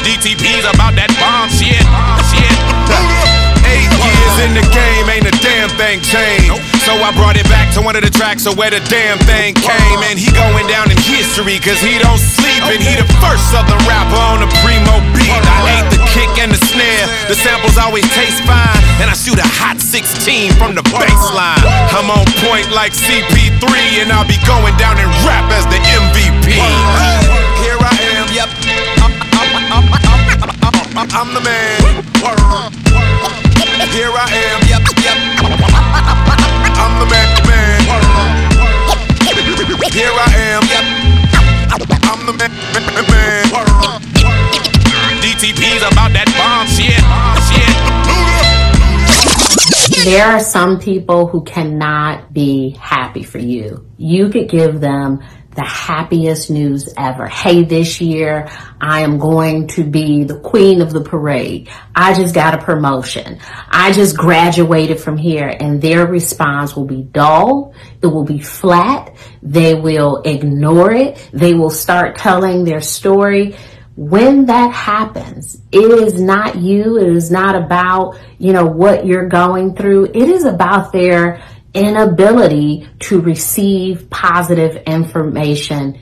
DTP's 0.04 0.64
about 0.64 0.94
that 0.96 1.10
bomb 1.20 1.48
shit, 1.50 1.84
shit. 2.30 3.27
Eight 3.68 3.92
years 3.92 4.34
in 4.48 4.56
the 4.56 4.64
game, 4.72 5.04
ain't 5.12 5.28
a 5.28 5.36
damn 5.44 5.68
thing 5.76 6.00
changed. 6.00 6.56
So 6.88 6.96
I 6.96 7.12
brought 7.12 7.36
it 7.36 7.44
back 7.52 7.68
to 7.76 7.84
one 7.84 8.00
of 8.00 8.02
the 8.02 8.08
tracks 8.08 8.48
of 8.48 8.56
where 8.56 8.72
the 8.72 8.80
damn 8.88 9.20
thing 9.28 9.52
came. 9.52 10.00
And 10.08 10.16
he 10.16 10.32
going 10.32 10.64
down 10.72 10.88
in 10.88 10.96
history, 10.96 11.60
cause 11.60 11.76
he 11.84 12.00
don't 12.00 12.16
sleep. 12.16 12.64
And 12.64 12.80
he 12.80 12.96
the 12.96 13.04
first 13.20 13.44
southern 13.52 13.76
rapper 13.84 14.16
on 14.16 14.40
the 14.40 14.48
primo 14.64 15.04
beat. 15.12 15.28
I 15.28 15.58
hate 15.68 15.88
the 15.92 16.00
kick 16.08 16.32
and 16.40 16.48
the 16.48 16.56
snare. 16.56 17.04
The 17.28 17.36
samples 17.36 17.76
always 17.76 18.08
taste 18.16 18.40
fine. 18.48 18.80
And 19.04 19.12
I 19.12 19.14
shoot 19.14 19.36
a 19.36 19.48
hot 19.60 19.84
16 19.84 20.56
from 20.56 20.72
the 20.72 20.82
baseline. 20.96 21.60
I'm 21.92 22.08
on 22.08 22.24
point 22.40 22.72
like 22.72 22.96
CP3, 22.96 23.68
and 24.00 24.08
I'll 24.08 24.24
be 24.24 24.40
going 24.48 24.72
down 24.80 24.96
and 24.96 25.12
rap 25.28 25.44
as 25.52 25.68
the 25.68 25.76
MVP. 25.76 26.56
Here 27.60 27.76
I 27.76 27.92
am, 28.16 28.32
yep. 28.32 28.48
I'm 31.00 31.32
the 31.32 31.40
man. 31.40 31.78
Here 33.78 34.10
I 34.10 34.26
am, 34.26 34.58
yep, 34.66 34.82
yep. 34.98 35.14
I'm 36.82 36.98
the 36.98 37.06
man, 37.06 37.30
man. 37.46 37.78
Here 39.92 40.10
I 40.10 40.34
am, 40.34 40.64
yep. 40.66 40.82
I'm 42.02 42.26
the 42.26 42.32
man, 42.32 42.50
man, 42.74 42.82
man. 43.08 43.46
DTP's 45.22 45.82
about 45.92 46.10
that 46.12 46.26
bomb 46.36 46.66
shit, 46.66 46.98
shit. 47.46 47.70
There 50.04 50.26
are 50.26 50.40
some 50.40 50.80
people 50.80 51.28
who 51.28 51.44
cannot 51.44 52.32
be 52.32 52.70
happy 52.80 53.22
for 53.22 53.38
you. 53.38 53.86
You 53.96 54.28
could 54.28 54.48
give 54.48 54.80
them 54.80 55.20
the 55.58 55.64
happiest 55.64 56.50
news 56.50 56.88
ever. 56.96 57.26
Hey, 57.26 57.64
this 57.64 58.00
year 58.00 58.48
I 58.80 59.00
am 59.00 59.18
going 59.18 59.66
to 59.68 59.82
be 59.82 60.22
the 60.22 60.38
queen 60.38 60.80
of 60.80 60.92
the 60.92 61.00
parade. 61.00 61.68
I 61.96 62.14
just 62.14 62.32
got 62.32 62.54
a 62.54 62.58
promotion. 62.58 63.40
I 63.68 63.90
just 63.90 64.16
graduated 64.16 65.00
from 65.00 65.16
here 65.16 65.48
and 65.48 65.82
their 65.82 66.06
response 66.06 66.76
will 66.76 66.84
be 66.84 67.02
dull. 67.02 67.74
It 68.00 68.06
will 68.06 68.22
be 68.22 68.38
flat. 68.38 69.16
They 69.42 69.74
will 69.74 70.22
ignore 70.22 70.92
it. 70.92 71.28
They 71.32 71.54
will 71.54 71.70
start 71.70 72.18
telling 72.18 72.62
their 72.62 72.80
story 72.80 73.56
when 73.96 74.46
that 74.46 74.72
happens, 74.72 75.60
it 75.72 75.90
is 75.90 76.20
not 76.20 76.54
you. 76.54 76.98
It 76.98 77.08
is 77.08 77.32
not 77.32 77.56
about, 77.56 78.16
you 78.38 78.52
know, 78.52 78.64
what 78.64 79.04
you're 79.04 79.26
going 79.26 79.74
through. 79.74 80.12
It 80.14 80.28
is 80.28 80.44
about 80.44 80.92
their 80.92 81.42
inability 81.74 82.88
to 83.00 83.20
receive 83.20 84.08
positive 84.10 84.76
information. 84.84 86.00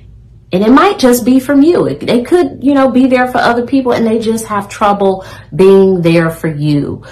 And 0.53 0.65
it 0.65 0.71
might 0.71 0.99
just 0.99 1.25
be 1.25 1.41
from 1.41 1.63
you. 1.63 1.87
It, 1.87 2.27
could, 2.27 2.63
you 2.63 2.73
know, 2.73 2.91
be 2.91 3.07
there 3.07 3.29
for 3.29 3.39
other 3.39 3.67
people 3.67 3.93
and 3.93 4.07
they 4.07 4.19
just 4.19 4.47
have 4.47 4.69
trouble 4.69 5.27
being 5.55 6.03
there 6.03 6.31
for 6.31 6.49
you. 6.49 7.05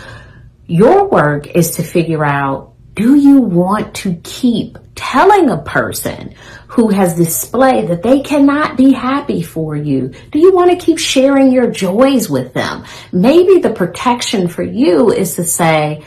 Your 0.67 1.09
work 1.09 1.49
is 1.49 1.73
to 1.73 1.83
figure 1.83 2.25
out, 2.25 2.75
do 2.95 3.17
you 3.17 3.41
want 3.41 3.95
to 3.97 4.15
keep 4.23 4.79
telling 4.95 5.51
a 5.51 5.59
person 5.59 6.35
who 6.69 6.89
has 6.89 7.17
displayed 7.17 7.89
that 7.89 8.05
they 8.05 8.21
cannot 8.21 8.77
be 8.77 8.93
happy 8.93 9.43
for 9.43 9.75
you? 9.75 10.15
Do 10.31 10.39
you 10.39 10.55
want 10.55 10.71
to 10.71 10.85
keep 10.85 10.99
sharing 10.99 11.51
your 11.51 11.71
joys 11.71 12.31
with 12.31 12.55
them? 12.55 12.85
Maybe 13.13 13.59
the 13.59 13.71
protection 13.71 14.47
for 14.47 14.63
you 14.63 15.11
is 15.11 15.35
to 15.35 15.45
say, 15.45 16.05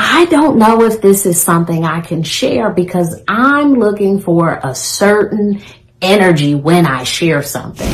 I 0.00 0.26
don't 0.26 0.58
know 0.58 0.84
if 0.84 1.02
this 1.02 1.26
is 1.26 1.42
something 1.42 1.84
I 1.84 2.00
can 2.00 2.22
share 2.22 2.70
because 2.70 3.20
I'm 3.26 3.74
looking 3.74 4.20
for 4.20 4.60
a 4.62 4.72
certain 4.72 5.60
energy 6.00 6.54
when 6.54 6.86
I 6.86 7.02
share 7.02 7.42
something. 7.42 7.88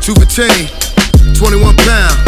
Two 0.00 0.14
for 0.14 0.24
21 1.34 1.76
pound. 1.76 2.18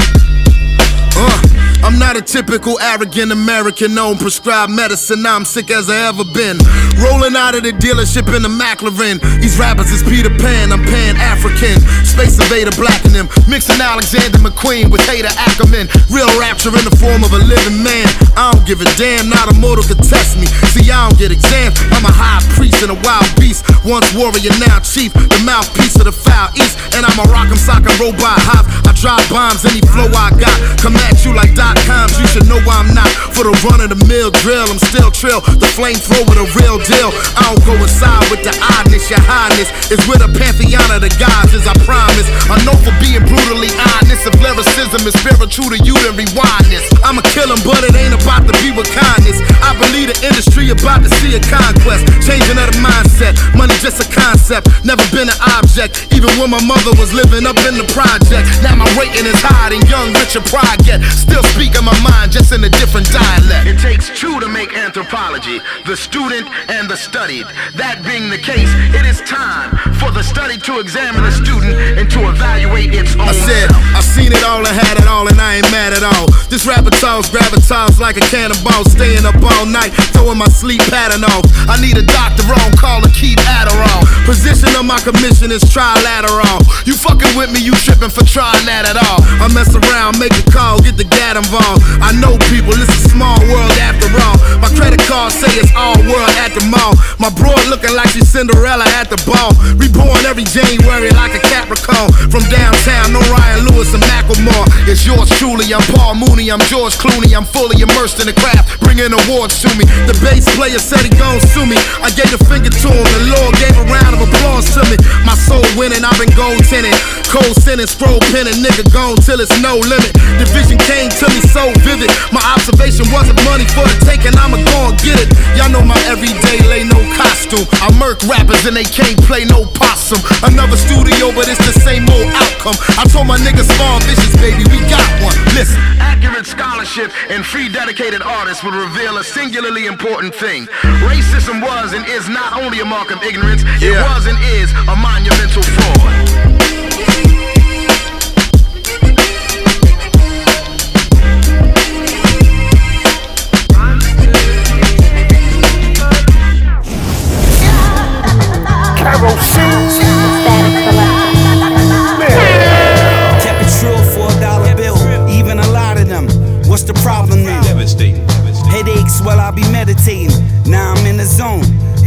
Uh. 1.17 1.60
I'm 1.91 1.99
not 1.99 2.15
a 2.15 2.23
typical 2.23 2.79
arrogant 2.79 3.35
American 3.35 3.99
on 3.99 4.15
prescribed 4.15 4.71
medicine. 4.71 5.27
I'm 5.27 5.45
sick 5.45 5.75
as 5.75 5.91
I 5.91 6.07
ever 6.07 6.23
been. 6.23 6.55
Rolling 7.03 7.35
out 7.35 7.59
of 7.59 7.67
the 7.67 7.75
dealership 7.75 8.31
in 8.31 8.47
the 8.47 8.53
McLaren. 8.53 9.19
These 9.43 9.59
rappers 9.59 9.91
is 9.91 10.07
Peter 10.07 10.31
Pan, 10.31 10.71
I'm 10.71 10.87
Pan 10.87 11.19
African. 11.19 11.83
Space 12.07 12.39
invader 12.39 12.71
blacking 12.79 13.11
them. 13.11 13.27
Mixing 13.51 13.83
Alexander 13.83 14.39
McQueen 14.39 14.87
with 14.87 15.03
Haider 15.03 15.35
Ackermann. 15.35 15.91
Real 16.15 16.31
rapture 16.39 16.71
in 16.71 16.87
the 16.87 16.95
form 16.95 17.27
of 17.27 17.35
a 17.35 17.43
living 17.43 17.83
man. 17.83 18.07
I 18.39 18.55
don't 18.55 18.63
give 18.63 18.79
a 18.79 18.87
damn, 18.95 19.27
not 19.27 19.51
a 19.51 19.55
mortal 19.59 19.83
could 19.83 19.99
test 19.99 20.39
me. 20.39 20.47
See, 20.71 20.87
I 20.95 21.11
don't 21.11 21.19
get 21.19 21.35
exams. 21.35 21.75
I'm 21.91 22.07
a 22.07 22.15
high 22.15 22.39
priest 22.55 22.87
and 22.87 22.95
a 22.95 22.99
wild 23.03 23.27
beast. 23.43 23.67
Once 23.83 24.07
warrior, 24.15 24.55
now 24.63 24.79
chief. 24.87 25.11
The 25.11 25.43
mouthpiece 25.43 25.99
of 25.99 26.07
the 26.07 26.15
foul 26.15 26.55
east. 26.55 26.79
And 26.95 27.03
I'm 27.03 27.19
a 27.19 27.27
rock'em 27.35 27.59
sock'em 27.59 27.99
robot 27.99 28.39
hop. 28.47 28.71
I 28.87 28.95
drop 28.95 29.27
bombs, 29.27 29.67
any 29.67 29.83
flow 29.91 30.07
I 30.15 30.31
got. 30.39 30.55
Come 30.79 30.95
at 31.03 31.27
you 31.27 31.35
like 31.35 31.59
dot 31.59 31.80
coms. 31.87 32.17
You 32.19 32.27
should 32.29 32.47
know 32.49 32.61
why 32.67 32.83
I'm 32.83 32.93
not 32.95 33.09
for 33.33 33.45
the 33.45 33.55
run 33.65 33.81
of 33.81 33.91
the 33.93 34.01
mill 34.09 34.31
drill. 34.43 34.69
I'm 34.69 34.81
still 34.81 35.11
trill. 35.11 35.41
The 35.41 35.69
flamethrower, 35.77 36.35
the 36.35 36.47
real 36.59 36.79
deal. 36.83 37.11
I 37.37 37.49
don't 37.49 37.65
go 37.65 37.75
inside 37.79 38.25
with 38.29 38.43
the 38.45 38.55
oddness, 38.77 39.09
your 39.09 39.23
highness. 39.25 39.69
Is 39.91 40.03
with 40.07 40.23
a 40.23 40.31
pantheon 40.31 40.87
of 40.93 41.01
the 41.03 41.13
gods, 41.17 41.55
as 41.57 41.67
I 41.67 41.75
promise. 41.83 42.29
I 42.47 42.61
know 42.67 42.77
for 42.81 42.95
being 43.03 43.23
brutally 43.25 43.73
honest. 43.97 44.27
If 44.27 44.37
lyricism 44.39 45.03
is 45.09 45.15
spiritual 45.17 45.73
to 45.73 45.79
you, 45.81 45.97
then 46.05 46.15
rewind 46.19 46.69
this. 46.69 46.85
I'ma 47.03 47.23
but 47.65 47.83
it 47.83 47.95
ain't 47.97 48.15
about 48.15 48.47
to 48.47 48.55
be 48.61 48.71
with 48.71 48.87
kindness. 48.93 49.41
I 49.65 49.73
believe 49.81 50.13
the 50.13 50.19
industry 50.23 50.71
about 50.71 51.03
to 51.03 51.11
see 51.19 51.35
a 51.35 51.41
conquest. 51.41 52.05
Changing 52.23 52.59
of 52.61 52.69
the 52.69 52.79
mindset. 52.79 53.35
Money 53.57 53.75
just 53.81 53.99
a 54.03 54.07
concept, 54.13 54.69
never 54.85 55.03
been 55.11 55.29
an 55.29 55.41
object. 55.59 56.11
Even 56.13 56.31
when 56.39 56.51
my 56.51 56.61
mother 56.63 56.93
was 57.01 57.13
living 57.13 57.47
up 57.47 57.57
in 57.65 57.81
the 57.81 57.87
project. 57.91 58.45
Now 58.63 58.77
my 58.77 58.89
rating 58.95 59.27
is 59.27 59.41
higher 59.41 59.73
than 59.73 59.83
young 59.89 60.13
Richard 60.21 60.45
Pryor 60.47 60.77
get. 60.85 61.01
Still 61.11 61.43
speaking 61.71 61.87
my 61.87 61.99
mind, 62.03 62.33
just 62.33 62.53
in 62.53 62.63
a 62.65 62.69
different 62.69 63.07
dialect. 63.11 63.67
It 63.67 63.79
takes 63.79 64.11
two 64.19 64.41
to 64.41 64.49
make 64.49 64.77
anthropology, 64.77 65.61
the 65.87 65.97
student 65.97 66.49
and 66.69 66.91
the 66.91 66.97
studied. 66.97 67.47
That 67.75 68.03
being 68.03 68.31
the 68.31 68.39
case, 68.39 68.71
it 68.95 69.07
is 69.07 69.21
time 69.23 69.71
for 70.03 70.11
the 70.11 70.23
study 70.23 70.59
to 70.67 70.81
examine 70.81 71.23
the 71.23 71.33
student 71.33 71.75
and 71.99 72.11
to 72.11 72.29
evaluate 72.29 72.95
its 72.95 73.15
own. 73.15 73.29
I 73.29 73.33
said, 73.33 73.69
I've 73.95 74.05
seen 74.05 74.33
it 74.33 74.43
all 74.45 74.65
and 74.67 74.75
had 74.75 74.99
it 74.99 75.07
all, 75.07 75.29
and 75.29 75.39
I 75.41 75.61
ain't 75.61 75.71
mad 75.71 75.93
at 75.95 76.03
all. 76.03 76.27
This 76.51 76.67
rapper 76.67 76.91
talks, 76.91 77.31
gravitas 77.31 78.01
like 78.01 78.17
a 78.17 78.25
cannonball, 78.33 78.85
staying 78.91 79.25
up 79.27 79.39
all 79.39 79.67
night, 79.67 79.95
throwing 80.15 80.39
my 80.39 80.51
sleep 80.51 80.83
pattern 80.91 81.23
off. 81.25 81.47
I 81.71 81.79
need 81.79 81.97
a 81.99 82.07
doctor 82.07 82.47
on 82.51 82.75
call 82.77 83.01
to 83.03 83.11
keep 83.15 83.39
Adderall. 83.47 84.03
Position 84.27 84.71
of 84.75 84.85
my 84.85 84.99
commission 85.01 85.53
is 85.55 85.63
trilateral. 85.71 86.63
You 86.87 86.95
fucking 86.97 87.37
with 87.39 87.53
me, 87.53 87.63
you 87.63 87.75
tripping 87.87 88.11
for 88.11 88.25
trying 88.27 88.67
that 88.67 88.89
at 88.89 88.99
all. 88.99 89.21
I 89.39 89.47
mess 89.55 89.71
around, 89.77 90.19
make 90.19 90.35
a 90.35 90.47
call, 90.51 90.81
get 90.83 90.97
the 90.97 91.07
gat 91.07 91.37
involved. 91.37 91.60
I 92.01 92.13
know 92.19 92.35
people, 92.49 92.75
it's 92.75 92.91
a 92.91 93.09
small 93.11 93.39
world 93.49 93.75
after 93.79 94.09
all. 94.25 94.37
My 94.61 94.71
credit 94.75 95.01
card 95.07 95.33
say 95.33 95.51
it's 95.61 95.73
all 95.77 95.97
world 96.09 96.33
at 96.41 96.53
the 96.57 96.65
mall. 96.67 96.97
My 97.21 97.31
broad 97.31 97.61
looking 97.69 97.95
like 97.95 98.09
she's 98.11 98.29
Cinderella 98.29 98.85
at 98.99 99.11
the 99.11 99.21
ball. 99.29 99.53
Reborn 99.77 100.25
every 100.25 100.45
January 100.45 101.11
like 101.13 101.35
a 101.37 101.43
Capricorn. 101.47 102.13
From 102.33 102.45
downtown, 102.49 103.13
no 103.13 103.21
Ryan 103.31 103.69
Lewis 103.71 103.93
and 103.95 104.03
Macklemore. 104.09 104.67
It's 104.89 105.05
yours 105.05 105.29
truly. 105.39 105.69
I'm 105.75 105.85
Paul 105.95 106.17
Mooney, 106.17 106.51
I'm 106.51 106.63
George 106.71 106.97
Clooney. 106.97 107.35
I'm 107.37 107.45
fully 107.45 107.83
immersed 107.83 108.21
in 108.21 108.27
the 108.27 108.37
craft, 108.37 108.81
bringing 108.81 109.13
awards 109.13 109.61
to 109.63 109.71
me. 109.77 109.85
The 110.09 110.17
bass 110.25 110.47
player 110.57 110.81
said 110.81 111.05
he 111.05 111.13
gon' 111.15 111.41
sue 111.53 111.67
me. 111.67 111.77
I 112.01 112.11
gave 112.15 112.31
a 112.33 112.41
finger 112.49 112.71
to 112.71 112.89
him, 112.89 113.07
the 113.17 113.23
Lord 113.37 113.53
gave 113.61 113.75
a 113.77 113.85
round 113.91 114.17
of 114.17 114.23
applause 114.25 114.71
to 114.79 114.83
me. 114.89 114.97
My 115.27 115.35
soul 115.35 115.65
winning, 115.77 116.05
I've 116.05 116.19
been 116.19 116.33
gold 116.37 116.63
tinted. 116.67 116.95
Cold 117.31 117.55
sending, 117.59 117.87
scroll 117.87 118.19
penning, 118.35 118.59
nigga 118.59 118.87
gone 118.91 119.17
till 119.23 119.39
it's 119.39 119.55
no 119.63 119.79
limit. 119.79 120.11
The 120.39 120.47
vision 120.51 120.79
came 120.79 121.11
to 121.23 121.27
me 121.31 121.40
so 121.49 121.73
vivid. 121.87 122.11
My 122.33 122.43
observation 122.53 123.09
wasn't 123.13 123.41
money 123.49 123.65
for 123.73 123.85
the 123.85 123.97
taking, 124.05 124.35
I'ma 124.37 124.61
go 124.61 124.79
and 124.93 124.97
get 125.01 125.17
it. 125.17 125.29
Y'all 125.57 125.73
know 125.73 125.85
my 125.85 125.99
everyday 126.07 126.61
lay 126.69 126.85
no 126.85 127.01
costume. 127.17 127.67
I 127.81 127.89
murk 127.97 128.23
rappers 128.29 128.65
and 128.67 128.77
they 128.77 128.87
can't 128.87 129.19
play 129.25 129.45
no 129.45 129.65
possum. 129.77 130.21
Another 130.45 130.77
studio, 130.77 131.33
but 131.33 131.49
it's 131.49 131.63
the 131.65 131.77
same 131.81 132.09
old 132.11 132.29
outcome. 132.35 132.77
I 133.01 133.05
told 133.09 133.27
my 133.27 133.39
niggas 133.39 133.69
small 133.77 134.01
vicious, 134.05 134.35
baby, 134.41 134.65
we 134.69 134.79
got 134.89 135.07
one. 135.23 135.37
Listen. 135.57 135.81
Accurate 136.01 136.47
scholarship 136.47 137.11
and 137.31 137.45
free 137.45 137.69
dedicated 137.69 138.23
artists 138.23 138.63
will 138.63 138.73
reveal 138.73 139.17
a 139.19 139.25
singularly 139.25 139.87
important 139.87 140.35
thing. 140.35 140.67
Racism 141.01 141.63
was 141.63 141.93
and 141.93 142.07
is 142.09 142.29
not 142.29 142.61
only 142.63 142.81
a 142.81 142.85
mark 142.85 143.11
of 143.11 143.23
ignorance, 143.23 143.63
it 143.81 143.93
was 143.93 144.27
and 144.27 144.39
is 144.61 144.71
a 144.89 144.97
monumental 144.97 145.63
fraud. 145.63 147.40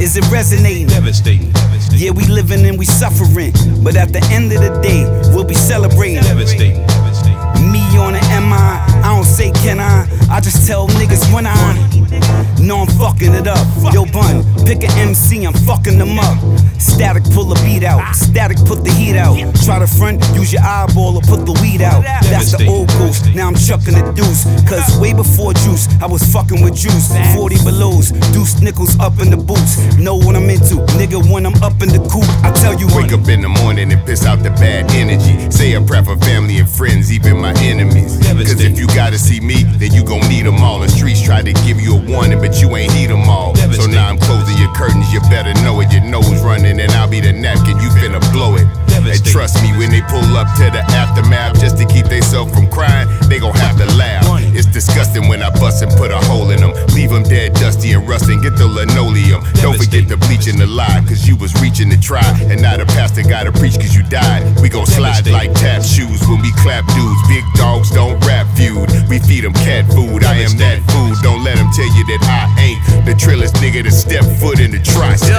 Is 0.04 0.18
it 0.18 0.30
resonating? 0.30 0.88
Devastating. 0.88 1.54
Yeah, 1.94 2.12
we 2.12 2.26
living 2.26 2.66
and 2.66 2.78
we 2.78 2.84
suffering. 2.84 3.54
But 3.82 3.96
at 3.96 4.12
the 4.12 4.20
end 4.30 4.52
of 4.52 4.60
the 4.60 4.82
day, 4.82 5.06
we'll 5.34 5.46
be 5.46 5.56
celebrating. 5.56 6.22
Devastating. 6.24 6.76
Me 7.72 7.80
on 7.96 8.12
the 8.12 8.24
MI, 8.44 8.93
I 9.04 9.16
don't 9.16 9.26
say 9.26 9.52
can 9.52 9.80
I. 9.80 10.08
I 10.32 10.40
just 10.40 10.66
tell 10.66 10.88
niggas 10.88 11.34
when 11.34 11.46
I 11.46 11.54
know 12.60 12.80
I'm 12.80 12.88
fucking 12.88 13.34
it 13.34 13.48
up. 13.48 13.66
Yo, 13.94 14.06
bun, 14.06 14.44
pick 14.66 14.84
a 14.84 14.92
MC, 14.98 15.46
I'm 15.46 15.54
fucking 15.54 15.98
them 15.98 16.18
up. 16.18 16.38
Static, 16.80 17.24
pull 17.36 17.52
a 17.52 17.56
beat 17.64 17.84
out. 17.84 18.16
Static, 18.16 18.58
put 18.66 18.84
the 18.84 18.92
heat 18.92 19.18
out. 19.18 19.36
Try 19.66 19.80
to 19.80 19.88
front, 19.88 20.24
use 20.34 20.54
your 20.54 20.62
eyeball 20.64 21.18
or 21.18 21.22
put 21.22 21.46
the 21.46 21.54
weed 21.62 21.82
out. 21.82 22.04
That's 22.32 22.52
the 22.56 22.68
old 22.68 22.88
ghost. 23.00 23.26
Now 23.36 23.48
I'm 23.48 23.56
chucking 23.56 23.94
the 23.94 24.12
deuce. 24.16 24.46
Cause 24.70 24.86
way 25.00 25.14
before 25.14 25.54
juice, 25.54 25.88
I 26.02 26.08
was 26.08 26.24
fucking 26.32 26.64
with 26.64 26.76
juice. 26.76 27.12
40 27.36 27.64
belows, 27.64 28.12
deuce 28.32 28.62
nickels 28.62 28.98
up 29.00 29.20
in 29.20 29.30
the 29.30 29.38
boots. 29.38 29.78
Know 29.98 30.16
what 30.16 30.36
I'm 30.36 30.50
into, 30.50 30.80
nigga, 30.96 31.20
when 31.32 31.46
I'm 31.46 31.56
up 31.64 31.82
in 31.82 31.90
the 31.90 32.00
coop. 32.08 32.28
I 32.44 32.52
tell 32.52 32.74
you 32.80 32.88
Wake 32.96 33.12
up 33.12 33.28
in 33.28 33.42
the 33.42 33.50
morning 33.50 33.92
and 33.92 34.06
piss 34.06 34.26
out 34.26 34.44
the 34.44 34.52
bad 34.52 34.92
energy. 34.92 35.50
Say 35.52 35.74
a 35.74 35.82
prayer 35.82 36.04
for 36.04 36.18
family 36.18 36.60
and 36.60 36.70
friends, 36.70 37.12
even 37.12 37.38
my 37.38 37.54
enemies. 37.60 38.20
Cause 38.28 38.62
if 38.62 38.78
you 38.78 38.88
gotta 38.94 39.18
see 39.18 39.40
me, 39.40 39.64
then 39.64 39.92
you 39.92 40.04
gon' 40.04 40.28
need 40.30 40.46
them 40.46 40.62
all. 40.62 40.80
The 40.80 40.90
streets 40.90 41.22
try 41.22 41.42
to 41.42 41.54
give 41.66 41.82
you 41.82 41.98
a 41.98 42.02
warning, 42.02 42.40
but 42.40 42.62
you 42.62 42.76
ain't 42.76 42.92
heed 42.92 43.10
them 43.10 43.28
all. 43.28 43.56
So 43.56 43.86
now 43.88 44.08
I'm 44.08 44.18
closing 44.18 44.58
your 44.58 44.74
curtains, 44.74 45.12
you 45.12 45.20
better 45.22 45.54
know 45.64 45.80
it. 45.82 45.92
Your 45.92 46.04
nose 46.04 46.42
running, 46.44 46.80
and 46.80 46.92
I'll 46.94 47.10
be 47.10 47.20
the 47.20 47.34
napkin, 47.34 47.78
you 47.78 47.90
finna 47.90 48.22
blow 48.32 48.56
it. 48.56 48.83
And 49.06 49.24
trust 49.26 49.62
me, 49.62 49.76
when 49.78 49.92
they 49.92 50.02
pull 50.02 50.38
up 50.38 50.48
to 50.58 50.72
the 50.72 50.84
aftermath 50.96 51.60
just 51.60 51.78
to 51.78 51.86
keep 51.86 52.06
themselves 52.08 52.54
from 52.54 52.70
crying, 52.70 53.08
they 53.28 53.40
gon' 53.40 53.54
have 53.56 53.78
to 53.78 53.86
laugh. 53.96 54.24
It's 54.56 54.68
disgusting 54.68 55.28
when 55.28 55.42
I 55.42 55.50
bust 55.60 55.82
and 55.84 55.92
put 55.94 56.12
a 56.12 56.18
hole 56.18 56.52
in 56.52 56.62
them. 56.62 56.74
Leave 56.94 57.10
them 57.10 57.24
dead, 57.24 57.54
dusty 57.54 57.94
and 57.94 58.08
rusting. 58.08 58.42
Get 58.42 58.56
the 58.56 58.68
linoleum. 58.68 59.44
Don't 59.62 59.78
forget 59.78 60.08
the 60.08 60.18
bleach 60.18 60.48
and 60.48 60.60
the 60.60 60.68
lye, 60.68 61.04
cause 61.08 61.28
you 61.28 61.36
was 61.36 61.54
reaching 61.62 61.90
to 61.90 62.00
try. 62.00 62.24
And 62.50 62.62
now 62.62 62.78
the 62.78 62.86
pastor 62.86 63.24
gotta 63.24 63.52
preach 63.52 63.76
cause 63.76 63.96
you 63.96 64.04
died. 64.04 64.60
We 64.62 64.70
gon' 64.70 64.86
slide 64.86 65.28
like 65.28 65.54
tap 65.54 65.82
shoes 65.84 66.22
when 66.28 66.42
we 66.42 66.52
clap 66.62 66.86
dudes. 66.94 67.22
Big 67.28 67.44
dogs 67.56 67.90
don't 67.92 68.20
rap 68.26 68.48
feud. 68.56 68.90
We 69.10 69.20
feed 69.20 69.44
them 69.44 69.54
cat 69.54 69.86
food. 69.92 70.24
I 70.24 70.36
am 70.46 70.58
that 70.58 70.80
food. 70.94 71.18
Don't 71.24 71.44
let 71.44 71.58
them 71.58 71.70
tell 71.74 71.90
you 71.98 72.06
that 72.14 72.22
I 72.30 72.62
ain't 72.62 73.06
the 73.06 73.14
trillest 73.14 73.58
nigga 73.58 73.84
to 73.84 73.92
step 73.92 74.24
foot 74.40 74.60
in 74.60 74.72
the 74.72 74.80
tri-state. 74.80 75.34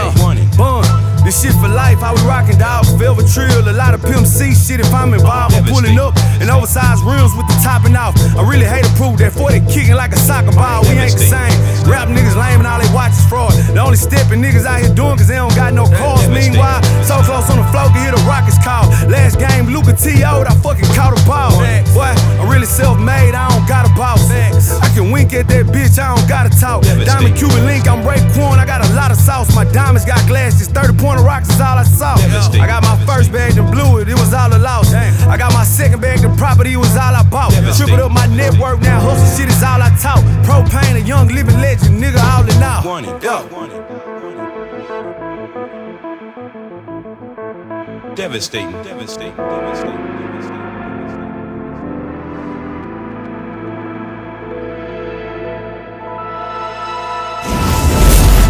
Bun. 0.56 1.13
This 1.24 1.40
shit 1.40 1.56
for 1.56 1.72
life, 1.72 2.04
I 2.04 2.12
was 2.12 2.20
rockin' 2.28 2.58
dog, 2.58 2.84
velvet 3.00 3.24
trill. 3.32 3.64
A 3.64 3.72
lot 3.72 3.94
of 3.94 4.04
Pimp 4.04 4.26
C 4.26 4.54
shit 4.54 4.78
if 4.78 4.92
I'm 4.92 5.14
involved. 5.14 5.56
I'm 5.56 5.64
pulling 5.64 5.98
up 5.98 6.12
in 6.36 6.52
oversized 6.52 7.00
rims 7.00 7.32
with 7.32 7.48
the 7.48 7.56
topping 7.64 7.96
off. 7.96 8.12
I 8.36 8.44
really 8.44 8.68
hate 8.68 8.84
to 8.84 8.92
prove 9.00 9.16
that 9.24 9.32
40 9.32 9.64
kicking 9.72 9.96
like 9.96 10.12
a 10.12 10.20
soccer 10.20 10.52
ball. 10.52 10.84
We 10.84 11.00
ain't 11.00 11.16
the 11.16 11.24
same. 11.24 11.56
Rap 11.88 12.12
niggas 12.12 12.36
lame 12.36 12.60
and 12.60 12.68
all 12.68 12.76
they 12.76 12.92
watch 12.92 13.16
is 13.16 13.24
fraud. 13.24 13.56
The 13.72 13.80
only 13.80 13.96
stepping 13.96 14.44
niggas 14.44 14.68
out 14.68 14.84
here 14.84 14.92
doing 14.92 15.16
cause 15.16 15.28
they 15.28 15.40
don't 15.40 15.54
got 15.56 15.72
no 15.72 15.88
cars. 15.88 16.28
Meanwhile, 16.28 16.84
so 17.08 17.16
close 17.24 17.48
on 17.48 17.56
the 17.56 17.68
floor 17.72 17.88
can 17.88 18.04
hear 18.04 18.12
the 18.12 18.20
Rockets 18.28 18.60
call. 18.60 18.84
Last 19.08 19.40
game, 19.40 19.72
Luka 19.72 19.96
T.O.'d, 19.96 20.44
I 20.44 20.54
fucking 20.60 20.92
caught 20.92 21.16
a 21.16 21.20
ball. 21.24 21.56
Boy, 21.96 22.12
I'm 22.36 22.52
really 22.52 22.68
self 22.68 23.00
made, 23.00 23.32
I 23.32 23.48
don't 23.48 23.64
got 23.64 23.88
a 23.88 23.92
boss. 23.96 24.28
I 24.28 24.88
can 24.92 25.08
wink 25.08 25.32
at 25.32 25.48
that 25.48 25.72
bitch, 25.72 25.96
I 25.96 26.12
don't 26.12 26.28
gotta 26.28 26.52
talk. 26.52 26.84
Diamond 26.84 27.36
Cuban 27.36 27.64
Link, 27.64 27.88
I'm 27.88 28.04
Ray 28.04 28.20
Quan, 28.36 28.60
I 28.60 28.68
got 28.68 28.84
a 28.84 28.92
lot 28.92 29.10
of 29.10 29.16
sauce. 29.16 29.48
My 29.56 29.64
diamonds 29.64 30.04
got 30.04 30.20
glasses, 30.28 30.68
30 30.68 31.00
pointer 31.14 31.26
rocks 31.26 31.48
is 31.48 31.60
all 31.60 31.78
I 31.78 31.82
saw. 31.84 32.14
I 32.60 32.66
got 32.66 32.82
my 32.82 32.96
first 33.06 33.32
bag, 33.32 33.54
then 33.54 33.70
blew 33.70 33.98
it, 33.98 34.08
it 34.08 34.14
was 34.14 34.34
all 34.34 34.54
a 34.54 34.58
loss. 34.58 34.92
I 34.92 35.36
got 35.36 35.52
my 35.52 35.64
second 35.64 36.00
bag, 36.00 36.20
the 36.20 36.28
property 36.36 36.76
was 36.76 36.96
all 36.96 37.14
I 37.14 37.22
bought. 37.22 37.52
Tripled 37.76 38.00
up 38.00 38.10
my 38.12 38.26
network, 38.26 38.80
now 38.80 39.00
hustle 39.00 39.26
shit 39.36 39.48
is 39.48 39.62
all 39.62 39.82
I 39.82 39.90
talk. 40.00 40.22
Propain, 40.44 40.96
a 40.96 41.00
young 41.00 41.28
living 41.28 41.60
legend, 41.60 42.02
nigga, 42.02 42.20
all 42.20 42.44
in 42.48 42.62
all. 42.62 42.82
Devastating. 48.14 48.70
Devastating. 48.70 49.36
Devastating. 49.36 49.98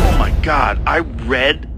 Oh 0.06 0.16
my 0.18 0.30
god, 0.42 0.80
I 0.86 0.98
read 0.98 1.73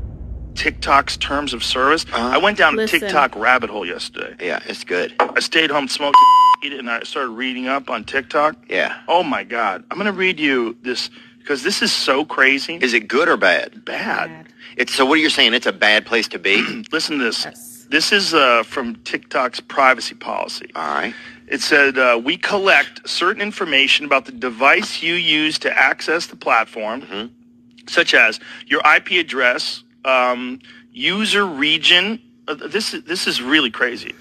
TikTok's 0.57 1.17
terms 1.17 1.53
of 1.55 1.63
service. 1.63 2.07
I 2.13 2.39
went 2.39 2.59
down 2.59 2.77
Listen. 2.77 2.97
a 2.97 3.01
TikTok 3.01 3.37
rabbit 3.37 3.71
hole 3.71 3.87
yesterday. 3.87 4.35
Yeah, 4.41 4.61
it's 4.67 4.85
good. 4.85 5.15
I 5.21 5.41
stayed 5.41 5.71
home, 5.71 5.89
smoked 5.89 6.17
and 6.63 6.91
I 6.91 7.03
started 7.03 7.31
reading 7.31 7.69
up 7.69 7.91
on 7.91 8.05
TikTok. 8.05 8.57
Yeah. 8.69 9.01
Oh 9.09 9.23
my 9.23 9.45
god. 9.45 9.85
I'm 9.91 9.99
going 9.99 10.07
to 10.07 10.13
read 10.13 10.41
you 10.41 10.77
this 10.83 11.11
because 11.39 11.63
this 11.63 11.83
is 11.83 11.93
so 11.93 12.25
crazy. 12.25 12.77
Is 12.77 12.93
it 12.93 13.07
good 13.07 13.29
or 13.29 13.37
bad? 13.37 13.85
Bad. 13.85 14.49
It's 14.77 14.95
so. 14.95 15.07
What 15.07 15.15
are 15.19 15.23
you 15.23 15.31
saying? 15.31 15.55
It's 15.55 15.67
a 15.67 15.73
bad 15.73 16.07
place 16.07 16.29
to 16.29 16.39
be. 16.39 16.85
Listen 16.93 17.19
to 17.19 17.25
this. 17.25 17.87
This 17.89 18.11
is 18.11 18.35
uh, 18.35 18.65
from 18.65 18.97
TikTok's 19.05 19.61
privacy 19.61 20.17
policy. 20.17 20.71
All 20.75 20.95
right. 20.95 21.15
It 21.47 21.61
said, 21.61 21.97
uh, 21.97 22.21
we 22.23 22.37
collect 22.37 23.09
certain 23.09 23.41
information 23.41 24.05
about 24.05 24.25
the 24.25 24.33
device 24.33 25.01
you 25.03 25.15
use 25.15 25.61
to 25.61 25.79
access 25.79 26.27
the 26.27 26.35
platform. 26.35 27.03
Mm-hmm. 27.03 27.27
such 27.87 28.15
as 28.15 28.41
your 28.67 28.81
IP 28.97 29.13
address, 29.13 29.85
um, 30.07 30.61
user 30.93 31.45
region. 31.45 32.21
Uh, 32.49 32.55
this 32.55 32.95
is 32.95 33.05
this 33.05 33.27
is 33.27 33.43
really 33.43 33.71
crazy. 33.71 34.15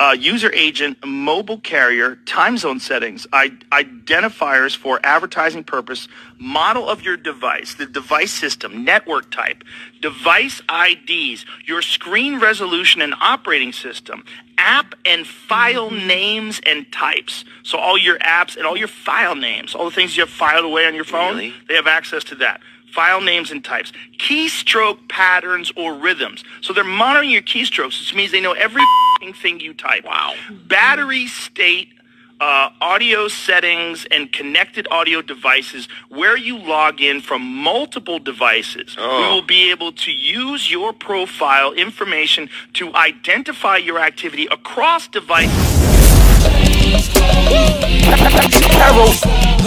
Uh, 0.00 0.12
user 0.16 0.52
agent, 0.52 0.96
mobile 1.04 1.58
carrier, 1.58 2.14
time 2.24 2.56
zone 2.56 2.78
settings, 2.78 3.26
I- 3.32 3.48
identifiers 3.72 4.76
for 4.76 5.00
advertising 5.02 5.64
purpose, 5.64 6.06
model 6.38 6.88
of 6.88 7.02
your 7.02 7.16
device, 7.16 7.74
the 7.74 7.86
device 7.86 8.32
system, 8.32 8.84
network 8.84 9.28
type, 9.32 9.64
device 10.00 10.62
IDs, 10.70 11.44
your 11.66 11.82
screen 11.82 12.38
resolution 12.38 13.02
and 13.02 13.12
operating 13.20 13.72
system, 13.72 14.22
app 14.56 14.94
and 15.04 15.26
file 15.26 15.90
names 15.90 16.60
and 16.64 16.92
types. 16.92 17.44
So 17.64 17.76
all 17.76 17.98
your 17.98 18.20
apps 18.20 18.56
and 18.56 18.66
all 18.66 18.76
your 18.76 18.86
file 18.86 19.34
names, 19.34 19.74
all 19.74 19.84
the 19.84 19.90
things 19.90 20.16
you 20.16 20.22
have 20.22 20.30
filed 20.30 20.64
away 20.64 20.86
on 20.86 20.94
your 20.94 21.04
phone, 21.04 21.38
they 21.66 21.74
have 21.74 21.88
access 21.88 22.22
to 22.24 22.36
that. 22.36 22.60
File 22.92 23.20
names 23.20 23.50
and 23.50 23.64
types, 23.64 23.92
keystroke 24.18 25.08
patterns 25.08 25.70
or 25.76 25.94
rhythms. 25.94 26.42
So 26.60 26.72
they're 26.72 26.84
monitoring 26.84 27.30
your 27.30 27.42
keystrokes, 27.42 28.00
which 28.00 28.14
means 28.14 28.32
they 28.32 28.40
know 28.40 28.52
every 28.52 28.82
f***ing 28.82 29.34
thing 29.34 29.60
you 29.60 29.74
type. 29.74 30.04
Wow. 30.04 30.34
Battery 30.66 31.26
state, 31.26 31.90
uh, 32.40 32.70
audio 32.80 33.28
settings, 33.28 34.06
and 34.10 34.32
connected 34.32 34.88
audio 34.90 35.20
devices 35.22 35.88
where 36.08 36.36
you 36.36 36.56
log 36.58 37.00
in 37.00 37.20
from 37.20 37.42
multiple 37.42 38.18
devices. 38.18 38.96
We 38.96 39.02
will 39.04 39.42
be 39.42 39.70
able 39.70 39.92
to 39.92 40.10
use 40.12 40.70
your 40.70 40.92
profile 40.92 41.72
information 41.72 42.48
to 42.74 42.94
identify 42.94 43.76
your 43.76 43.98
activity 43.98 44.46
across 44.46 45.08
devices. 45.08 46.17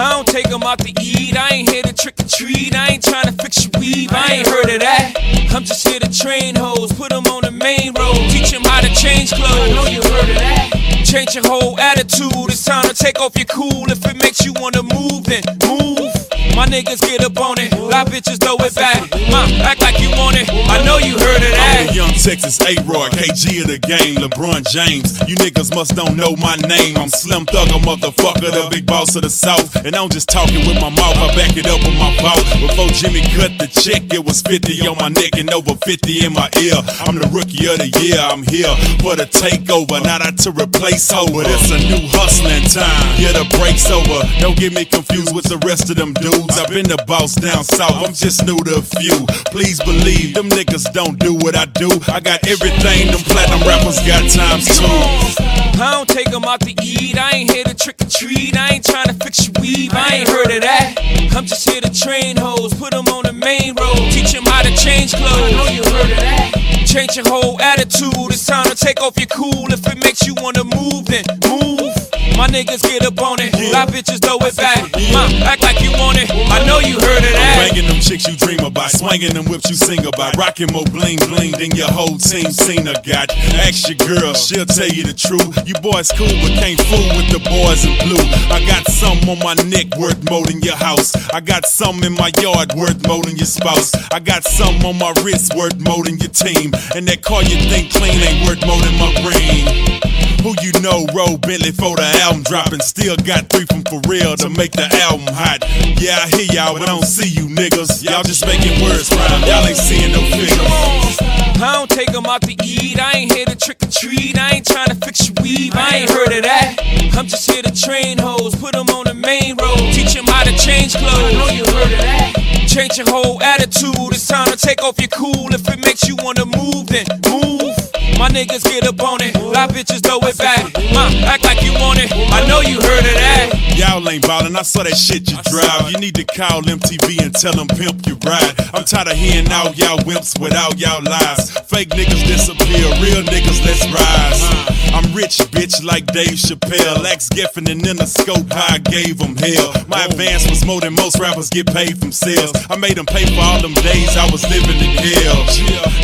I 0.01 0.13
don't 0.15 0.27
take 0.27 0.49
them 0.49 0.63
out 0.63 0.79
to 0.79 0.91
eat. 1.01 1.37
I 1.37 1.49
ain't 1.49 1.69
here 1.69 1.83
to 1.83 1.93
trick 1.93 2.19
or 2.19 2.27
treat. 2.27 2.75
I 2.75 2.93
ain't 2.93 3.03
trying 3.03 3.25
to 3.25 3.33
fix 3.33 3.65
your 3.65 3.79
weave. 3.79 4.11
I 4.11 4.33
ain't 4.33 4.47
heard 4.47 4.69
of 4.69 4.79
that. 4.79 5.13
I'm 5.53 5.63
just 5.63 5.87
here 5.87 5.99
to 5.99 6.09
train 6.09 6.55
hoes, 6.55 6.91
put 6.93 7.09
them 7.09 7.27
on 7.27 7.43
the 7.43 7.51
main 7.51 7.93
road, 7.93 8.15
teach 8.31 8.51
them 8.51 8.63
how 8.63 8.81
to 8.81 8.89
change 8.95 9.31
clothes. 9.31 9.51
I 9.51 9.73
know 9.75 9.85
you 9.85 10.01
heard 10.01 10.29
of 10.29 10.37
that. 10.39 11.03
Change 11.05 11.35
your 11.35 11.45
whole 11.45 11.79
attitude. 11.79 12.49
It's 12.49 12.63
time 12.63 12.87
to 12.87 12.95
take 12.95 13.19
off 13.19 13.35
your 13.35 13.45
cool. 13.45 13.91
If 13.91 14.05
it 14.05 14.17
makes 14.23 14.45
you 14.45 14.53
wanna 14.53 14.83
move, 14.83 15.25
then 15.25 15.43
move. 15.67 16.30
My 16.61 16.67
niggas 16.67 17.01
get 17.01 17.25
up 17.25 17.41
on 17.41 17.57
it. 17.57 17.73
Lie 17.73 18.05
bitches 18.05 18.37
throw 18.37 18.53
it 18.61 18.75
back. 18.77 19.09
Ma, 19.33 19.49
act 19.65 19.81
like 19.81 19.97
you 19.97 20.13
want 20.13 20.37
it. 20.37 20.45
I 20.69 20.77
know 20.85 21.01
you 21.01 21.17
heard 21.17 21.41
of 21.41 21.49
I'm 21.57 21.57
that. 21.57 21.89
the 21.89 21.95
young 21.97 22.13
Texas 22.13 22.61
A-Rod, 22.61 23.17
KG 23.17 23.65
of 23.65 23.67
the 23.73 23.81
game, 23.81 24.21
LeBron 24.21 24.69
James. 24.69 25.17
You 25.25 25.33
niggas 25.41 25.73
must 25.73 25.97
don't 25.97 26.13
know 26.13 26.37
my 26.37 26.53
name. 26.69 27.01
I'm 27.01 27.09
Slim 27.09 27.49
Thugger, 27.49 27.81
motherfucker, 27.81 28.53
the 28.53 28.69
big 28.69 28.85
boss 28.85 29.15
of 29.15 29.23
the 29.23 29.29
South. 29.33 29.73
And 29.73 29.95
I'm 29.95 30.13
just 30.13 30.29
talking 30.29 30.61
with 30.69 30.77
my 30.77 30.93
mouth, 30.93 31.17
I 31.17 31.33
back 31.33 31.57
it 31.57 31.65
up 31.65 31.81
with 31.81 31.97
my 31.97 32.13
vault. 32.21 32.45
Before 32.61 32.93
Jimmy 32.93 33.25
cut 33.33 33.57
the 33.57 33.65
check, 33.65 34.13
it 34.13 34.21
was 34.21 34.45
50 34.45 34.85
on 34.85 35.01
my 35.01 35.09
neck 35.09 35.41
and 35.41 35.49
over 35.49 35.73
50 35.73 36.29
in 36.29 36.33
my 36.37 36.45
ear. 36.61 36.77
I'm 37.09 37.17
the 37.17 37.25
rookie 37.33 37.65
of 37.73 37.81
the 37.81 37.89
year, 38.05 38.21
I'm 38.21 38.45
here 38.45 38.69
for 39.01 39.17
the 39.17 39.25
takeover, 39.25 39.97
not 40.05 40.21
out 40.21 40.37
to 40.45 40.53
replace 40.53 41.09
over. 41.09 41.41
It's 41.41 41.73
a 41.73 41.81
new 41.81 42.05
hustling 42.13 42.69
time, 42.69 43.17
yeah, 43.17 43.33
the 43.33 43.49
break's 43.57 43.89
over. 43.89 44.21
Don't 44.37 44.53
get 44.53 44.77
me 44.77 44.85
confused 44.85 45.33
with 45.33 45.49
the 45.49 45.57
rest 45.65 45.89
of 45.89 45.97
them 45.97 46.13
dudes. 46.21 46.50
I've 46.57 46.69
been 46.69 46.87
the 46.87 47.01
boss 47.07 47.35
down 47.35 47.63
south, 47.63 48.03
I'm 48.03 48.13
just 48.13 48.45
new 48.45 48.57
to 48.57 48.75
a 48.75 48.81
few. 48.81 49.25
Please 49.51 49.79
believe, 49.79 50.33
them 50.35 50.49
niggas 50.49 50.91
don't 50.93 51.17
do 51.19 51.35
what 51.35 51.55
I 51.55 51.65
do. 51.65 51.89
I 52.07 52.19
got 52.19 52.45
everything 52.47 53.07
them 53.07 53.21
platinum 53.27 53.61
rappers 53.67 53.99
got 54.05 54.23
times 54.29 54.65
two. 54.77 55.41
I 55.81 55.91
don't 55.95 56.09
take 56.09 56.29
them 56.29 56.43
out 56.45 56.59
to 56.61 56.73
eat. 56.83 57.17
I 57.17 57.31
ain't 57.31 57.51
here 57.51 57.63
to 57.63 57.73
trick 57.73 58.01
or 58.01 58.09
treat. 58.09 58.55
I 58.57 58.75
ain't 58.75 58.85
trying 58.85 59.07
to 59.07 59.13
fix 59.13 59.47
your 59.47 59.53
weave. 59.61 59.93
I 59.93 60.21
ain't 60.21 60.29
heard 60.29 60.51
of 60.51 60.61
that. 60.61 60.95
I'm 61.35 61.45
just 61.45 61.67
here 61.67 61.81
to 61.81 61.89
train 61.89 62.37
hoes, 62.37 62.73
put 62.73 62.91
them 62.91 63.07
on 63.07 63.23
the 63.23 63.33
main 63.33 63.73
road, 63.75 63.97
teach 64.11 64.31
them 64.33 64.43
how 64.45 64.61
to 64.61 64.75
change 64.75 65.13
clothes. 65.13 65.31
I 65.31 65.51
know 65.51 65.67
you 65.71 65.83
heard 65.83 66.11
of 66.11 66.19
that. 66.19 66.51
Change 66.85 67.15
your 67.15 67.25
whole 67.27 67.59
attitude. 67.61 68.29
It's 68.29 68.45
time 68.45 68.65
to 68.65 68.75
take 68.75 69.01
off 69.01 69.17
your 69.17 69.27
cool. 69.27 69.71
If 69.71 69.87
it 69.87 70.03
makes 70.03 70.27
you 70.27 70.35
wanna 70.37 70.65
move, 70.65 71.05
then 71.05 71.23
move. 71.47 72.00
My 72.41 72.47
niggas 72.47 72.81
get 72.81 73.05
up 73.05 73.21
on 73.21 73.37
it. 73.37 73.53
Lie 73.53 73.85
bitches 73.93 74.17
throw 74.17 74.41
it 74.41 74.57
back. 74.57 74.81
Ma, 75.13 75.29
act 75.45 75.61
like 75.61 75.77
you 75.77 75.93
want 76.01 76.17
it. 76.17 76.25
I 76.49 76.65
know 76.65 76.81
you 76.81 76.97
heard 76.97 77.21
of 77.21 77.37
that. 77.37 77.69
Banging 77.69 77.85
them 77.85 78.01
chicks 78.01 78.25
you 78.25 78.33
dream 78.33 78.65
about, 78.65 78.89
swinging 78.89 79.37
them 79.37 79.45
whips 79.45 79.69
you 79.69 79.77
sing 79.77 80.01
about, 80.09 80.33
rocking 80.41 80.73
more 80.73 80.89
bling 80.89 81.21
bling 81.29 81.53
than 81.53 81.69
your 81.77 81.93
whole 81.93 82.17
team 82.17 82.49
seen 82.49 82.89
a 82.89 82.97
got. 83.05 83.29
Ask 83.61 83.93
your 83.93 84.01
girl, 84.01 84.33
she'll 84.33 84.65
tell 84.65 84.89
you 84.89 85.05
the 85.05 85.13
truth. 85.13 85.53
You 85.69 85.77
boys 85.85 86.09
cool, 86.17 86.33
but 86.41 86.57
can't 86.57 86.81
fool 86.89 87.13
with 87.13 87.29
the 87.29 87.45
boys 87.45 87.85
in 87.85 87.93
blue. 88.09 88.25
I 88.49 88.57
got 88.65 88.89
some 88.89 89.21
on 89.29 89.37
my 89.45 89.53
neck 89.69 89.93
worth 90.01 90.17
more 90.25 90.41
than 90.41 90.65
your 90.65 90.81
house. 90.81 91.13
I 91.29 91.45
got 91.45 91.69
some 91.69 92.01
in 92.01 92.17
my 92.17 92.33
yard 92.41 92.73
worth 92.73 93.05
more 93.05 93.21
than 93.21 93.37
your 93.37 93.45
spouse. 93.45 93.93
I 94.09 94.17
got 94.17 94.41
some 94.49 94.81
on 94.81 94.97
my 94.97 95.13
wrist 95.21 95.53
worth 95.53 95.77
more 95.77 96.01
than 96.01 96.17
your 96.17 96.33
team. 96.33 96.73
And 96.97 97.05
that 97.05 97.21
car 97.21 97.45
you 97.45 97.61
think 97.69 97.93
clean 97.93 98.17
ain't 98.17 98.49
worth 98.49 98.65
more 98.65 98.81
than 98.81 98.97
my 98.97 99.13
ring. 99.29 100.01
Who 100.41 100.57
you 100.65 100.73
know 100.81 101.05
roll 101.13 101.37
Bentley 101.37 101.69
for 101.69 101.95
the 101.95 102.09
album 102.31 102.43
dropping? 102.43 102.79
Still 102.79 103.17
got 103.17 103.49
three 103.49 103.65
from 103.65 103.83
for 103.83 103.99
real 104.07 104.35
to 104.37 104.49
make 104.49 104.71
the 104.71 104.87
album 105.03 105.27
hot. 105.35 105.59
Yeah, 105.99 106.23
I 106.23 106.27
hear 106.31 106.47
y'all, 106.53 106.73
but 106.73 106.83
I 106.83 106.95
don't 106.95 107.05
see 107.05 107.27
you 107.27 107.47
niggas. 107.47 108.03
Y'all 108.03 108.23
just 108.23 108.45
making 108.45 108.81
words 108.81 109.11
rhyme. 109.11 109.43
Y'all 109.43 109.65
ain't 109.67 109.77
seeing 109.77 110.11
no 110.11 110.21
figures. 110.31 111.19
I 111.61 111.75
don't 111.75 111.89
take 111.89 112.11
them 112.11 112.25
out 112.25 112.41
to 112.43 112.55
eat. 112.63 112.99
I 112.99 113.11
ain't 113.19 113.31
here 113.31 113.45
to 113.45 113.55
trick 113.55 113.83
or 113.83 113.91
treat. 113.91 114.37
I 114.37 114.55
ain't 114.55 114.65
trying 114.65 114.89
to 114.89 114.95
fix 114.95 115.27
your 115.27 115.35
weave. 115.43 115.75
I 115.75 115.97
ain't 115.97 116.09
heard 116.09 116.31
of 116.31 116.43
that. 116.43 116.77
I'm 117.17 117.27
just 117.27 117.49
here 117.51 117.61
to 117.61 117.73
train 117.73 118.17
hoes, 118.17 118.55
put 118.55 118.73
them 118.73 118.89
on 118.89 119.05
the 119.05 119.13
main 119.13 119.57
road, 119.57 119.77
teach 119.93 120.13
them 120.13 120.25
how 120.25 120.43
to 120.43 120.55
change 120.57 120.95
clothes. 120.95 121.11
I 121.11 121.31
know 121.33 121.49
you 121.51 121.65
heard 121.75 121.91
of 121.91 121.99
that. 121.99 122.33
Change 122.67 122.97
your 122.97 123.09
whole 123.09 123.41
attitude. 123.43 124.15
It's 124.15 124.27
time 124.27 124.47
to 124.47 124.57
take 124.57 124.81
off 124.81 124.99
your 124.99 125.09
cool. 125.09 125.53
If 125.53 125.67
it 125.67 125.83
makes 125.83 126.07
you 126.07 126.15
wanna 126.23 126.45
move, 126.45 126.87
then 126.87 127.05
move. 127.27 127.90
My 128.21 128.29
niggas 128.29 128.63
get 128.65 128.85
up 128.85 129.01
on 129.01 129.17
it. 129.23 129.33
Lie 129.33 129.65
bitches 129.73 130.05
throw 130.05 130.19
it 130.29 130.37
back. 130.37 130.61
Ma, 130.93 131.09
act 131.25 131.43
like 131.43 131.63
you 131.63 131.73
want 131.81 131.97
it. 131.97 132.13
I 132.13 132.45
know 132.45 132.61
you 132.61 132.77
heard 132.77 133.01
of 133.01 133.17
that. 133.17 133.49
Y'all 133.73 134.07
ain't 134.07 134.21
ballin', 134.21 134.55
I 134.55 134.61
saw 134.61 134.83
that 134.83 134.93
shit 134.93 135.25
you 135.25 135.41
drive. 135.49 135.89
You 135.89 135.97
need 135.97 136.13
to 136.21 136.23
call 136.23 136.61
MTV 136.61 137.17
and 137.17 137.33
tell 137.33 137.53
them 137.53 137.65
pimp 137.65 138.05
you 138.05 138.13
ride. 138.21 138.53
I'm 138.77 138.85
tired 138.85 139.09
of 139.09 139.17
hearing 139.17 139.49
all 139.51 139.73
y'all 139.73 139.97
wimps 140.05 140.37
without 140.37 140.77
y'all 140.77 141.01
lies. 141.01 141.49
Fake 141.65 141.89
niggas 141.97 142.21
disappear, 142.29 142.85
real 143.01 143.25
niggas 143.25 143.57
let's 143.65 143.89
rise. 143.89 144.71
I'm 144.93 145.15
rich, 145.15 145.39
bitch, 145.49 145.81
like 145.83 146.05
Dave 146.13 146.37
Chappelle. 146.37 147.01
Lex 147.01 147.27
Geffen 147.29 147.71
and 147.71 147.81
in 147.87 147.97
the 147.97 148.05
scope, 148.05 148.45
I 148.51 148.77
gave 148.77 149.17
them 149.17 149.35
hell. 149.35 149.73
My 149.87 150.05
advance 150.05 150.47
was 150.47 150.63
more 150.63 150.81
than 150.81 150.93
most 150.93 151.17
rappers 151.17 151.49
get 151.49 151.65
paid 151.65 151.97
from 151.97 152.11
sales. 152.11 152.53
I 152.69 152.75
made 152.77 152.97
them 152.97 153.07
pay 153.07 153.25
for 153.33 153.41
all 153.41 153.61
them 153.61 153.73
days 153.73 154.13
I 154.15 154.29
was 154.29 154.43
living 154.45 154.77
in 154.77 154.93
hell. 154.93 155.41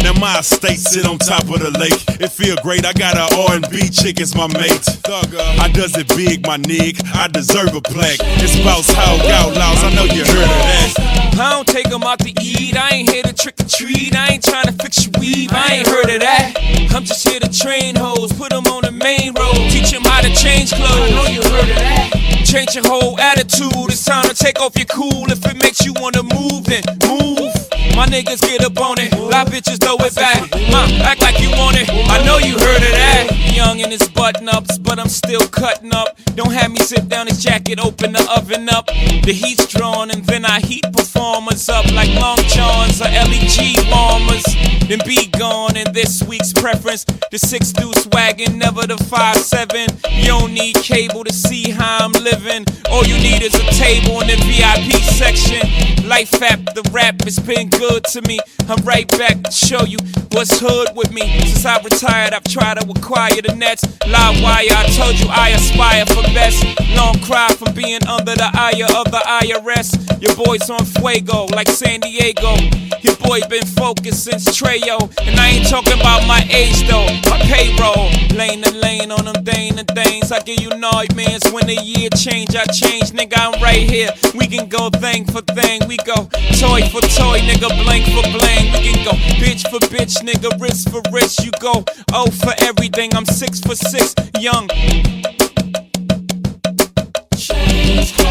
Now 0.01 0.17
my 0.19 0.39
estate 0.39 0.79
sit 0.79 1.05
on 1.05 1.19
top 1.19 1.43
of 1.43 1.59
the 1.59 1.69
lake. 1.77 2.06
It 2.19 2.29
feel 2.31 2.55
great, 2.63 2.85
I 2.85 2.93
got 2.93 3.15
a 3.15 3.27
R&B 3.51 3.89
chick 3.89 4.19
as 4.21 4.35
my 4.35 4.47
mate. 4.47 4.87
I 5.05 5.69
does 5.73 5.95
it 5.97 6.07
big, 6.09 6.45
my 6.45 6.57
nig. 6.57 6.99
I 7.13 7.27
deserve 7.27 7.75
a 7.75 7.81
plaque. 7.81 8.19
It's 8.41 8.57
Boss 8.63 8.87
Hog 8.89 9.21
Outlaws, 9.21 9.83
I 9.83 9.93
know 9.93 10.05
you 10.05 10.25
heard 10.25 10.43
of 10.43 10.61
that. 10.65 11.17
I 11.39 11.51
don't 11.51 11.67
take 11.67 11.89
them 11.89 12.01
out 12.03 12.19
to 12.19 12.33
eat. 12.41 12.75
I 12.75 12.89
ain't 12.89 13.09
here 13.09 13.21
to 13.21 13.33
trick 13.33 13.59
or 13.59 13.69
treat. 13.69 14.15
I 14.15 14.29
ain't 14.29 14.43
trying 14.43 14.65
to 14.65 14.71
fix 14.71 15.05
your 15.05 15.13
weave. 15.19 15.51
I 15.53 15.75
ain't 15.75 15.87
heard 15.87 16.09
of 16.09 16.21
that. 16.21 16.53
I'm 16.95 17.03
just 17.03 17.27
here 17.27 17.39
to 17.39 17.49
train 17.49 17.95
hoes, 17.95 18.33
put 18.33 18.49
them 18.49 18.65
on 18.65 18.81
the 18.81 18.91
main 18.91 19.33
road, 19.35 19.69
teach 19.69 19.91
them 19.91 20.01
how 20.03 20.21
to 20.21 20.33
change 20.33 20.73
clothes. 20.73 20.89
I 20.89 21.09
know 21.11 21.25
you 21.29 21.41
heard 21.43 21.69
of 21.69 21.77
that. 21.77 22.43
Change 22.43 22.73
your 22.73 22.87
whole 22.87 23.19
attitude. 23.19 23.91
It's 23.91 24.03
time 24.03 24.23
to 24.27 24.33
take 24.33 24.59
off 24.59 24.75
your 24.75 24.87
cool. 24.87 25.29
If 25.31 25.45
it 25.45 25.61
makes 25.61 25.85
you 25.85 25.93
wanna 25.93 26.23
move, 26.23 26.63
then 26.65 26.83
move. 27.05 27.56
My 27.97 28.05
niggas 28.05 28.41
get 28.41 28.63
up 28.63 28.79
on 28.79 28.99
it. 28.99 29.11
Lie 29.17 29.45
bitches 29.45 29.81
throw 29.81 29.95
it 30.05 30.13
back. 30.13 30.51
Ma, 30.71 30.85
act 31.01 31.19
like 31.23 31.39
you 31.39 31.49
want 31.57 31.77
it. 31.77 31.89
I 31.89 32.23
know 32.23 32.37
you 32.37 32.53
heard 32.53 32.83
of 32.83 32.93
that. 32.93 33.55
Young 33.55 33.79
in 33.79 33.89
his 33.89 34.07
button 34.09 34.47
ups, 34.47 34.77
but 34.77 34.99
I'm 34.99 35.09
still 35.09 35.41
cutting 35.47 35.91
up. 35.95 36.15
Don't 36.35 36.51
have 36.51 36.69
me 36.69 36.77
sit 36.77 37.09
down 37.09 37.25
his 37.25 37.43
jacket, 37.43 37.79
open 37.79 38.13
the 38.13 38.23
oven 38.29 38.69
up. 38.69 38.85
The 38.85 39.33
heat's 39.33 39.65
drawn, 39.65 40.11
and 40.11 40.23
then 40.25 40.45
I 40.45 40.59
heat 40.59 40.85
performers 40.93 41.67
up 41.69 41.91
like 41.93 42.13
Long 42.21 42.37
Johns 42.45 43.01
or 43.01 43.09
LEG 43.09 43.89
bombers. 43.89 44.45
Then 44.87 44.99
be 45.03 45.25
gone 45.29 45.75
in 45.75 45.91
this 45.91 46.21
week's 46.21 46.53
preference. 46.53 47.03
The 47.03 47.39
six 47.39 47.73
deuce 47.73 48.07
wagon, 48.11 48.59
never 48.59 48.85
the 48.85 48.97
five 49.09 49.37
seven. 49.37 49.87
You 50.11 50.27
don't 50.27 50.53
need 50.53 50.75
cable 50.75 51.23
to 51.23 51.33
see 51.33 51.71
how 51.71 52.05
I'm 52.05 52.11
living. 52.11 52.63
All 52.91 53.03
you 53.05 53.17
need 53.17 53.41
is 53.41 53.55
a 53.55 53.65
table 53.73 54.21
in 54.21 54.27
the 54.27 54.37
VIP 54.45 55.01
section. 55.17 56.07
Life 56.07 56.41
app, 56.43 56.63
the 56.75 56.87
rap 56.93 57.23
has 57.23 57.39
been 57.39 57.69
good 57.69 57.86
to 57.95 58.21
me. 58.27 58.39
I'm 58.67 58.83
right 58.83 59.07
back 59.17 59.43
to 59.43 59.51
show 59.51 59.83
you 59.83 59.97
what's 60.31 60.59
hood 60.59 60.89
with 60.95 61.11
me. 61.11 61.21
Since 61.39 61.65
I 61.65 61.81
retired, 61.81 62.33
I've 62.33 62.43
tried 62.43 62.79
to 62.79 62.89
acquire 62.89 63.41
the 63.41 63.55
nets. 63.55 63.83
Live 64.07 64.41
wire, 64.43 64.67
I 64.69 64.85
told 64.95 65.19
you 65.19 65.27
I 65.29 65.49
aspire 65.49 66.05
for 66.05 66.23
best. 66.33 66.63
Long 66.95 67.17
cry 67.21 67.47
from 67.53 67.73
being 67.73 68.05
under 68.07 68.35
the 68.35 68.49
eye 68.53 68.81
of 68.81 69.11
the 69.11 69.21
IRS. 69.25 70.21
Your 70.21 70.35
boy's 70.35 70.69
on 70.69 70.83
fuego 70.83 71.45
like 71.55 71.69
San 71.69 72.01
Diego. 72.01 72.55
Your 73.01 73.15
boy 73.17 73.39
been 73.49 73.65
focused 73.65 74.25
since 74.25 74.45
Treyo. 74.57 74.99
And 75.25 75.39
I 75.39 75.49
ain't 75.49 75.69
talking 75.69 75.99
about 75.99 76.27
my 76.27 76.43
age 76.49 76.87
though, 76.87 77.07
my 77.29 77.39
payroll. 77.47 78.09
Lane 78.35 78.61
to 78.63 78.71
lane 78.75 79.11
on 79.11 79.25
them 79.25 79.43
Dane 79.43 79.79
and 79.79 79.87
things. 79.87 80.31
I 80.31 80.39
give 80.41 80.59
you 80.59 80.69
nightmares 80.69 81.43
when 81.51 81.67
the 81.67 81.75
year 81.75 82.09
change, 82.17 82.55
I 82.55 82.65
change 82.65 83.11
nigga, 83.11 83.37
I'm 83.37 83.61
right 83.61 83.87
here. 83.87 84.11
We 84.35 84.47
can 84.47 84.67
go 84.67 84.89
thing 84.89 85.25
for 85.25 85.41
thing. 85.41 85.81
We 85.87 85.97
go 85.97 86.27
toy 86.57 86.81
for 86.89 87.01
toy, 87.01 87.39
nigga, 87.45 87.69
blank 87.83 88.05
for 88.05 88.23
blank. 88.37 88.73
We 88.73 88.91
can 88.91 89.05
go 89.05 89.11
bitch 89.41 89.69
for 89.69 89.79
bitch, 89.87 90.17
nigga, 90.23 90.59
wrist 90.59 90.89
for 90.89 91.01
wrist. 91.11 91.45
You 91.45 91.51
go 91.59 91.83
oh 92.13 92.29
for 92.31 92.53
everything. 92.59 93.15
I'm 93.15 93.25
six 93.25 93.59
for 93.59 93.75
six, 93.75 94.13
young. 94.39 94.67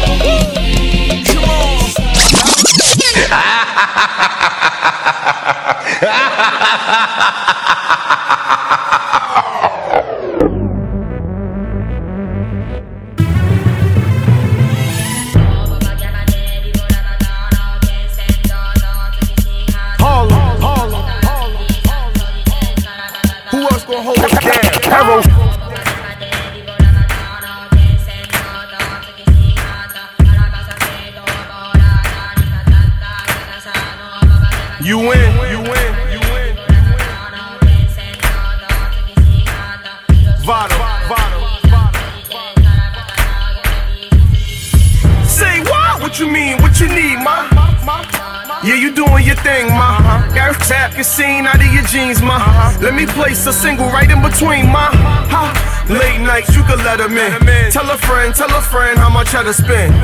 Harlem, 0.07 0.73
us 25.05 25.36
Yeah, 48.67 48.75
you 48.75 48.91
doing 48.91 49.23
your 49.23 49.37
thing, 49.47 49.67
ma. 49.69 50.27
Got 50.35 50.59
tap 50.67 50.93
your 50.95 51.05
scene 51.05 51.47
out 51.47 51.55
of 51.55 51.71
your 51.73 51.83
jeans, 51.83 52.21
ma. 52.21 52.75
Let 52.81 52.95
me 52.95 53.05
place 53.05 53.47
a 53.47 53.53
single 53.53 53.87
right 53.95 54.11
in 54.11 54.21
between, 54.21 54.67
ma. 54.67 54.91
Ha. 55.31 55.85
Late 55.87 56.19
nights, 56.19 56.53
you 56.53 56.63
can 56.63 56.83
let 56.83 56.99
'em 56.99 57.17
in. 57.17 57.71
Tell 57.71 57.89
a 57.89 57.97
friend, 57.97 58.35
tell 58.35 58.53
a 58.53 58.59
friend 58.59 58.99
how 58.99 59.07
much 59.07 59.33
I 59.33 59.43
to 59.43 59.53
spend. 59.53 59.95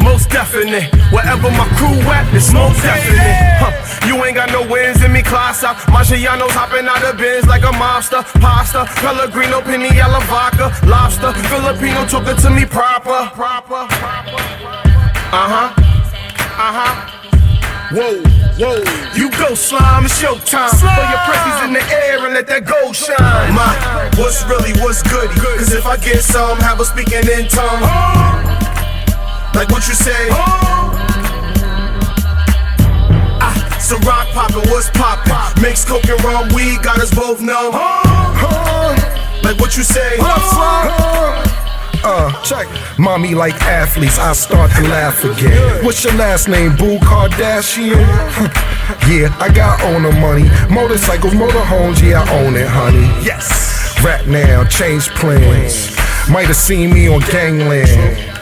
Most 0.00 0.28
definite, 0.28 0.94
wherever 1.10 1.50
my 1.52 1.66
crew 1.78 1.96
at, 2.12 2.26
it's 2.34 2.52
most 2.52 2.82
definite. 2.82 3.36
Huh. 3.56 3.72
You 4.06 4.22
ain't 4.26 4.36
got 4.36 4.52
no 4.52 4.60
wins 4.60 5.02
in 5.02 5.10
me, 5.10 5.22
class 5.22 5.64
out. 5.64 5.76
Marciano's 5.88 6.52
hopping 6.52 6.86
out 6.86 7.02
of 7.04 7.16
bins 7.16 7.46
like 7.46 7.62
a 7.62 7.72
mobster. 7.72 8.22
Pasta, 8.38 8.84
Pellegrino, 9.00 9.62
Piniella 9.62 10.20
vodka, 10.28 10.76
lobster. 10.84 11.32
Filipino 11.48 12.04
took 12.04 12.26
it 12.28 12.36
to 12.44 12.50
me 12.50 12.66
proper. 12.66 13.30
Proper. 13.32 13.88
Uh 15.32 15.48
huh. 15.54 15.68
Uh 16.56 16.72
huh. 16.78 17.13
Whoa, 17.92 18.16
whoa. 18.56 18.80
You 19.14 19.30
go 19.30 19.54
slime, 19.54 20.06
it's 20.06 20.20
your 20.20 20.34
showtime. 20.36 20.70
Throw 20.80 20.88
your 20.88 21.22
presses 21.28 21.68
in 21.68 21.72
the 21.74 21.84
air 21.92 22.24
and 22.24 22.34
let 22.34 22.46
that 22.48 22.64
gold 22.64 22.96
shine. 22.96 23.18
My, 23.52 24.10
what's 24.16 24.44
really, 24.46 24.72
what's 24.80 25.02
good? 25.02 25.30
Cause 25.30 25.72
if 25.72 25.84
I 25.86 25.96
get 25.98 26.22
some, 26.22 26.58
have 26.58 26.80
a 26.80 26.84
speaking 26.84 27.28
in 27.28 27.46
tongue. 27.48 27.82
Like 29.54 29.68
what 29.70 29.86
you 29.86 29.94
say. 29.94 30.28
Oh. 30.30 30.90
Ah, 33.40 33.78
so 33.78 33.98
rock 33.98 34.28
poppin', 34.32 34.68
what's 34.70 34.90
poppin'? 34.90 35.62
Mix 35.62 35.84
coke 35.84 36.08
and 36.08 36.22
rum, 36.24 36.48
weed 36.54 36.82
got 36.82 36.98
us 36.98 37.14
both 37.14 37.40
numb. 37.40 37.72
Like 39.44 39.60
what 39.60 39.76
you 39.76 39.82
say. 39.82 40.16
Uh, 42.06 42.30
check. 42.42 42.68
Mommy 42.98 43.34
like 43.34 43.54
athletes, 43.62 44.18
I 44.18 44.34
start 44.34 44.70
to 44.72 44.82
laugh 44.82 45.24
again. 45.24 45.82
What's 45.84 46.04
your 46.04 46.12
last 46.14 46.48
name, 46.48 46.76
Boo 46.76 46.98
Kardashian? 46.98 47.96
yeah, 49.08 49.34
I 49.40 49.50
got 49.50 49.80
owner 49.84 50.12
money. 50.20 50.48
Motorcycles, 50.68 51.32
motorhomes, 51.32 52.02
yeah, 52.02 52.22
I 52.22 52.44
own 52.44 52.56
it, 52.56 52.68
honey. 52.68 53.06
Yes. 53.24 53.98
Rap 54.04 54.26
now, 54.26 54.64
change 54.64 55.08
plans. 55.10 55.96
Might 56.28 56.46
have 56.46 56.56
seen 56.56 56.92
me 56.92 57.08
on 57.08 57.20
Gangland. 57.20 58.33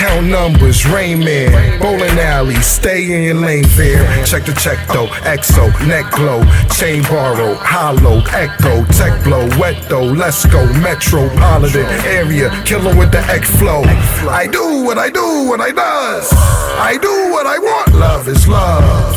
Count 0.00 0.28
numbers, 0.28 0.86
Rain 0.86 1.18
Man, 1.20 1.78
bowling 1.78 2.18
alley, 2.18 2.54
stay 2.54 3.04
in 3.12 3.22
your 3.22 3.34
lane 3.34 3.66
there. 3.76 4.24
Check 4.24 4.46
the 4.46 4.54
check 4.54 4.78
though, 4.88 5.08
EXO, 5.28 5.68
neck 5.86 6.10
glow, 6.12 6.42
chain 6.72 7.02
borrow, 7.02 7.52
hollow, 7.56 8.22
echo, 8.32 8.82
tech 8.96 9.22
blow, 9.22 9.46
wet 9.58 9.90
though, 9.90 10.06
let's 10.06 10.46
go, 10.46 10.64
metropolitan 10.80 11.84
area, 12.06 12.48
killer 12.64 12.96
with 12.96 13.12
the 13.12 13.20
X 13.28 13.54
flow. 13.58 13.82
I 13.84 14.48
do 14.50 14.84
what 14.84 14.96
I 14.96 15.10
do, 15.10 15.46
what 15.46 15.60
I 15.60 15.70
does. 15.70 16.32
I 16.32 16.96
do 16.96 17.30
what 17.30 17.46
I 17.46 17.58
want, 17.58 17.94
love 17.94 18.26
is 18.26 18.48
love. 18.48 19.14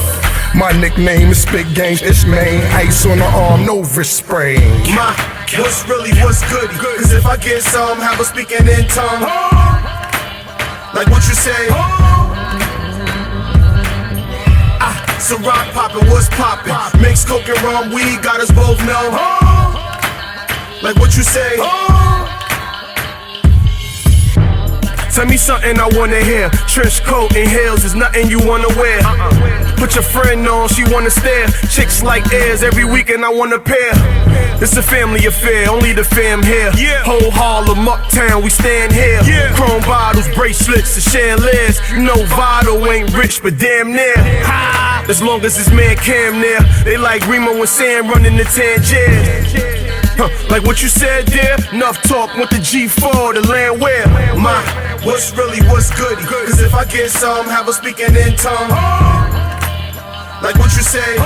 My 0.53 0.73
nickname 0.73 1.29
is 1.29 1.43
Spit 1.43 1.73
Games, 1.73 2.01
it's 2.01 2.25
main. 2.25 2.59
Ice 2.75 3.05
on 3.05 3.19
the 3.19 3.25
arm, 3.25 3.65
no 3.65 3.83
wrist 3.95 4.17
sprain. 4.17 4.59
My, 4.93 5.15
what's 5.57 5.87
really, 5.87 6.11
what's 6.21 6.43
good? 6.51 6.69
Cause 6.71 7.13
if 7.13 7.25
I 7.25 7.37
get 7.37 7.63
some, 7.63 7.99
have 7.99 8.19
a 8.19 8.25
speaking 8.25 8.67
in 8.67 8.85
tongue. 8.89 9.82
Like 10.93 11.07
what 11.09 11.27
you 11.27 11.33
say. 11.33 11.67
Ah, 14.79 15.17
so 15.19 15.37
rock 15.39 15.73
poppin', 15.73 16.07
what's 16.09 16.29
poppin'? 16.29 17.01
Mix 17.01 17.25
coke 17.25 17.47
and 17.49 17.61
rum, 17.63 17.91
weed 17.91 18.21
got 18.21 18.39
us 18.39 18.51
both 18.51 18.77
numb. 18.85 19.13
Like 20.83 20.95
what 20.97 21.15
you 21.17 21.23
say. 21.23 21.57
Tell 25.13 25.27
me 25.27 25.37
something 25.37 25.79
I 25.79 25.87
wanna 25.93 26.19
hear. 26.19 26.49
Trench 26.67 27.03
coat 27.03 27.35
and 27.35 27.47
heels 27.47 27.83
is 27.83 27.93
nothing 27.93 28.29
you 28.29 28.39
wanna 28.39 28.67
wear. 28.69 28.99
Put 29.77 29.93
your 29.93 30.03
friend 30.03 30.47
on, 30.47 30.67
she 30.69 30.83
wanna 30.91 31.11
stare. 31.11 31.47
Chicks 31.69 32.01
like 32.01 32.33
airs 32.33 32.63
every 32.63 32.83
weekend 32.83 33.23
I 33.23 33.29
wanna 33.29 33.59
pair. 33.59 33.93
It's 34.59 34.75
a 34.75 34.81
family 34.81 35.25
affair, 35.27 35.69
only 35.69 35.93
the 35.93 36.03
fam 36.03 36.41
here. 36.41 36.71
Whole 37.03 37.29
Harlem, 37.29 37.87
uptown, 37.87 38.41
we 38.41 38.49
stand 38.49 38.91
here. 38.91 39.21
Chrome 39.53 39.81
bottles, 39.81 40.27
bracelets, 40.33 40.95
and 40.95 41.03
chandeliers. 41.03 41.79
You 41.91 42.01
know 42.01 42.25
Vado 42.33 42.83
ain't 42.91 43.13
rich, 43.13 43.43
but 43.43 43.59
damn 43.59 43.91
near. 43.91 44.17
Ha! 44.17 45.05
As 45.07 45.21
long 45.21 45.43
as 45.43 45.55
this 45.57 45.69
man 45.69 45.95
Cam 45.97 46.39
near, 46.39 46.59
they 46.85 46.97
like 46.97 47.27
Remo 47.27 47.51
and 47.51 47.69
Sam 47.69 48.07
running 48.07 48.37
the 48.37 48.45
Tangier. 48.45 49.82
Huh, 50.23 50.47
like 50.47 50.63
what 50.63 50.81
you 50.81 50.87
said 50.87 51.27
there, 51.27 51.57
enough 51.73 52.01
talk, 52.03 52.33
want 52.37 52.49
the 52.49 52.55
G4, 52.55 53.33
the 53.33 53.45
land 53.45 53.81
where 53.81 54.07
my 54.39 54.55
what's 55.03 55.35
really 55.35 55.59
what's 55.67 55.91
good. 55.99 56.17
Cause 56.17 56.61
if 56.61 56.73
I 56.73 56.85
get 56.85 57.11
some, 57.11 57.45
have 57.47 57.67
a 57.67 57.73
speaking 57.73 58.15
in 58.15 58.33
tongue. 58.37 58.69
Like 60.39 60.55
what 60.55 60.71
you 60.77 60.81
say. 60.81 61.17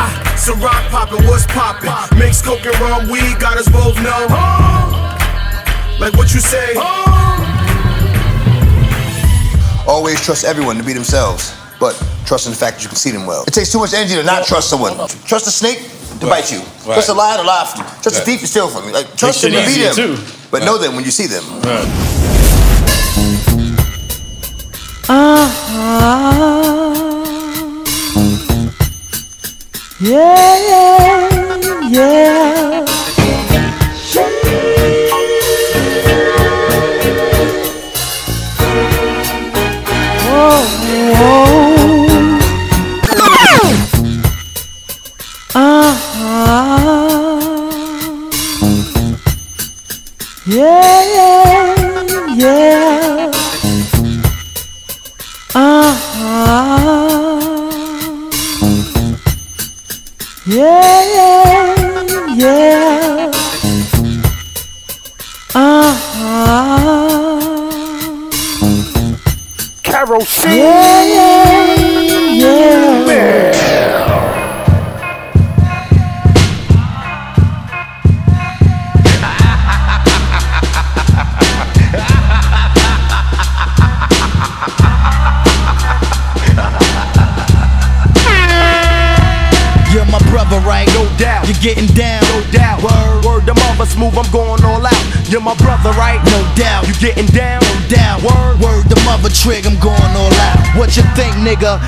Ah, 0.00 0.34
so 0.34 0.54
rock 0.64 0.80
poppin', 0.88 1.26
what's 1.26 1.44
poppin'? 1.44 1.92
Mix 2.18 2.40
coke 2.40 2.64
and 2.64 2.80
rum, 2.80 3.10
weed 3.10 3.38
got 3.38 3.58
us 3.58 3.68
both 3.68 3.94
numb. 4.00 4.30
Like 6.00 6.16
what 6.16 6.32
you 6.32 6.40
say. 6.40 6.72
Always 9.86 10.22
trust 10.22 10.44
everyone 10.44 10.78
to 10.78 10.82
be 10.84 10.94
themselves, 10.94 11.52
but 11.82 11.98
trust 12.24 12.46
in 12.46 12.52
the 12.52 12.56
fact 12.64 12.76
that 12.76 12.82
you 12.84 12.88
can 12.88 12.96
see 12.96 13.10
them 13.10 13.26
well. 13.26 13.42
It 13.44 13.52
takes 13.58 13.72
too 13.72 13.80
much 13.80 13.92
energy 13.92 14.14
to 14.14 14.22
not 14.22 14.46
trust 14.46 14.70
someone. 14.70 14.94
Trust 15.26 15.48
a 15.48 15.50
snake 15.50 15.80
to 16.20 16.26
Right. 16.26 16.42
bite 16.46 16.52
you. 16.52 16.60
Right. 16.86 16.94
Trust 16.94 17.08
a 17.08 17.14
lion 17.14 17.38
to 17.40 17.44
lie 17.44 17.66
for 17.66 17.78
you. 17.78 17.84
Trust 18.02 18.06
Right. 18.18 18.22
a 18.22 18.24
thief 18.24 18.40
to 18.42 18.46
steal 18.46 18.68
from 18.68 18.86
you. 18.86 18.92
Like 18.94 19.16
trust 19.16 19.42
them 19.42 19.50
Makes 19.50 19.64
to 19.66 19.70
it 19.70 19.74
be 19.74 19.80
easier, 19.80 19.94
them, 19.94 20.16
too. 20.16 20.22
but 20.52 20.62
know 20.62 20.78
them 20.78 20.94
when 20.94 21.04
you 21.04 21.10
see 21.10 21.26
them. 21.26 21.44
Uh-huh. 25.08 26.52
Yeah, 30.00 30.58
yeah, 30.68 31.88
yeah. 31.88 31.88
Yeah, 31.90 32.84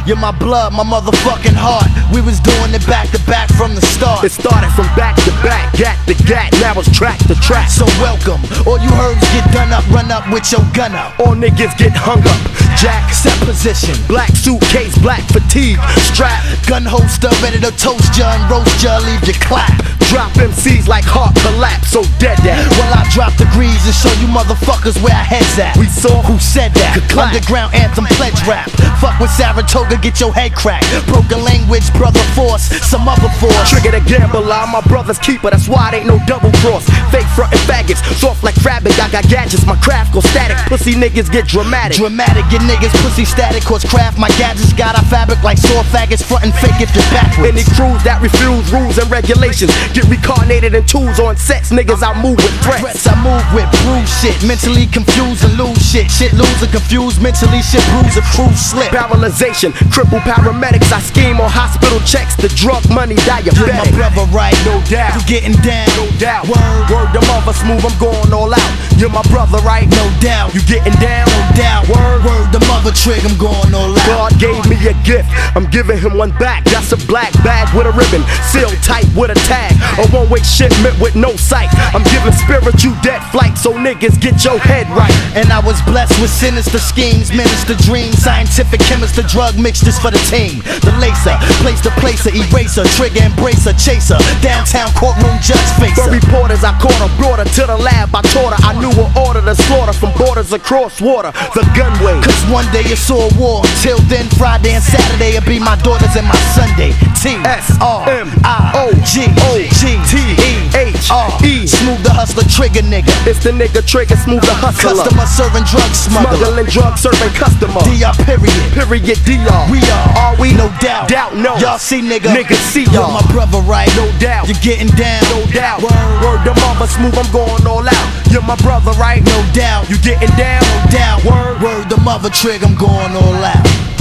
You're 0.06 0.20
my 0.20 0.36
blood, 0.36 0.74
my 0.74 0.84
motherfucking 0.84 1.56
heart. 1.56 1.88
We 2.12 2.20
was 2.20 2.36
doing 2.38 2.76
it 2.76 2.84
back 2.84 3.08
to 3.16 3.20
back 3.24 3.48
from 3.56 3.74
the 3.74 3.80
start. 3.80 4.22
It 4.22 4.32
started 4.36 4.68
from 4.76 4.84
back 4.92 5.16
to 5.24 5.32
back, 5.40 5.72
gat 5.80 5.96
to 6.04 6.14
gat, 6.28 6.52
now 6.60 6.76
it's 6.76 6.92
track 6.92 7.16
to 7.24 7.34
track. 7.40 7.70
So 7.72 7.88
welcome. 8.04 8.44
All 8.68 8.76
you 8.76 8.92
herbs 9.00 9.24
get 9.32 9.48
done 9.48 9.72
up, 9.72 9.88
run 9.88 10.12
up 10.12 10.28
with 10.28 10.52
your 10.52 10.60
gun 10.76 10.92
up. 10.92 11.16
All 11.20 11.32
niggas 11.32 11.72
get 11.80 11.96
hung 11.96 12.20
up. 12.20 12.40
Jack, 12.76 13.16
set 13.16 13.32
position. 13.48 13.96
Black 14.04 14.28
suitcase, 14.36 14.92
black 15.00 15.24
fatigue. 15.32 15.80
Strap, 16.12 16.44
gun 16.68 16.84
holster, 16.84 17.32
ready 17.40 17.56
to 17.64 17.72
toast 17.72 18.12
ya 18.12 18.28
and 18.28 18.44
roast 18.52 18.84
ya, 18.84 19.00
leave 19.08 19.24
you 19.24 19.32
clap. 19.40 19.72
Drop 20.10 20.32
MCs 20.36 20.86
like 20.86 21.04
heart 21.04 21.34
collapse, 21.40 21.90
so 21.90 22.02
dead 22.20 22.38
that. 22.44 22.60
Well, 22.78 22.92
I 22.92 23.02
drop 23.10 23.34
degrees 23.40 23.80
and 23.88 23.96
show 23.96 24.12
you 24.20 24.28
motherfuckers 24.30 25.00
where 25.02 25.14
our 25.14 25.26
heads 25.26 25.58
at. 25.58 25.76
We 25.76 25.88
saw 25.88 26.22
who 26.22 26.38
said 26.38 26.72
that. 26.78 27.00
Underground 27.16 27.74
anthem 27.74 28.06
pledge 28.14 28.38
rap. 28.46 28.70
Fuck 29.00 29.18
with 29.18 29.32
Saratoga, 29.34 29.98
get 29.98 30.20
your 30.20 30.32
head 30.32 30.54
cracked. 30.54 30.86
Broken 31.08 31.42
language, 31.42 31.86
brother 31.96 32.22
force, 32.36 32.68
some 32.84 33.08
other 33.08 33.30
force. 33.40 33.70
Trigger 33.70 33.96
the 33.96 34.02
gambler, 34.04 34.44
I'm 34.44 34.70
my 34.70 34.82
brother's 34.86 35.18
keeper, 35.18 35.50
that's 35.50 35.68
why 35.68 35.90
it 35.90 36.02
ain't 36.02 36.06
no 36.06 36.20
double 36.26 36.52
cross. 36.62 36.86
Fake 37.10 37.28
frontin' 37.34 37.60
faggots, 37.66 38.02
soft 38.18 38.42
like 38.42 38.54
fabric, 38.54 38.98
I 38.98 39.10
got 39.10 39.26
gadgets, 39.28 39.66
my 39.66 39.76
craft 39.76 40.14
go 40.14 40.20
static. 40.20 40.56
Pussy 40.70 40.94
niggas 40.94 41.30
get 41.30 41.46
dramatic. 41.46 41.98
Dramatic, 41.98 42.44
get 42.50 42.62
niggas 42.62 42.94
pussy 43.02 43.24
static, 43.24 43.62
cause 43.64 43.84
craft 43.84 44.18
my 44.18 44.28
gadgets 44.40 44.72
got 44.72 44.96
our 44.96 45.04
fabric 45.06 45.42
like 45.42 45.58
sore 45.58 45.82
faggots, 45.90 46.22
frontin' 46.22 46.52
fake 46.62 46.78
if 46.78 46.94
you're 46.94 47.10
backwards. 47.10 47.50
Any 47.50 47.64
crews 47.74 48.02
that 48.04 48.22
refuse 48.22 48.66
rules 48.72 48.98
and 48.98 49.10
regulations 49.10 49.70
get 49.92 50.03
reincarnated 50.08 50.74
in 50.74 50.84
tools 50.86 51.18
on 51.20 51.36
sets, 51.36 51.70
niggas 51.70 52.02
I 52.02 52.12
move 52.20 52.36
with 52.36 52.54
threats. 52.62 53.06
I 53.06 53.14
move 53.20 53.44
with, 53.54 53.68
bruise 53.84 54.10
shit, 54.20 54.36
mentally 54.46 54.86
confused 54.86 55.44
and 55.44 55.54
lose 55.56 55.78
shit. 55.80 56.10
Shit 56.10 56.32
lose 56.32 56.60
and 56.62 56.70
confused, 56.70 57.20
mentally 57.22 57.62
shit 57.62 57.84
bruise 57.92 58.16
a 58.16 58.24
crew 58.34 58.50
slip. 58.54 58.90
Paralyzation, 58.90 59.72
cripple 59.92 60.20
paramedics, 60.24 60.92
I 60.92 61.00
scheme 61.00 61.40
on 61.40 61.50
hospital 61.50 62.00
checks, 62.04 62.36
the 62.36 62.48
drug 62.56 62.82
money 62.90 63.16
diabetic. 63.28 63.56
You're 63.56 63.76
my 63.76 63.90
brother, 63.92 64.24
right? 64.32 64.56
No 64.64 64.80
doubt. 64.88 65.14
You 65.16 65.22
getting 65.26 65.56
down? 65.62 65.88
No 65.96 66.06
doubt. 66.18 66.48
Word, 66.48 66.84
word, 66.90 67.10
the 67.12 67.22
mother 67.28 67.52
smooth, 67.52 67.84
I'm 67.84 67.96
going 67.98 68.32
all 68.32 68.52
out. 68.52 68.72
You're 68.96 69.12
my 69.12 69.24
brother, 69.28 69.58
right? 69.66 69.88
No 69.88 70.04
doubt. 70.20 70.54
You 70.54 70.60
getting 70.64 70.94
down? 71.00 71.26
No 71.28 71.40
doubt. 71.56 71.88
Word, 71.88 72.24
word, 72.24 72.48
the 72.52 72.62
mother 72.66 72.92
trick. 72.92 73.22
I'm 73.24 73.36
going 73.38 73.74
all 73.74 73.92
out. 73.92 74.06
God 74.06 74.32
gave 74.40 74.64
me 74.68 74.76
a 74.88 74.94
gift, 75.04 75.28
I'm 75.56 75.68
giving 75.70 75.98
him 75.98 76.16
one 76.16 76.32
back. 76.38 76.64
That's 76.64 76.92
a 76.92 77.00
black 77.06 77.32
bag 77.44 77.68
with 77.76 77.86
a 77.86 77.92
ribbon, 77.92 78.22
sealed 78.50 78.76
tight 78.82 79.06
with 79.14 79.30
a 79.30 79.38
tag. 79.46 79.72
A 79.98 80.04
one 80.10 80.28
way 80.28 80.42
shipment 80.42 80.98
with 80.98 81.14
no 81.14 81.36
sight. 81.36 81.70
I'm 81.94 82.02
giving 82.10 82.34
spiritual 82.34 82.94
debt 83.02 83.22
flight, 83.30 83.56
so 83.56 83.72
niggas 83.72 84.20
get 84.20 84.44
your 84.44 84.58
head 84.58 84.88
right. 84.90 85.14
And 85.34 85.50
I 85.52 85.60
was 85.60 85.80
blessed 85.82 86.18
with 86.20 86.30
sinister 86.30 86.78
schemes, 86.78 87.30
minister 87.30 87.74
dreams, 87.86 88.18
scientific 88.18 88.80
chemist, 88.80 89.16
the 89.16 89.22
drug 89.22 89.58
mixtures 89.58 89.98
for 89.98 90.10
the 90.10 90.20
team. 90.26 90.62
The 90.82 90.92
laser, 90.98 91.36
place 91.62 91.80
the 91.80 91.94
placer, 92.02 92.34
eraser, 92.34 92.84
trigger, 92.98 93.22
embracer, 93.22 93.74
chaser. 93.78 94.18
Downtown 94.42 94.90
courtroom 94.98 95.38
judge 95.40 95.70
facer. 95.78 96.02
For 96.02 96.10
reporters, 96.10 96.64
I 96.64 96.74
caught 96.82 96.98
her, 96.98 97.10
brought 97.16 97.38
her 97.38 97.48
to 97.48 97.62
the 97.66 97.78
lab. 97.78 98.14
I 98.14 98.22
taught 98.34 98.54
her, 98.54 98.60
I 98.66 98.74
knew 98.80 98.90
her 98.90 99.08
order 99.26 99.42
to 99.42 99.54
slaughter 99.54 99.92
from 99.92 100.10
borders 100.18 100.52
across 100.52 101.00
water. 101.00 101.30
The 101.54 101.62
gunway. 101.78 102.18
Cause 102.22 102.42
one 102.50 102.66
day 102.72 102.82
you 102.88 102.96
saw 102.96 103.30
a 103.30 103.30
war. 103.38 103.62
Till 103.82 103.98
then, 104.10 104.26
Friday 104.34 104.74
and 104.74 104.82
Saturday, 104.82 105.36
it'll 105.36 105.46
be 105.46 105.58
my 105.58 105.76
daughters 105.86 106.14
and 106.16 106.26
my 106.26 106.38
Sunday. 106.54 106.92
T 107.22 107.36
S 107.46 107.78
R 107.80 108.08
M 108.10 108.28
I 108.44 108.72
O 108.74 108.92
G 109.06 109.24
O 109.52 109.73
G 109.80 109.98
T 110.06 110.14
E 110.38 110.52
H 110.74 111.10
R 111.10 111.28
E. 111.44 111.66
Smooth 111.66 112.02
the 112.02 112.12
hustler 112.12 112.46
trigger 112.46 112.82
nigga. 112.86 113.10
It's 113.26 113.42
the 113.42 113.50
nigga 113.50 113.84
trigger, 113.86 114.16
smooth 114.16 114.42
the 114.42 114.54
hustler. 114.54 114.94
Customer 114.94 115.26
serving 115.26 115.66
drug 115.66 115.90
smuggler. 115.92 116.38
Smuggling 116.38 116.70
drug 116.70 116.94
serving 116.98 117.34
customer. 117.34 117.80
DR 117.86 118.14
period. 118.24 118.54
Period 118.74 119.18
DR. 119.26 119.62
We 119.70 119.80
are. 119.90 120.08
Are 120.14 120.34
we? 120.38 120.54
No 120.54 120.70
doubt. 120.80 121.08
Doubt 121.08 121.36
no. 121.36 121.56
Y'all 121.58 121.78
see 121.78 122.00
nigga. 122.00 122.30
Niggas 122.30 122.62
see 122.70 122.84
You're 122.90 123.06
y'all. 123.06 123.18
my 123.18 123.26
brother, 123.32 123.58
right? 123.66 123.90
No 123.96 124.06
doubt. 124.18 124.46
You're 124.46 124.62
getting 124.62 124.88
down. 124.94 125.22
No 125.34 125.44
doubt. 125.52 125.82
Word. 125.82 126.14
Word 126.22 126.44
the 126.44 126.54
mama 126.60 126.86
smooth, 126.86 127.16
I'm 127.18 127.30
going 127.32 127.66
all 127.66 127.86
out. 127.86 128.06
You're 128.30 128.42
my 128.42 128.56
brother, 128.56 128.92
right? 128.92 129.22
No 129.24 129.38
doubt. 129.52 129.88
You 129.90 129.98
getting 129.98 130.30
down? 130.36 130.62
No 130.62 130.90
doubt. 130.90 131.24
Word. 131.24 131.62
Word 131.62 131.90
the 131.90 132.00
mother 132.00 132.30
trig, 132.30 132.62
I'm 132.62 132.74
going 132.74 133.12
all 133.16 133.44
out. 133.44 133.93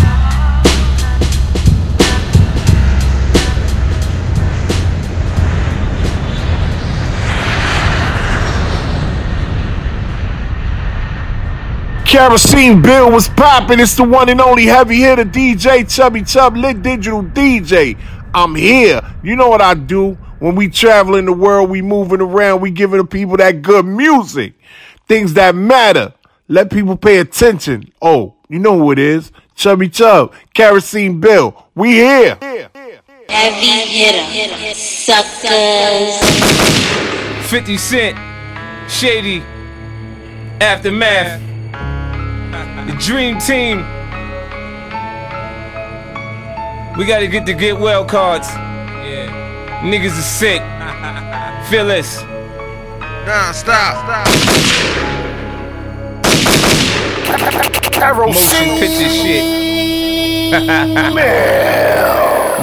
Kerosene 12.14 12.80
Bill 12.80 13.10
was 13.10 13.28
popping. 13.28 13.80
It's 13.80 13.96
the 13.96 14.04
one 14.04 14.30
and 14.30 14.40
only 14.40 14.66
heavy 14.68 14.98
hitter 14.98 15.26
DJ 15.26 15.92
Chubby 15.92 16.22
Chub, 16.22 16.56
lit 16.56 16.84
digital 16.84 17.24
DJ. 17.24 17.98
I'm 18.36 18.54
here. 18.54 19.02
You 19.24 19.36
know 19.36 19.50
what 19.50 19.64
I 19.64 19.74
do. 19.74 20.14
When 20.38 20.54
we 20.54 20.70
travel 20.70 21.16
in 21.16 21.26
the 21.26 21.34
world, 21.34 21.72
we 21.72 21.82
moving 21.82 22.22
around, 22.22 22.62
we 22.62 22.70
giving 22.70 23.00
the 23.00 23.04
people 23.04 23.38
that 23.38 23.64
good 23.64 23.88
music. 23.88 24.54
Things 25.08 25.34
that 25.34 25.56
matter. 25.56 26.14
Let 26.48 26.70
people 26.70 26.96
pay 26.98 27.18
attention. 27.18 27.92
Oh, 28.00 28.36
you 28.48 28.60
know 28.60 28.78
who 28.78 28.92
it 28.92 29.00
is. 29.00 29.32
Chubby 29.56 29.90
Chub, 29.90 30.36
Kerosene 30.54 31.20
Bill. 31.20 31.66
We 31.74 31.94
here. 31.94 32.38
Heavy 33.28 33.66
hitter, 33.90 34.76
suckers. 34.76 36.20
50 37.50 37.78
Cent, 37.78 38.20
Shady, 38.88 39.40
Aftermath, 40.62 41.53
the 42.88 42.96
Dream 43.00 43.40
Team. 43.40 43.80
We 46.98 47.06
gotta 47.06 47.28
get 47.28 47.46
the 47.46 47.54
get 47.54 47.80
well 47.80 48.06
cards. 48.06 48.48
Yeah. 48.50 49.82
Niggas 49.84 50.18
are 50.18 50.22
sick. 50.22 50.62
Feel 51.70 51.88
this. 51.88 52.22
Nah, 53.26 53.52
stop. 53.52 54.06
Motion 58.16 58.80
picture 58.80 59.10
shit. 59.10 59.64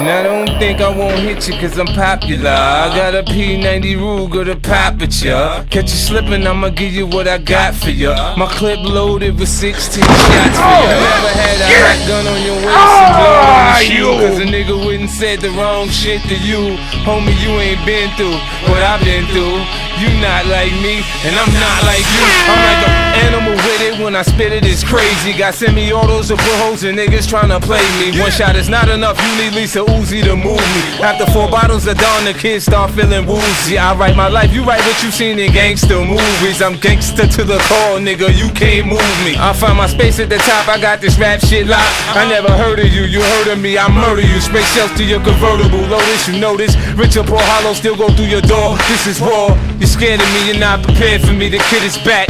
Now 0.01 0.23
don't 0.23 0.50
think 0.61 0.79
I 0.79 0.95
won't 0.95 1.17
hit 1.21 1.47
you 1.47 1.55
cause 1.59 1.75
I'm 1.79 1.87
popular. 1.87 2.51
I 2.51 2.93
got 2.95 3.15
a 3.15 3.23
P90 3.23 3.97
Ruger 3.97 4.45
to 4.45 4.55
pop 4.55 5.01
at 5.01 5.23
ya. 5.23 5.63
Catch 5.71 5.89
you 5.89 5.97
slipping, 5.97 6.45
I'ma 6.45 6.69
give 6.69 6.93
you 6.93 7.07
what 7.07 7.27
I 7.27 7.39
got 7.39 7.73
for 7.73 7.89
ya. 7.89 8.35
My 8.37 8.45
clip 8.45 8.77
loaded 8.83 9.39
with 9.39 9.49
16 9.49 10.03
shots 10.03 10.57
for 10.61 10.69
ya. 10.69 10.77
Oh, 10.77 10.85
Never 10.85 11.33
had 11.33 11.57
a 11.65 11.67
hot 11.81 11.99
gun 12.05 12.25
on 12.29 12.39
your 12.45 12.59
waist 12.61 12.77
and 12.77 13.17
on 13.17 13.89
your 13.89 13.89
shoe. 13.89 14.13
Cause 14.21 14.37
a 14.37 14.45
nigga 14.45 14.85
wouldn't 14.85 15.09
said 15.09 15.41
the 15.41 15.49
wrong 15.57 15.89
shit 15.89 16.21
to 16.29 16.37
you. 16.37 16.77
Homie, 17.09 17.33
you 17.41 17.57
ain't 17.57 17.81
been 17.83 18.13
through 18.13 18.37
what 18.69 18.85
I've 18.85 19.01
been 19.01 19.25
through. 19.33 19.65
You 19.97 20.09
not 20.21 20.45
like 20.45 20.73
me, 20.81 21.01
and 21.25 21.33
I'm 21.41 21.53
not 21.57 21.79
like 21.89 22.05
you. 22.05 22.25
I'm 22.49 22.61
like 22.69 22.81
an 22.85 22.93
animal 23.25 23.53
with 23.53 23.81
it 23.81 24.03
when 24.03 24.15
I 24.15 24.23
spit 24.23 24.51
it, 24.53 24.65
it's 24.65 24.83
crazy. 24.83 25.37
Got 25.37 25.53
semi-autos 25.53 26.29
to 26.29 26.35
put 26.37 26.55
holes 26.61 26.83
in 26.83 26.95
niggas 26.95 27.29
tryna 27.29 27.61
play 27.61 27.85
me. 27.99 28.19
One 28.19 28.31
shot 28.31 28.55
is 28.55 28.69
not 28.69 28.89
enough, 28.89 29.21
you 29.21 29.43
need 29.43 29.53
Lisa 29.53 29.79
Uzi 29.79 30.23
to 30.23 30.35
move 30.35 30.50
me. 30.55 30.81
After 31.03 31.25
four 31.31 31.49
bottles 31.49 31.87
of 31.87 31.97
Dawn, 31.97 32.25
the 32.25 32.33
kids 32.33 32.65
start 32.65 32.91
feeling 32.91 33.25
woozy. 33.25 33.77
I 33.77 33.95
write 33.95 34.15
my 34.15 34.27
life, 34.27 34.51
you 34.51 34.63
write 34.63 34.81
what 34.81 35.01
you 35.03 35.11
seen 35.11 35.39
in 35.39 35.51
gangster 35.51 35.99
movies. 36.03 36.61
I'm 36.61 36.77
gangster 36.77 37.27
to 37.27 37.43
the 37.43 37.57
core, 37.69 37.99
nigga, 37.99 38.33
you 38.35 38.49
can't 38.53 38.87
move 38.87 39.15
me. 39.23 39.35
I 39.37 39.53
find 39.53 39.77
my 39.77 39.87
space 39.87 40.19
at 40.19 40.29
the 40.29 40.37
top, 40.37 40.67
I 40.67 40.79
got 40.79 41.01
this 41.01 41.17
rap 41.17 41.39
shit 41.39 41.67
locked. 41.67 41.95
I 42.15 42.27
never 42.27 42.51
heard 42.51 42.79
of 42.79 42.87
you, 42.87 43.03
you 43.03 43.21
heard 43.21 43.47
of 43.47 43.59
me, 43.59 43.77
I 43.77 43.87
murder 43.91 44.21
you. 44.21 44.39
Spray 44.41 44.63
shells 44.73 44.91
to 44.97 45.03
your 45.03 45.21
convertible, 45.23 45.81
Lotus, 45.87 46.27
you 46.27 46.39
know 46.39 46.57
this. 46.57 46.75
Richard 46.95 47.27
Paul 47.27 47.41
Hollow 47.41 47.73
still 47.73 47.95
go 47.95 48.09
through 48.09 48.31
your 48.31 48.41
door. 48.41 48.77
This 48.89 49.07
is 49.07 49.21
raw. 49.21 49.53
You're 49.79 49.87
scared 49.87 50.21
of 50.21 50.27
me, 50.33 50.47
you're 50.47 50.59
not 50.59 50.83
prepared 50.83 51.21
for 51.21 51.33
me. 51.33 51.49
The 51.49 51.59
kid 51.69 51.83
is 51.83 51.97
back. 51.99 52.27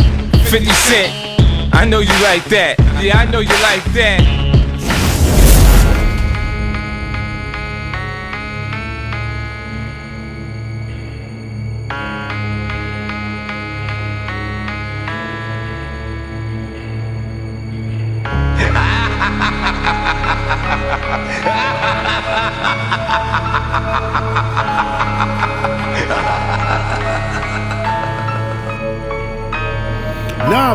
50 0.51 0.65
Cent. 0.65 1.73
I 1.73 1.85
know 1.85 1.99
you 1.99 2.13
like 2.21 2.43
that. 2.45 2.75
Yeah, 3.01 3.17
I 3.17 3.25
know 3.25 3.39
you 3.39 3.55
like 3.63 3.83
that. 3.93 4.60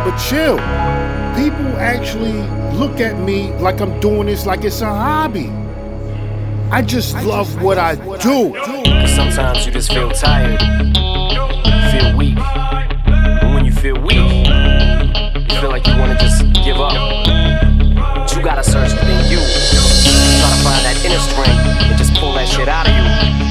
But 0.06 0.16
chill. 0.18 0.56
People 1.34 1.66
actually 1.82 2.38
look 2.78 3.00
at 3.00 3.18
me 3.18 3.50
like 3.54 3.80
I'm 3.80 3.98
doing 3.98 4.26
this 4.26 4.46
like 4.46 4.62
it's 4.62 4.80
a 4.80 4.86
hobby. 4.86 5.48
I 6.70 6.82
just 6.82 7.14
love 7.24 7.60
what 7.60 7.76
I 7.76 7.96
do. 8.18 8.54
Cause 8.54 9.12
sometimes 9.12 9.66
you 9.66 9.72
just 9.72 9.92
feel 9.92 10.10
tired, 10.12 10.60
feel 11.90 12.16
weak. 12.16 12.38
And 12.38 13.52
when 13.54 13.64
you 13.64 13.72
feel 13.72 13.98
weak, 14.00 14.46
you 15.50 15.60
feel 15.60 15.70
like 15.70 15.86
you 15.88 15.98
wanna 15.98 16.18
just 16.20 16.44
give 16.62 16.78
up. 16.78 16.94
But 17.96 18.32
you 18.36 18.42
gotta 18.42 18.62
search 18.62 18.92
within 18.92 19.26
you. 19.26 19.42
Try 19.42 20.50
to 20.54 20.60
find 20.62 20.82
that 20.86 21.02
inner 21.04 21.18
strength 21.18 21.82
and 21.82 21.98
just 21.98 22.14
pull 22.14 22.32
that 22.34 22.46
shit 22.46 22.68
out 22.68 22.86
of 22.86 22.94
you. 22.94 23.06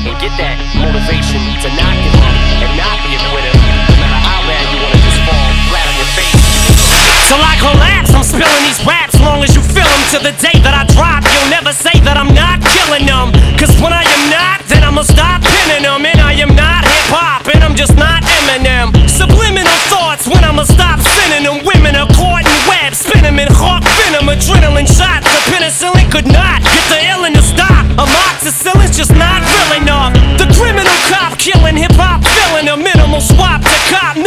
And 0.07 0.15
get 0.21 0.31
that 0.39 0.55
motivation 0.79 1.41
to 1.63 1.67
not 1.75 1.95
give 1.99 2.15
up 2.15 2.35
and 2.63 2.71
not 2.79 2.95
be 3.03 3.14
I 7.55 7.71
collapse, 7.71 8.11
I'm 8.11 8.23
spilling 8.23 8.63
these 8.67 8.83
raps 8.83 9.15
long 9.23 9.39
as 9.43 9.55
you 9.55 9.63
feel 9.63 9.87
them. 9.87 10.03
To 10.11 10.19
the 10.19 10.35
day 10.43 10.59
that 10.59 10.75
I 10.75 10.83
drop, 10.91 11.23
you'll 11.23 11.47
never 11.47 11.71
say 11.71 11.95
that 12.03 12.19
I'm 12.19 12.35
not 12.35 12.59
killing 12.59 13.07
them. 13.07 13.31
Cause 13.55 13.71
when 13.79 13.95
I 13.95 14.03
am 14.03 14.23
not, 14.27 14.59
then 14.67 14.83
I'ma 14.83 15.07
stop 15.07 15.39
pinning 15.39 15.87
them. 15.87 16.03
And 16.03 16.19
I 16.19 16.35
am 16.43 16.51
not 16.51 16.83
hip 16.83 17.07
hop, 17.15 17.47
and 17.47 17.63
I'm 17.63 17.75
just 17.75 17.95
not 17.95 18.27
Eminem. 18.27 18.91
Subliminal 19.07 19.79
thoughts 19.87 20.27
when 20.27 20.43
I'ma 20.43 20.67
stop 20.67 20.99
sending 20.99 21.47
them. 21.47 21.63
Women 21.63 21.95
are 21.95 22.11
caught 22.19 22.43
in 22.43 22.59
webs, 22.67 23.07
spin 23.07 23.23
'em 23.23 23.39
in 23.39 23.47
hawk 23.47 23.87
venom. 24.03 24.27
Adrenaline 24.27 24.89
shots, 24.89 25.23
the 25.31 25.39
penicillin 25.47 26.11
could 26.11 26.27
not 26.27 26.59
get 26.59 26.83
the 26.91 26.99
illin 27.07 27.33
to 27.39 27.43
stop. 27.43 27.87
Amoxicillin's 27.95 28.97
just 28.99 29.15
not 29.15 29.39
real 29.47 29.79
enough. 29.79 30.11
The 30.35 30.47
criminal 30.59 30.97
cop 31.07 31.39
killing 31.39 31.79
hip 31.79 31.95
hop, 31.95 32.19
filling 32.27 32.67
a 32.67 32.75
minimal 32.75 33.21
swap 33.21 33.63
to 33.63 33.77
cop 33.87 34.19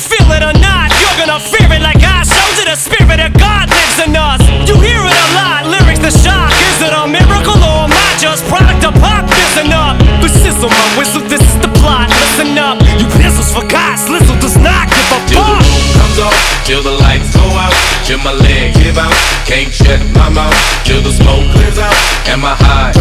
feel 0.00 0.24
it 0.32 0.42
or 0.42 0.56
not. 0.56 0.88
You're 0.96 1.18
gonna 1.20 1.40
fear 1.40 1.68
it 1.68 1.82
like 1.84 2.00
I 2.00 2.24
showed 2.24 2.56
you. 2.56 2.64
The 2.64 2.76
spirit 2.76 3.20
of 3.20 3.32
God 3.36 3.68
lives 3.68 3.98
in 4.00 4.16
us. 4.16 4.40
You 4.64 4.74
hear 4.80 4.96
it 4.96 5.12
a 5.12 5.28
lot, 5.36 5.68
lyrics 5.68 6.00
the 6.00 6.10
shock. 6.10 6.48
Is 6.72 6.80
it 6.80 6.92
a 6.96 7.04
miracle 7.04 7.60
or 7.60 7.84
am 7.84 7.92
I 7.92 8.08
just 8.16 8.48
product 8.48 8.80
of 8.88 8.96
pop? 8.96 9.28
Listen 9.28 9.68
up, 9.76 10.00
the 10.24 10.28
sizzle, 10.32 10.72
my 10.72 10.88
whistle. 10.96 11.20
This 11.28 11.44
is 11.44 11.56
the 11.60 11.68
plot. 11.80 12.08
Listen 12.08 12.56
up, 12.56 12.80
you 12.96 13.06
pistols 13.20 13.52
for 13.52 13.64
God. 13.68 14.00
Slizzle 14.00 14.40
does 14.40 14.56
not 14.56 14.88
give 14.88 15.10
a 15.12 15.18
Till 15.28 15.44
the 15.44 15.60
fuck. 15.60 16.00
comes 16.00 16.18
off, 16.24 16.36
till 16.64 16.82
the 16.82 16.94
lights 17.04 17.30
go 17.36 17.44
out, 17.60 17.74
till 18.08 18.18
my 18.24 18.32
leg 18.32 18.72
give 18.80 18.96
out. 18.96 19.12
Can't 19.44 19.68
shut 19.72 20.00
my 20.16 20.32
mouth, 20.32 20.56
till 20.88 21.02
the 21.04 21.12
smoke 21.12 21.44
clears 21.52 21.78
out. 21.78 21.94
Am 22.32 22.40
I 22.44 22.54
high? 22.56 22.92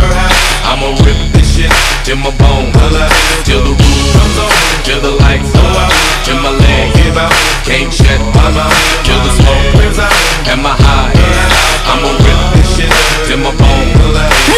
I'ma 0.68 0.94
rip 1.06 1.18
this 1.34 1.56
shit 1.56 1.72
till 2.04 2.18
my 2.18 2.34
bone. 2.36 2.74
Till 3.46 3.64
the 3.64 3.74
roof 3.74 4.06
comes 4.14 4.38
off, 4.38 4.54
till 4.84 5.02
the 5.02 5.14
lights 5.24 5.50
go 5.54 5.64
out, 5.64 5.94
till 6.26 6.38
my 6.42 6.54
give 7.10 7.18
out. 7.18 7.34
My 8.54 8.70
till 9.02 9.22
the 9.26 9.32
smoke 9.42 9.66
clears 9.74 9.98
out. 9.98 10.14
Am 10.54 10.66
I 10.66 10.74
high? 10.78 11.14
I'ma 11.90 12.14
rip 12.22 12.40
this 12.54 12.70
shit 12.78 12.92
till 13.26 13.42
my 13.42 13.50
bone. 13.58 13.90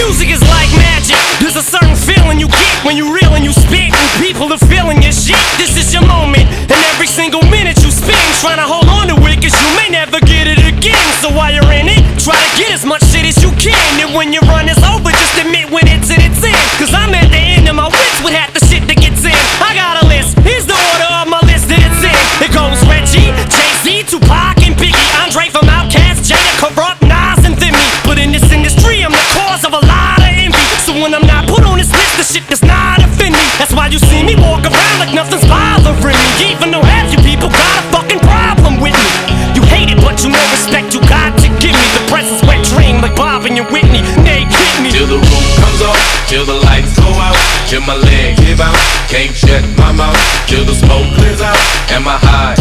Music 0.03 0.27
is 0.35 0.43
like 0.51 0.67
magic. 0.75 1.15
There's 1.39 1.55
a 1.55 1.63
certain 1.63 1.95
feeling 1.95 2.39
you 2.39 2.47
get 2.47 2.75
when 2.83 2.95
you 2.99 3.15
reel 3.15 3.35
and 3.35 3.43
you 3.43 3.53
spit, 3.55 3.91
and 3.95 4.09
people 4.19 4.51
are 4.51 4.63
feeling 4.67 4.99
your 5.01 5.15
shit. 5.15 5.39
This 5.55 5.79
is 5.79 5.93
your 5.95 6.03
moment, 6.03 6.47
and 6.67 6.79
every 6.91 7.07
single 7.07 7.41
minute 7.47 7.79
you 7.83 7.91
spend 7.91 8.19
trying 8.43 8.59
to 8.59 8.67
hold 8.67 8.87
on 8.87 9.07
to 9.07 9.15
it, 9.31 9.37
cause 9.39 9.55
you 9.55 9.69
may 9.79 9.87
never 9.87 10.19
get 10.19 10.47
it 10.47 10.59
again. 10.59 10.99
So 11.23 11.31
while 11.31 11.51
you're 11.51 11.71
in 11.71 11.87
it, 11.87 12.03
try 12.19 12.35
to 12.35 12.51
get 12.59 12.71
as 12.75 12.83
much 12.83 13.03
shit 13.03 13.23
as 13.23 13.39
you 13.39 13.51
can. 13.55 13.79
And 14.03 14.11
when 14.15 14.33
your 14.35 14.43
run 14.51 14.67
is 14.67 14.79
over, 14.83 15.10
me 34.35 34.41
walk 34.43 34.63
around 34.63 34.97
like 34.99 35.13
nothing's 35.13 35.43
bothering 35.47 36.15
me. 36.15 36.51
Even 36.51 36.71
though 36.71 36.83
half 36.83 37.11
you 37.11 37.19
people 37.23 37.49
got 37.49 37.73
a 37.79 37.83
fucking 37.91 38.21
problem 38.23 38.79
with 38.79 38.95
me. 38.95 39.11
You 39.55 39.63
hate 39.67 39.91
it, 39.91 39.99
but 39.99 40.23
you 40.23 40.31
respect 40.55 40.93
you 40.95 41.01
got 41.07 41.35
to 41.43 41.47
give 41.59 41.75
me. 41.75 41.87
The 41.99 42.03
press 42.07 42.27
is 42.31 42.41
wet 42.47 42.63
dream 42.71 43.01
like 43.01 43.15
Bob 43.15 43.45
and 43.45 43.55
your 43.57 43.67
Whitney. 43.67 44.03
Till 44.91 45.07
the 45.07 45.19
roof 45.19 45.47
comes 45.59 45.81
off, 45.81 45.99
till 46.27 46.45
the 46.45 46.55
lights 46.67 46.95
go 46.99 47.07
out, 47.19 47.35
till 47.67 47.81
my 47.81 47.95
leg 47.95 48.37
give 48.37 48.59
out. 48.59 48.75
Can't 49.07 49.35
shut 49.35 49.63
my 49.77 49.91
mouth, 49.91 50.15
till 50.47 50.63
the 50.63 50.75
smoke 50.75 51.07
clears 51.15 51.41
out. 51.41 51.57
Am 51.91 52.07
I 52.07 52.15
high? 52.19 52.55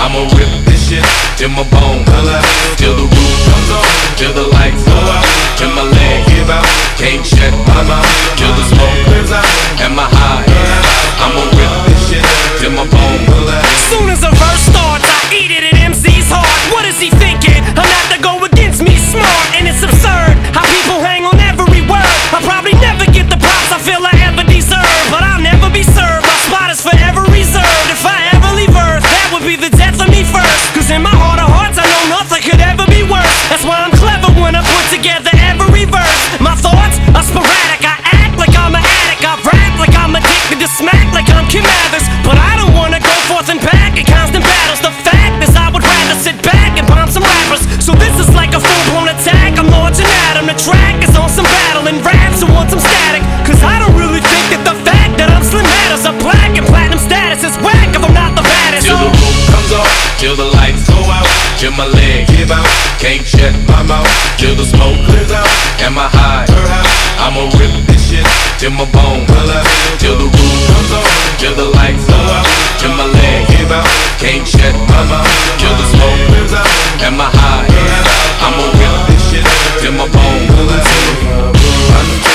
I'ma 0.00 0.24
rip 0.36 0.48
this 0.64 0.88
shit 0.88 1.04
till 1.36 1.52
my 1.52 1.64
bone 1.68 2.04
holla. 2.08 2.40
Till 2.76 2.96
the 2.96 3.06
roof 3.08 3.36
comes 3.48 3.70
off, 3.72 3.88
till 4.16 4.32
the 4.32 4.46
lights 4.56 4.84
go 4.84 4.96
out, 4.96 5.24
till 5.60 5.70
my 5.76 5.84
leg 5.84 6.24
give 6.32 6.48
out. 6.48 6.64
Can't 6.96 7.24
shut 7.24 7.52
my 7.68 7.84
mouth, 7.84 8.08
till 8.40 8.52
the 8.56 8.64
smoke 8.64 8.96
clears 9.04 9.30
out. 9.30 9.44
Am 9.84 9.98
I 10.00 10.08
high? 10.08 10.48
I'ma 11.20 11.44
rip 11.52 11.72
this 11.84 12.00
shit 12.08 12.24
till 12.58 12.72
my 12.72 12.88
bone 12.88 13.24
holla. 13.28 13.60
Soon 13.92 14.08
as 14.08 14.24
a 14.24 14.32
verse 14.32 14.64
starts, 14.72 15.04
I 15.04 15.20
eat 15.36 15.52
it 15.52 15.64
at 15.68 15.76
MC's 15.76 16.32
heart. 16.32 16.48
What 16.72 16.88
is 16.88 16.98
he 16.98 17.10
thinking? 17.10 17.59
Kim 41.50 41.66
Mathers. 41.66 42.06
But 42.22 42.38
I 42.38 42.54
don't 42.54 42.74
wanna 42.78 43.02
go 43.02 43.10
forth 43.26 43.50
and 43.50 43.58
back 43.58 43.98
in 43.98 44.06
constant 44.06 44.46
battles. 44.46 44.78
The 44.86 44.94
fact 45.02 45.42
is, 45.42 45.50
I 45.58 45.66
would 45.74 45.82
rather 45.82 46.14
sit 46.14 46.38
back 46.46 46.78
and 46.78 46.86
bomb 46.86 47.10
some 47.10 47.26
rappers. 47.26 47.66
So 47.82 47.90
this 47.98 48.14
is 48.22 48.30
like 48.38 48.54
a 48.54 48.60
full 48.62 48.82
blown 48.86 49.10
attack. 49.10 49.58
I'm 49.58 49.66
launching 49.66 50.06
at 50.30 50.38
'em. 50.38 50.46
The 50.46 50.54
track 50.54 51.02
is 51.02 51.10
on 51.18 51.28
some 51.28 51.44
battle 51.44 51.90
and 51.90 51.98
raps 52.06 52.38
who 52.40 52.46
want 52.54 52.70
some 52.70 52.78
static. 52.78 53.22
Cause 53.42 53.60
I 53.66 53.82
don't 53.82 53.96
really 53.98 54.22
think 54.22 54.46
that 54.54 54.62
the 54.62 54.76
fact 54.86 55.18
that 55.18 55.28
I'm 55.34 55.42
slim 55.42 55.66
matters. 55.66 56.06
A 56.06 56.12
black 56.22 56.54
and 56.54 56.66
platinum 56.70 57.02
status 57.02 57.42
is 57.42 57.56
whack 57.66 57.90
if 57.96 58.02
I'm 58.06 58.14
not 58.14 58.36
the 58.38 58.46
baddest. 58.46 58.86
Till 58.86 58.96
the 58.96 59.10
roof 59.10 59.38
comes 59.50 59.72
off, 59.74 59.90
till 60.22 60.36
the 60.36 60.48
lights 60.54 60.86
go 60.86 61.02
out, 61.18 61.26
till 61.58 61.72
my 61.72 61.86
leg 61.98 62.30
give 62.30 62.52
out. 62.52 62.70
Can't 63.02 63.26
shut 63.26 63.54
my 63.66 63.82
mouth, 63.82 64.06
till 64.38 64.54
the 64.54 64.66
smoke 64.70 64.98
clears 65.06 65.32
out. 65.32 65.50
Am 65.82 65.98
I 65.98 66.06
high? 66.14 66.59
I'ma 67.30 67.46
rip 67.62 67.70
this 67.86 68.10
shit 68.10 68.26
till 68.58 68.72
my 68.72 68.82
bone 68.90 69.22
holla. 69.30 69.62
Till 70.02 70.18
the 70.18 70.26
roof 70.26 70.58
comes 70.66 70.90
off, 70.90 71.06
till 71.38 71.54
the 71.54 71.70
lights 71.78 72.04
go 72.10 72.18
out, 72.18 72.44
till 72.82 72.90
my 72.90 73.06
leg 73.06 73.46
give 73.46 73.70
out. 73.70 73.86
Can't 74.18 74.42
shut 74.42 74.74
my 74.90 75.06
mouth, 75.06 75.30
till 75.62 75.70
the 75.78 75.86
smoke 75.94 76.18
clears 76.26 76.52
out. 76.52 76.66
Am 77.06 77.20
I 77.20 77.30
high? 77.30 77.70
I'ma 78.42 78.66
rip 78.74 79.06
this 79.06 79.22
shit 79.30 79.46
till 79.78 79.92
my 79.92 80.10
bone 80.10 80.46
holla. 80.58 82.29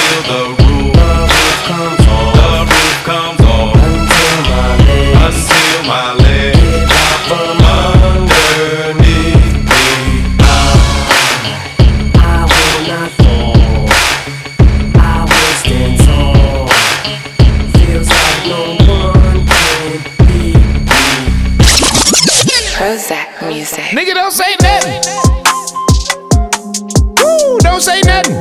Nothing. 28.06 28.38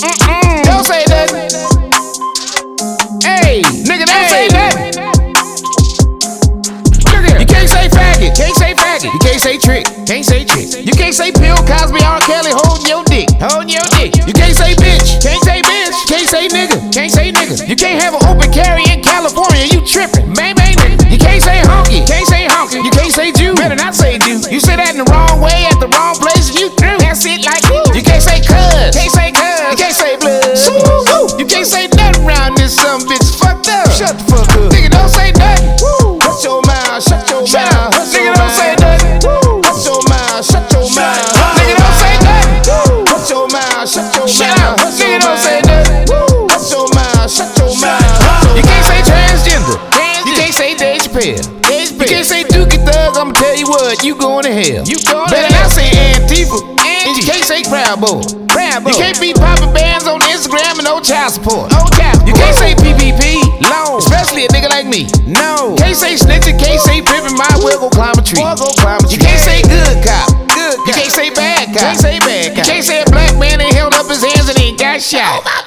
Mm-mm, 0.00 0.64
don't 0.64 0.84
say 0.84 1.04
nothing. 1.10 1.50
Hey, 3.22 3.62
nigga, 3.84 4.06
don't 4.06 4.28
say 4.30 4.48
nothing. 4.48 4.92
Look 7.12 7.24
here. 7.26 7.40
You 7.40 7.46
can't 7.46 7.68
say 7.68 7.88
faggot, 7.88 8.36
can't 8.36 8.56
say 8.56 8.74
faggot. 8.74 9.12
You 9.12 9.18
can't 9.20 9.40
say 9.40 9.58
trick, 9.58 9.84
can't 10.06 10.24
say 10.24 10.45
tell 53.96 54.06
you 54.06 54.14
going 54.16 54.44
to 54.44 54.52
hell. 54.52 54.84
You 54.84 54.98
going 55.04 55.30
Better 55.30 55.52
not 55.52 55.70
say 55.70 55.88
Antifa. 56.12 56.60
And 56.80 57.16
you 57.16 57.24
can't 57.24 57.44
say 57.44 57.62
Proud 57.64 58.00
Boy. 58.00 58.22
You 58.56 58.96
can't 58.96 59.20
be 59.20 59.32
popping 59.32 59.72
bands 59.72 60.08
on 60.08 60.20
Instagram 60.32 60.80
and 60.80 60.84
no 60.84 61.00
child 61.00 61.32
support. 61.32 61.70
No 61.70 61.84
child 61.92 62.26
You 62.26 62.34
can't 62.34 62.56
say 62.56 62.72
PPP, 62.74 63.36
loan, 63.68 64.00
especially 64.00 64.44
a 64.44 64.48
nigga 64.48 64.68
like 64.68 64.86
me. 64.86 65.06
No. 65.28 65.76
Can't 65.76 65.96
say 65.96 66.16
snitching, 66.16 66.58
can't 66.58 66.80
say 66.80 67.04
pimping, 67.04 67.36
my 67.36 67.48
will 67.60 67.78
go 67.78 67.90
climb 67.90 68.16
a 68.18 68.22
tree. 68.24 68.40
You 68.40 69.18
can't 69.20 69.40
say 69.40 69.62
good 69.62 70.02
cop. 70.02 70.32
Good 70.48 70.76
You 70.88 70.92
can't 70.92 71.12
say 71.12 71.30
bad 71.30 71.68
cop. 71.68 71.94
Can't 71.94 72.00
say 72.00 72.18
bad 72.18 72.56
cop. 72.56 72.64
You 72.66 72.72
can't 72.72 72.84
say 72.84 73.02
a 73.02 73.06
black 73.12 73.36
man 73.38 73.60
ain't 73.60 73.74
held 73.74 73.94
up 73.94 74.08
his 74.08 74.24
hands 74.24 74.48
and 74.48 74.58
ain't 74.58 74.78
got 74.80 75.00
shot. 75.00 75.22
Oh 75.22 75.44
nigga, 75.44 75.65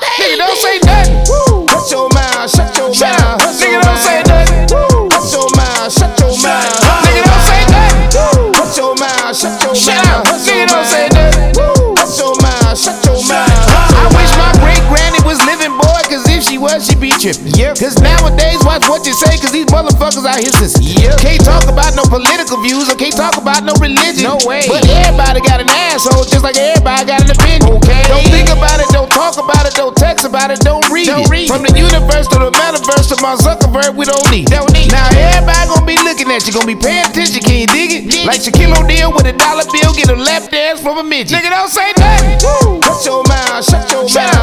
tripping. 17.34 17.54
Yeah. 17.54 17.74
Cause 17.78 17.98
nowadays, 18.02 18.60
watch 18.66 18.86
what 18.90 19.06
you 19.06 19.14
say, 19.14 19.38
cause 19.38 19.52
these 19.52 19.70
motherfuckers 19.70 20.26
out 20.26 20.40
here 20.42 20.54
since. 20.54 20.78
Yeah. 20.82 21.16
Can't 21.18 21.42
talk 21.44 21.70
about 21.70 21.94
no 21.94 22.04
political 22.10 22.58
views 22.62 22.90
or 22.90 22.96
can't 22.98 23.14
talk 23.14 23.38
about 23.38 23.64
no 23.64 23.74
religion. 23.78 24.26
No 24.26 24.38
way. 24.46 24.66
But 24.66 24.88
everybody 24.90 25.42
got 25.42 25.62
an 25.62 25.70
asshole, 25.70 26.26
just 26.26 26.44
like 26.44 26.58
everybody 26.58 27.06
got 27.06 27.22
an 27.22 27.32
opinion. 27.32 27.70
Okay. 27.82 28.02
Don't 28.10 28.26
think 28.30 28.50
about 28.50 28.82
it, 28.82 28.90
don't 28.90 29.12
talk 29.12 29.38
about 29.38 29.66
it, 29.66 29.74
don't 29.76 29.96
text 29.96 30.26
about 30.26 30.52
it, 30.52 30.60
don't 30.62 30.84
read 30.90 31.08
Don't 31.08 31.26
it. 31.26 31.30
read 31.30 31.48
From 31.48 31.64
the 31.64 31.74
universe 31.74 32.28
to 32.34 32.38
the 32.40 32.52
metaverse 32.52 33.14
to 33.14 33.18
Mark 33.22 33.40
Zuckerberg, 33.42 33.96
we 33.96 34.06
don't 34.06 34.26
need. 34.32 34.48
Don't 34.50 34.72
need. 34.74 34.92
Now 34.92 35.08
everybody 35.14 35.70
gonna 35.70 35.86
be 35.86 35.98
looking 36.02 36.30
at 36.32 36.46
you, 36.48 36.54
gonna 36.54 36.70
be 36.70 36.80
paying 36.80 37.06
attention. 37.06 37.42
Can 37.44 37.62
you 37.62 37.70
dig 37.70 37.90
it? 37.94 38.26
Like 38.26 38.42
Shaquille 38.42 38.74
O'Neal 38.74 39.14
with 39.14 39.28
a 39.30 39.34
dollar 39.34 39.66
bill, 39.70 39.94
get 39.94 40.10
a 40.10 40.18
lap 40.18 40.50
dance 40.50 40.82
from 40.82 40.98
a 40.98 41.04
midget. 41.04 41.38
Nigga, 41.38 41.50
don't 41.50 41.70
say 41.70 41.94
nothing. 41.98 42.40
Shut 42.40 43.06
your 43.06 43.24
mouth, 43.28 43.64
shut 43.66 43.86
your 43.92 44.04
mouth. 44.04 44.39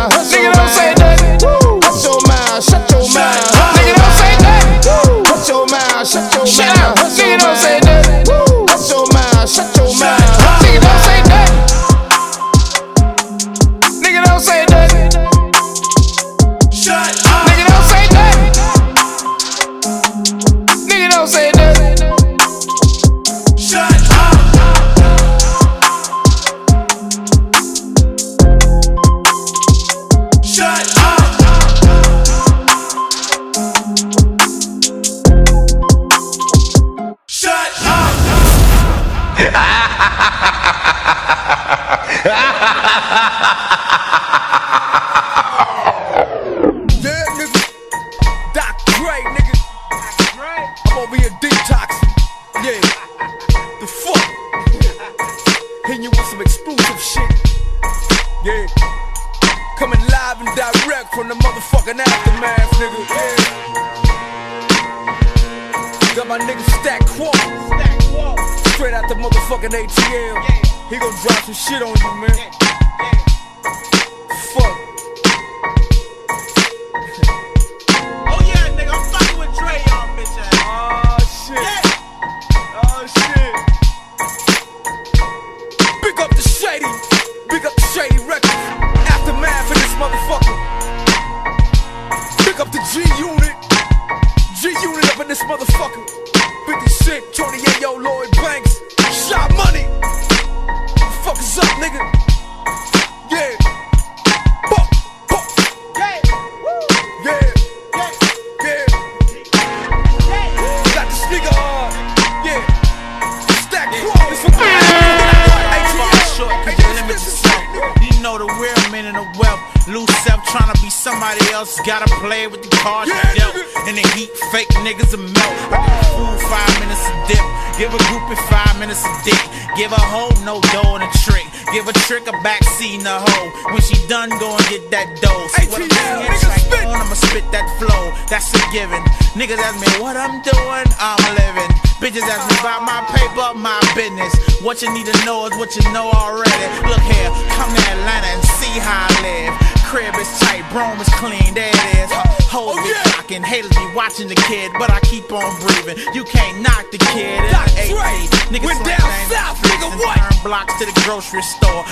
Spit 137.37 137.53
that 137.53 137.68
flow. 137.76 138.16
That's 138.32 138.49
a 138.57 138.62
given. 138.72 139.03
Niggas 139.37 139.61
ask 139.61 139.76
me 139.76 139.89
what 140.01 140.16
I'm 140.16 140.41
doing, 140.41 140.89
I'm 140.97 141.20
living. 141.37 141.70
Bitches 142.01 142.24
ask 142.24 142.49
me 142.49 142.57
about 142.64 142.80
my 142.89 143.05
paper, 143.12 143.53
my 143.53 143.76
business. 143.93 144.32
What 144.64 144.80
you 144.80 144.89
need 144.95 145.07
to 145.07 145.24
know 145.24 145.45
is 145.45 145.53
what 145.61 145.76
you 145.76 145.84
know 145.93 146.09
already. 146.09 146.66
Look 146.89 147.05
here, 147.05 147.30
come 147.53 147.68
to 147.76 147.82
Atlanta 147.93 148.28
and 148.32 148.43
see 148.57 148.80
how 148.80 149.05
I 149.05 149.12
live. 149.20 149.76
Crib 149.87 150.14
is 150.18 150.26
tight, 150.41 150.66
broom 150.74 150.99
is 151.01 151.09
clean, 151.14 151.55
there 151.55 151.70
it 151.70 151.95
is. 152.03 152.11
Hoes 152.51 152.74
be 152.74 152.91
oh, 152.91 153.03
knocking, 153.14 153.43
haters 153.43 153.70
be 153.70 153.87
watching 153.95 154.26
the 154.26 154.34
kid, 154.34 154.72
but 154.78 154.91
I 154.91 154.99
keep 155.07 155.30
on 155.30 155.47
breathing. 155.62 156.03
You 156.11 156.24
can't 156.24 156.59
knock 156.61 156.91
the 156.91 156.99
kid 157.14 157.39
the 157.55 157.62
18. 157.95 158.51
Niggas 158.51 158.82
slang 158.82 158.99
down 158.99 159.11
south, 159.30 159.62
nigga, 159.62 159.87
what? 160.03 160.18
Turn 160.18 160.37
blocks 160.43 160.74
to 160.82 160.87
the 160.87 160.97
grocery 161.07 161.43
store. 161.43 161.87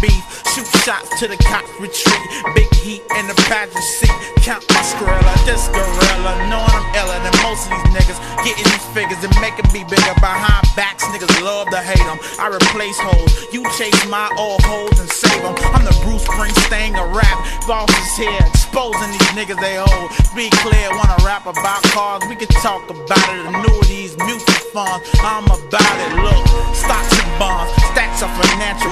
Beef, 0.00 0.24
shoot 0.52 0.68
shots 0.84 1.08
to 1.20 1.28
the 1.28 1.36
cops 1.48 1.72
retreat. 1.80 2.28
Big 2.54 2.68
heat 2.76 3.02
in 3.16 3.24
the 3.28 3.36
passenger 3.48 3.80
seat. 3.80 4.16
Count 4.44 4.64
my 4.68 4.80
Skrilla, 4.84 5.32
this 5.44 5.68
gorilla. 5.72 6.32
Knowing 6.52 6.68
I'm 6.68 6.88
iller 6.96 7.20
than 7.24 7.32
most 7.44 7.68
of 7.68 7.80
these 7.80 7.96
niggas. 7.96 8.20
Getting 8.44 8.64
these 8.64 8.88
figures 8.92 9.20
and 9.24 9.32
making 9.40 9.68
me 9.72 9.84
bigger. 9.88 10.16
Behind 10.20 10.64
backs, 10.76 11.04
niggas 11.12 11.32
love 11.40 11.68
to 11.72 11.80
hate 11.80 12.04
them. 12.04 12.20
I 12.40 12.48
replace 12.48 12.96
hoes. 13.00 13.52
You 13.52 13.64
chase 13.76 14.00
my 14.08 14.28
old 14.36 14.60
hoes 14.64 15.00
and 15.00 15.08
save 15.08 15.42
them. 15.42 15.56
I'm 15.76 15.84
the 15.84 15.96
Bruce 16.04 16.24
Springsteen 16.24 16.89
of 16.96 17.10
rap. 17.14 17.38
Boss 17.66 17.90
is 17.90 18.16
here, 18.16 18.42
exposing 18.46 19.10
these 19.12 19.30
niggas 19.36 19.60
they 19.60 19.76
hold. 19.76 20.10
Be 20.34 20.50
clear, 20.62 20.90
wanna 20.90 21.16
rap 21.24 21.46
about 21.46 21.82
cars? 21.94 22.22
We 22.28 22.36
can 22.36 22.48
talk 22.62 22.88
about 22.90 23.26
it. 23.34 23.46
Annuities, 23.46 24.16
mutual 24.18 24.60
funds. 24.72 25.06
I'm 25.22 25.44
about 25.44 25.96
it. 26.06 26.12
Look, 26.22 26.44
stocks 26.74 27.14
and 27.18 27.32
bonds, 27.38 27.70
stacks 27.92 28.22
of 28.22 28.30
financial. 28.38 28.90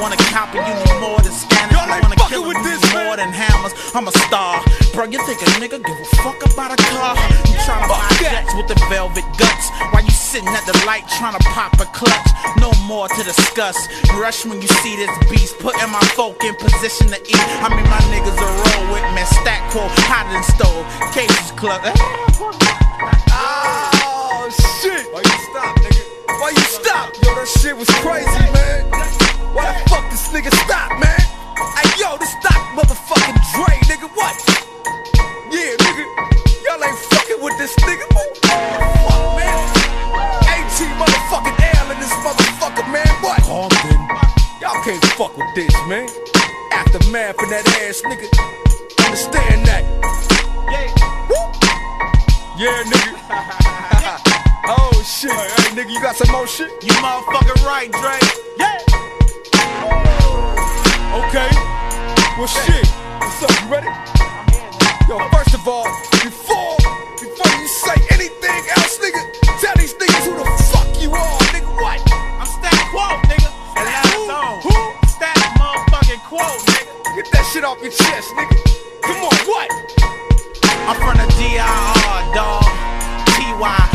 Wanna 0.00 0.16
copy 0.30 0.58
you 0.58 0.74
need 0.74 1.00
more 1.00 1.20
than 1.20 1.32
scanners. 1.32 1.72
You 1.72 2.02
wanna 2.02 2.20
kill 2.28 2.44
with 2.46 2.60
this 2.64 2.82
more 2.92 3.16
than 3.16 3.30
hammers. 3.32 3.72
I'm 3.94 4.08
a 4.08 4.12
star, 4.26 4.62
bro. 4.92 5.04
You 5.04 5.18
think 5.26 5.42
a 5.42 5.50
nigga 5.62 5.78
give 5.78 5.98
a 5.98 6.08
fuck 6.22 6.40
about 6.52 6.72
a 6.72 6.78
car? 6.90 7.14
You 7.46 7.56
tryna 7.62 7.88
buy 7.88 8.02
jets 8.20 8.54
with 8.54 8.68
the 8.68 8.78
velvet 8.90 9.24
guts? 9.38 9.70
While 9.92 10.02
you 10.02 10.10
sitting 10.10 10.48
at 10.48 10.66
the 10.66 10.76
light 10.86 11.06
tryna 11.06 11.40
pop 11.54 11.78
a 11.80 11.86
clutch? 11.86 12.30
No 12.58 12.72
more 12.86 13.08
to 13.08 13.22
discuss. 13.22 13.76
Rush 14.18 14.44
when 14.44 14.60
you 14.60 14.68
see 14.82 14.96
this 14.96 15.10
beast. 15.30 15.58
Putting 15.58 15.90
my 15.90 16.02
folk 16.18 16.42
in 16.44 16.54
position 16.56 17.08
to 17.08 17.18
eat. 17.28 17.40
I 17.64 17.68
mean, 17.72 17.86
my 17.88 18.00
niggas 18.12 18.36
are 18.36 18.54
roll 18.54 18.84
with 18.92 19.06
me. 19.16 19.22
Stat 19.40 19.60
Quo, 19.72 19.88
hot 20.08 20.28
than 20.28 20.44
stove. 20.44 20.84
Cases 21.16 21.50
club. 21.56 21.80
Eh? 21.84 21.92
oh, 23.32 24.48
shit. 24.80 25.08
Why 25.12 25.24
you 25.24 25.36
stop, 25.50 25.72
nigga? 25.80 26.02
Why 26.40 26.50
you 26.52 26.66
stop? 26.68 27.06
Yo, 27.24 27.30
that 27.34 27.48
shit 27.48 27.76
was 27.76 27.88
crazy, 28.04 28.44
man. 28.52 28.90
Why 29.56 29.72
the 29.72 29.80
fuck 29.88 30.04
this 30.10 30.28
nigga 30.32 30.52
stop, 30.64 30.90
man? 31.00 31.20
Hey, 31.78 31.88
yo, 31.96 32.16
this 32.20 32.32
stop 32.40 32.60
motherfucking 32.76 33.38
Dre, 33.56 33.72
nigga. 33.88 34.08
What? 34.12 34.36
Yeah, 35.48 35.78
nigga. 35.80 36.04
Y'all 36.64 36.82
ain't 36.82 36.98
fucking 37.12 37.40
with 37.40 37.56
this 37.56 37.74
nigga. 37.86 38.04
What 38.12 38.28
the 38.34 38.48
fuck, 39.08 39.24
man? 39.38 39.58
AT 40.50 40.78
motherfucking 41.00 41.56
L 41.80 41.88
in 41.92 41.98
this 42.00 42.14
motherfucker, 42.20 42.86
man. 42.92 43.08
What? 43.24 43.40
Calm 43.42 43.68
down. 43.68 44.04
Y'all 44.60 44.82
can't 44.84 45.04
fuck 45.16 45.36
with 45.36 45.54
this, 45.54 45.74
man 45.88 46.23
mad 47.14 47.36
for 47.36 47.46
that 47.46 47.62
ass 47.78 48.02
nigga. 48.02 48.26
Understand 49.06 49.62
that. 49.70 49.86
Yeah. 50.66 50.90
Woo. 51.30 51.46
Yeah, 52.58 52.82
nigga. 52.90 53.14
oh 54.74 54.90
shit. 55.06 55.30
Hey, 55.30 55.46
hey, 55.46 55.70
nigga, 55.78 55.94
you 55.94 56.02
got 56.02 56.16
some 56.16 56.32
more 56.34 56.48
shit? 56.48 56.74
You 56.82 56.90
motherfucking 56.98 57.62
right, 57.62 57.86
Dre. 58.02 58.18
Yeah. 58.58 58.82
Oh. 59.86 61.22
Okay. 61.22 61.50
Well, 62.34 62.50
shit. 62.50 62.82
What's 63.22 63.46
up? 63.46 63.54
You 63.62 63.70
ready? 63.70 63.90
Yo, 65.06 65.14
first 65.30 65.54
of 65.54 65.68
all, 65.68 65.86
before 66.18 66.63
off 77.64 77.80
your 77.80 77.90
chest, 77.90 78.28
nigga. 78.34 79.00
Come 79.02 79.24
on, 79.24 79.34
what? 79.46 79.83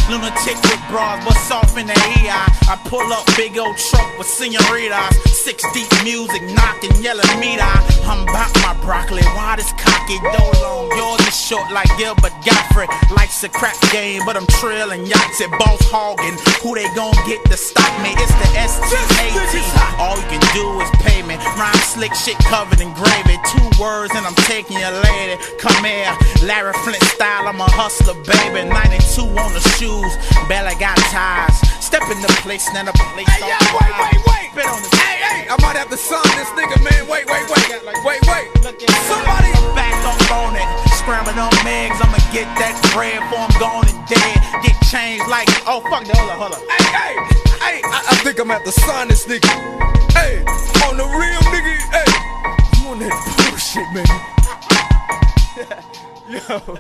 Lunatic 0.10 0.58
with 0.66 0.82
bras, 0.90 1.24
but 1.24 1.38
soft 1.46 1.78
in 1.78 1.86
the 1.86 1.94
AI. 1.94 2.50
I 2.66 2.76
pull 2.90 3.06
up 3.14 3.26
big 3.38 3.58
old 3.60 3.78
truck 3.78 4.18
with 4.18 4.26
senoritas. 4.26 5.14
Six 5.30 5.62
deep 5.72 5.90
music, 6.04 6.42
knocking, 6.58 6.90
yelling 6.98 7.30
meat 7.40 7.62
eye. 7.62 7.86
I'm 8.10 8.26
about 8.26 8.50
my 8.66 8.74
broccoli, 8.82 9.22
why 9.38 9.56
this 9.56 9.70
cocky 9.78 10.18
dough 10.34 10.66
long? 10.66 10.90
Yours 10.98 11.22
is 11.30 11.38
short 11.38 11.70
like 11.72 11.86
Gilbert 12.02 12.34
Gottfried. 12.42 12.90
Likes 13.14 13.44
a 13.44 13.50
crap 13.50 13.78
game, 13.94 14.26
but 14.26 14.36
I'm 14.36 14.48
trailing 14.58 15.06
yachts 15.06 15.42
at 15.42 15.52
boss 15.62 15.78
hogging. 15.94 16.38
Who 16.66 16.74
they 16.74 16.90
gon' 16.98 17.14
get 17.30 17.46
to 17.46 17.58
stop 17.58 17.94
me? 18.02 18.18
It's 18.18 18.34
the 18.34 18.50
ST-AT. 18.66 20.02
All 20.02 20.18
you 20.18 20.26
can 20.26 20.42
do 20.58 20.66
is 20.82 20.90
pay 21.06 21.22
me. 21.22 21.38
Rhyme 21.54 21.84
slick 21.86 22.16
shit 22.18 22.38
covered 22.50 22.82
in 22.82 22.94
gravy. 22.98 23.38
Two 23.54 23.68
words 23.78 24.14
and 24.18 24.26
I'm 24.26 24.38
taking 24.50 24.80
your 24.82 24.92
lady. 25.06 25.38
Come 25.62 25.86
here, 25.86 26.10
Larry 26.42 26.74
Flynt 26.82 27.04
style, 27.14 27.48
I'm 27.48 27.62
a 27.62 27.70
hustler, 27.70 28.18
baby. 28.26 28.68
92 28.68 29.22
on 29.38 29.54
the 29.54 29.62
shoes, 30.00 30.16
barely 30.48 30.76
got 30.80 30.98
ties. 31.12 31.60
Step 31.84 32.04
in 32.12 32.22
the 32.22 32.28
place, 32.42 32.70
then 32.72 32.86
the 32.86 32.94
place. 33.14 33.28
Hey, 33.28 33.48
yeah, 33.48 33.60
wait, 33.76 33.92
wait, 34.00 34.20
wait. 34.28 34.50
Hey, 34.96 35.18
hey, 35.20 35.48
I 35.50 35.56
might 35.62 35.76
have 35.76 35.90
to 35.90 35.98
sign 35.98 36.24
this 36.38 36.50
nigga, 36.56 36.78
man. 36.84 37.08
Wait, 37.08 37.26
wait, 37.26 37.46
wait. 37.50 37.68
Wait, 38.06 38.22
wait. 38.28 38.48
Somebody. 39.08 39.52
back 39.76 39.96
up 40.06 40.32
on 40.32 40.56
it. 40.56 40.68
Scrambling 40.96 41.40
on 41.40 41.52
megs, 41.66 41.98
I'ma 42.04 42.20
get 42.32 42.48
that 42.60 42.76
bread 42.94 43.20
before 43.20 43.40
I'm 43.40 43.56
gone 43.60 43.88
and 43.90 44.02
dead. 44.08 44.38
Get 44.62 44.76
changed 44.88 45.26
like, 45.28 45.50
oh 45.66 45.82
fuck, 45.90 46.06
that, 46.06 46.18
hold 46.18 46.30
up, 46.30 46.38
hold 46.38 46.54
up. 46.54 46.62
Hey, 46.70 46.86
hey, 46.94 47.14
hey. 47.58 47.82
I, 47.84 48.00
I 48.12 48.16
think 48.22 48.40
I'm 48.40 48.52
at 48.52 48.64
to 48.66 48.72
sign 48.72 49.08
this 49.08 49.26
nigga. 49.26 49.50
Hey, 50.14 50.44
on 50.86 50.98
the 50.98 51.08
real 51.08 51.42
nigga. 51.50 51.74
Hey, 51.90 52.10
you 52.78 52.90
on 52.90 53.00
that 53.00 53.16
bullshit, 53.50 53.90
man. 53.96 54.06
Yo. 56.30 56.78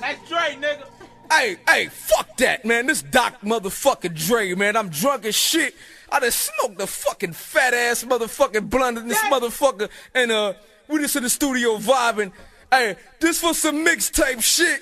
That's 0.00 0.28
Dre, 0.28 0.56
nigga. 0.60 0.95
Hey, 1.30 1.56
hey, 1.68 1.86
fuck 1.86 2.36
that, 2.38 2.64
man. 2.64 2.86
This 2.86 3.02
Doc 3.02 3.40
motherfucking 3.42 4.14
Dre, 4.14 4.54
man. 4.54 4.76
I'm 4.76 4.88
drunk 4.88 5.24
as 5.24 5.34
shit. 5.34 5.74
I 6.10 6.20
done 6.20 6.30
smoked 6.30 6.78
the 6.78 6.86
fucking 6.86 7.32
fat 7.32 7.74
ass 7.74 8.04
motherfucking 8.04 8.70
blunt 8.70 8.98
in 8.98 9.08
this 9.08 9.18
motherfucker. 9.22 9.88
And 10.14 10.30
uh, 10.30 10.54
we 10.88 10.98
just 11.00 11.16
in 11.16 11.22
the 11.22 11.30
studio 11.30 11.78
vibing. 11.78 12.32
Hey, 12.70 12.96
this 13.20 13.40
for 13.40 13.54
some 13.54 13.84
mixtape 13.84 14.42
shit. 14.42 14.80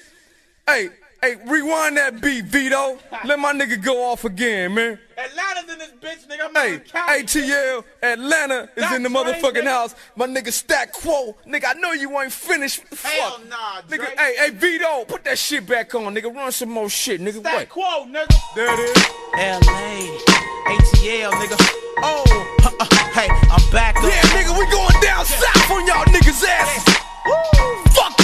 Hey, 0.66 0.90
hey, 1.24 1.36
rewind 1.46 1.96
that 1.96 2.20
beat, 2.20 2.44
Vito. 2.44 2.98
Let 3.24 3.38
my 3.38 3.52
nigga 3.52 3.82
go 3.82 4.10
off 4.10 4.24
again, 4.24 4.74
man. 4.74 4.98
Atlanta's 5.16 5.72
in 5.72 5.78
this 5.78 5.92
bitch, 6.00 6.26
nigga. 6.28 6.46
I'm 6.46 6.54
Hey, 6.54 6.80
not. 6.92 7.08
ATL, 7.08 7.84
Atlanta 8.02 8.68
is 8.76 8.92
in 8.92 9.02
the 9.04 9.08
motherfucking 9.08 9.52
nigga. 9.62 9.64
house. 9.64 9.94
My 10.16 10.26
nigga 10.26 10.52
Stat 10.52 10.92
Quo. 10.92 11.36
Nigga, 11.46 11.66
I 11.68 11.72
know 11.74 11.92
you 11.92 12.20
ain't 12.20 12.32
finished. 12.32 12.80
What 12.82 12.90
the 12.90 13.06
Hell 13.08 13.30
fuck? 13.30 13.48
nah, 13.48 13.80
Dre. 13.82 13.98
Nigga, 13.98 14.18
hey, 14.18 14.34
hey, 14.38 14.50
Vito, 14.50 15.04
put 15.06 15.24
that 15.24 15.38
shit 15.38 15.66
back 15.66 15.94
on, 15.94 16.14
nigga. 16.14 16.34
Run 16.34 16.50
some 16.52 16.70
more 16.70 16.88
shit, 16.90 17.20
nigga. 17.20 17.40
Stat 17.40 17.56
Wait. 17.56 17.68
Quo, 17.68 18.06
nigga. 18.06 18.34
There 18.56 18.72
it 18.74 18.80
is. 18.80 19.04
LA, 19.36 20.18
ATL, 20.66 21.30
nigga. 21.32 21.56
Oh, 22.02 22.56
uh, 22.64 22.70
uh, 22.80 22.96
hey, 23.12 23.28
I'm 23.30 23.70
back 23.70 23.96
up. 23.96 24.02
Yeah, 24.04 24.20
nigga, 24.34 24.58
we 24.58 24.66
going 24.70 25.00
down 25.00 25.24
south 25.24 25.70
on 25.70 25.86
y'all 25.86 26.04
niggas' 26.06 26.44
asses. 26.44 26.84
Fuck 27.94 28.16
that. 28.18 28.23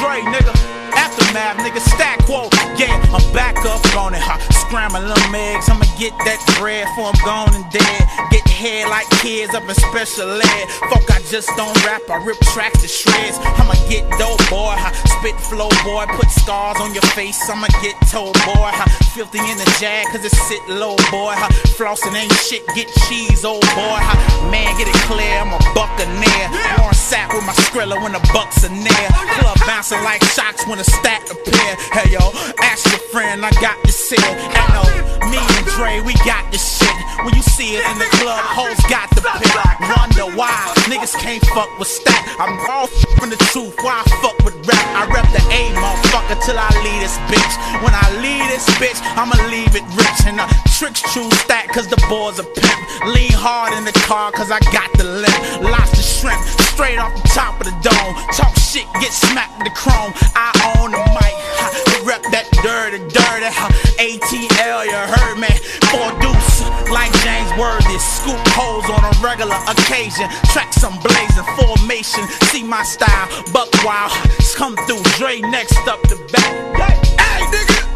Dre, 0.00 0.22
nigga. 0.22 0.52
Aftermath, 0.96 1.58
nigga. 1.62 1.80
Stat 1.80 2.19
Yeah, 2.30 2.94
I'm 3.10 3.26
back 3.34 3.58
up 3.66 3.82
on 3.98 4.14
it. 4.14 4.22
Huh. 4.22 4.38
Scrambling 4.54 5.10
eggs. 5.34 5.66
I'ma 5.66 5.82
get 5.98 6.14
that 6.22 6.38
bread 6.62 6.86
before 6.86 7.10
I'm 7.10 7.18
gone 7.26 7.50
and 7.58 7.66
dead. 7.74 8.02
Get 8.30 8.46
head 8.46 8.86
like 8.86 9.10
kids 9.18 9.50
up 9.50 9.66
in 9.66 9.74
special 9.74 10.38
ed. 10.38 10.64
Fuck, 10.94 11.10
I 11.10 11.18
just 11.26 11.50
don't 11.58 11.74
rap. 11.82 12.06
I 12.06 12.22
rip 12.22 12.38
tracks 12.54 12.86
to 12.86 12.88
shreds. 12.88 13.34
I'ma 13.58 13.74
get 13.90 14.06
dope, 14.14 14.38
boy. 14.46 14.78
Huh. 14.78 14.94
Spit 15.18 15.34
flow, 15.50 15.74
boy. 15.82 16.06
Put 16.14 16.30
scars 16.30 16.78
on 16.78 16.94
your 16.94 17.02
face. 17.18 17.42
I'ma 17.50 17.66
get 17.82 17.98
told, 18.06 18.38
boy. 18.46 18.70
Huh. 18.70 18.86
Filthy 19.10 19.42
in 19.42 19.58
the 19.58 19.66
jag, 19.82 20.06
cause 20.14 20.22
it 20.22 20.30
sit 20.46 20.62
low, 20.70 20.94
boy. 21.10 21.34
Huh. 21.34 21.50
Flossing 21.74 22.14
ain't 22.14 22.30
shit. 22.46 22.62
Get 22.78 22.86
cheese, 23.10 23.42
old 23.42 23.66
boy. 23.74 23.98
Huh. 23.98 24.14
Man, 24.54 24.70
get 24.78 24.86
it 24.86 25.00
clear. 25.10 25.34
I'm 25.42 25.50
a 25.50 25.58
buccaneer. 25.74 26.46
Warren 26.78 26.94
Sapp 26.94 27.34
with 27.34 27.42
my 27.42 27.58
skrilla 27.66 27.98
when 27.98 28.14
the 28.14 28.22
bucks 28.30 28.62
are 28.62 28.70
near. 28.70 29.08
Club 29.42 29.58
bouncing 29.66 29.98
like 30.06 30.22
shocks 30.30 30.62
when 30.70 30.78
a 30.78 30.86
stack 30.86 31.26
appear. 31.26 31.74
Hey 31.90 32.14
yo, 32.14 32.19
ask 32.62 32.84
your 32.90 33.00
friend, 33.12 33.44
I 33.44 33.50
got 33.60 33.76
this 33.84 33.98
here. 34.10 34.20
And 34.20 34.66
no, 34.76 34.84
me 35.30 35.40
and 35.40 35.66
Dre, 35.76 36.00
we 36.00 36.14
got 36.26 36.44
this 36.52 36.62
shit. 36.78 36.96
When 37.24 37.34
you 37.34 37.42
see 37.42 37.76
it 37.76 37.84
in 37.84 37.98
the 37.98 38.08
club, 38.20 38.40
hoes 38.40 38.80
got 38.88 39.08
the 39.12 39.20
pick. 39.20 39.52
Wonder 39.96 40.32
why 40.36 40.52
niggas 40.88 41.14
can't 41.20 41.44
fuck 41.52 41.68
with 41.78 41.88
stat. 41.88 42.24
I'm 42.38 42.56
all 42.70 42.86
from 43.18 43.28
the 43.28 43.36
truth. 43.52 43.76
Why 43.84 44.00
I 44.00 44.04
fuck 44.24 44.38
with 44.44 44.56
rap? 44.66 44.86
I 44.96 45.04
rep 45.12 45.28
the 45.32 45.42
A, 45.52 45.62
motherfucker, 45.76 46.40
till 46.44 46.58
I 46.58 46.68
leave 46.80 47.00
this 47.04 47.16
bitch. 47.28 47.54
When 47.84 47.92
I 47.92 48.06
leave 48.24 48.44
this 48.48 48.64
bitch, 48.80 49.00
I'ma 49.16 49.36
leave 49.52 49.76
it 49.76 49.84
rich. 49.96 50.20
And 50.24 50.40
the 50.40 50.46
tricks 50.76 51.02
true 51.12 51.30
stat, 51.44 51.68
cause 51.68 51.88
the 51.88 52.00
boys 52.08 52.40
are 52.40 52.48
pimp. 52.56 52.80
Lean 53.12 53.32
hard 53.36 53.76
in 53.76 53.84
the 53.84 53.96
car, 54.08 54.32
cause 54.32 54.50
I 54.50 54.60
got 54.72 54.88
the 54.96 55.04
limp. 55.04 55.40
Lots 55.60 55.92
of 55.92 56.04
shrimp, 56.04 56.40
straight 56.80 56.98
off 56.98 57.12
the 57.12 57.28
top 57.28 57.60
of 57.60 57.66
the 57.66 57.76
dome. 57.84 58.14
Talk 58.32 58.56
shit, 58.56 58.88
get 59.04 59.12
smacked 59.12 59.52
with 59.58 59.68
the 59.68 59.76
chrome. 59.76 60.16
I 60.32 60.48
own 60.80 60.92
the 60.92 61.02
mic. 61.12 61.36
Ha, 61.60 61.68
rep 62.08 62.24
that 62.32 62.48
dirty, 62.64 63.04
dirty. 63.12 63.52
Ha, 63.52 63.68
ATL, 64.00 64.88
you 64.88 64.96
heard 64.96 65.36
me. 65.36 65.52
Four 65.92 66.08
deuce, 66.24 66.64
like 66.88 67.12
James 67.20 67.52
Worthy. 67.60 68.00
Scoop 68.00 68.40
holes 68.56 68.88
on 68.88 69.04
a 69.04 69.12
regular 69.20 69.60
occasion. 69.68 70.24
Tracks 70.56 70.80
I'm 70.80 70.96
blazing, 71.04 71.44
formation. 71.60 72.24
See 72.48 72.64
my 72.64 72.82
style, 72.82 73.28
buck 73.52 73.68
wild. 73.84 74.16
Come 74.56 74.74
through, 74.88 75.04
Dre 75.20 75.40
next 75.52 75.76
up 75.84 76.00
the 76.08 76.16
back. 76.32 76.96
Hey, 77.20 77.44
nigga. 77.52 77.89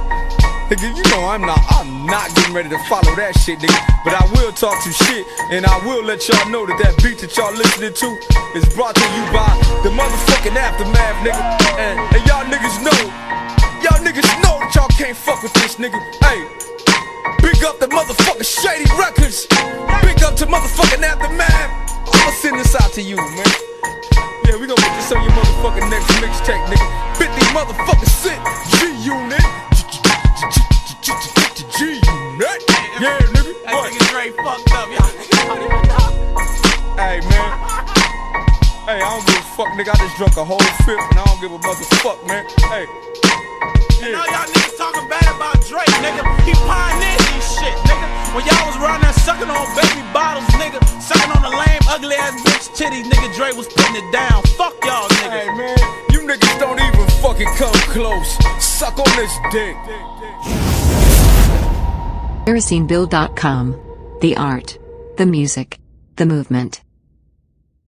Nigga, 0.75 0.91
you 0.91 1.07
know 1.15 1.31
I'm 1.31 1.47
not, 1.47 1.63
I'm 1.71 2.03
not 2.03 2.35
getting 2.35 2.51
ready 2.51 2.67
to 2.67 2.83
follow 2.91 3.15
that 3.15 3.39
shit, 3.39 3.63
nigga. 3.63 3.79
But 4.03 4.19
I 4.19 4.27
will 4.35 4.51
talk 4.51 4.75
some 4.83 4.91
shit, 5.07 5.23
and 5.55 5.63
I 5.63 5.79
will 5.87 6.03
let 6.03 6.27
y'all 6.27 6.51
know 6.51 6.67
that 6.67 6.75
that 6.83 6.99
beat 6.99 7.23
that 7.23 7.31
y'all 7.39 7.55
listening 7.55 7.95
to 7.95 8.09
is 8.59 8.67
brought 8.75 8.99
to 8.99 9.07
you 9.15 9.23
by 9.31 9.47
the 9.87 9.95
motherfucking 9.95 10.59
aftermath, 10.59 11.15
nigga. 11.23 11.39
And, 11.79 11.95
and 12.11 12.23
y'all 12.27 12.43
niggas 12.51 12.83
know, 12.83 12.99
y'all 13.87 14.03
niggas 14.03 14.27
know 14.43 14.59
that 14.67 14.75
y'all 14.75 14.91
can't 14.99 15.15
fuck 15.15 15.47
with 15.47 15.55
this, 15.63 15.79
nigga. 15.79 15.95
Hey, 16.19 16.43
big 17.39 17.63
up 17.63 17.79
the 17.79 17.87
motherfucking 17.95 18.43
Shady 18.43 18.91
Records. 18.99 19.47
Big 20.03 20.19
up 20.27 20.35
to 20.43 20.47
motherfucking 20.51 21.07
aftermath. 21.07 21.71
I'ma 22.03 22.35
send 22.43 22.59
this 22.59 22.75
out 22.75 22.91
to 22.99 23.03
you, 23.03 23.15
man. 23.15 23.47
Yeah, 24.43 24.59
we 24.59 24.67
gonna 24.67 24.83
put 24.83 24.91
this 24.99 25.07
on 25.15 25.23
your 25.23 25.39
motherfucking 25.39 25.87
next 25.87 26.11
mixtape, 26.19 26.67
nigga. 26.67 26.87
50 27.15 27.31
motherfucking 27.55 28.11
cent 28.11 28.43
G-Unit. 28.83 29.74
G-Unit. 32.35 32.67
Yeah, 32.99 33.19
nigga. 33.31 33.55
That 33.63 33.79
nigga 33.87 34.03
Dre 34.11 34.35
fucked 34.43 34.67
up, 34.75 34.91
y'all. 34.91 35.07
Hey, 36.99 37.23
man. 37.31 37.51
Hey, 38.91 38.99
I 38.99 39.07
don't 39.07 39.23
give 39.27 39.39
a 39.39 39.47
fuck, 39.55 39.71
nigga. 39.79 39.95
I 39.95 39.97
just 40.03 40.17
drunk 40.19 40.37
a 40.37 40.45
whole 40.45 40.59
fifth 40.83 40.99
and 40.99 41.19
I 41.19 41.25
don't 41.31 41.41
give 41.41 41.53
a 41.55 41.59
motherfuck, 41.63 42.27
man. 42.27 42.43
Hey. 42.75 42.91
And 44.03 44.19
all 44.19 44.27
y'all 44.27 44.51
niggas 44.51 44.77
talking 44.77 45.07
bad 45.09 45.31
about 45.31 45.63
Drake, 45.63 45.95
nigga. 46.03 46.27
He 46.43 46.53
pioneered 46.59 47.23
this 47.39 47.47
shit, 47.55 47.75
nigga. 47.87 48.07
When 48.35 48.43
y'all 48.51 48.67
was 48.67 48.77
around 48.83 49.07
there 49.07 49.15
sucking 49.23 49.49
on 49.49 49.71
baby 49.79 50.03
bottles, 50.11 50.51
nigga. 50.59 50.83
Sucking 50.99 51.31
on 51.39 51.43
the 51.43 51.55
lame, 51.55 51.83
ugly 51.87 52.19
ass 52.19 52.35
bitch 52.43 52.75
titties, 52.75 53.07
nigga. 53.07 53.31
Dre 53.39 53.55
was 53.55 53.71
putting 53.71 53.95
it 53.95 54.09
down. 54.11 54.43
Fuck 54.59 54.75
y'all, 54.83 55.07
niggas. 55.23 55.39
Hey, 55.39 55.49
man. 55.55 55.79
You 56.11 56.27
niggas 56.27 56.59
don't 56.59 56.83
even 56.83 57.07
fucking 57.23 57.51
come 57.55 57.79
close. 57.95 58.35
Suck 58.59 58.99
on 58.99 59.11
this 59.15 59.33
dick. 59.55 59.79
KeroseneBill.com. 62.45 64.19
The 64.21 64.37
art, 64.37 64.79
the 65.17 65.25
music, 65.25 65.79
the 66.17 66.27
movement. 66.27 66.84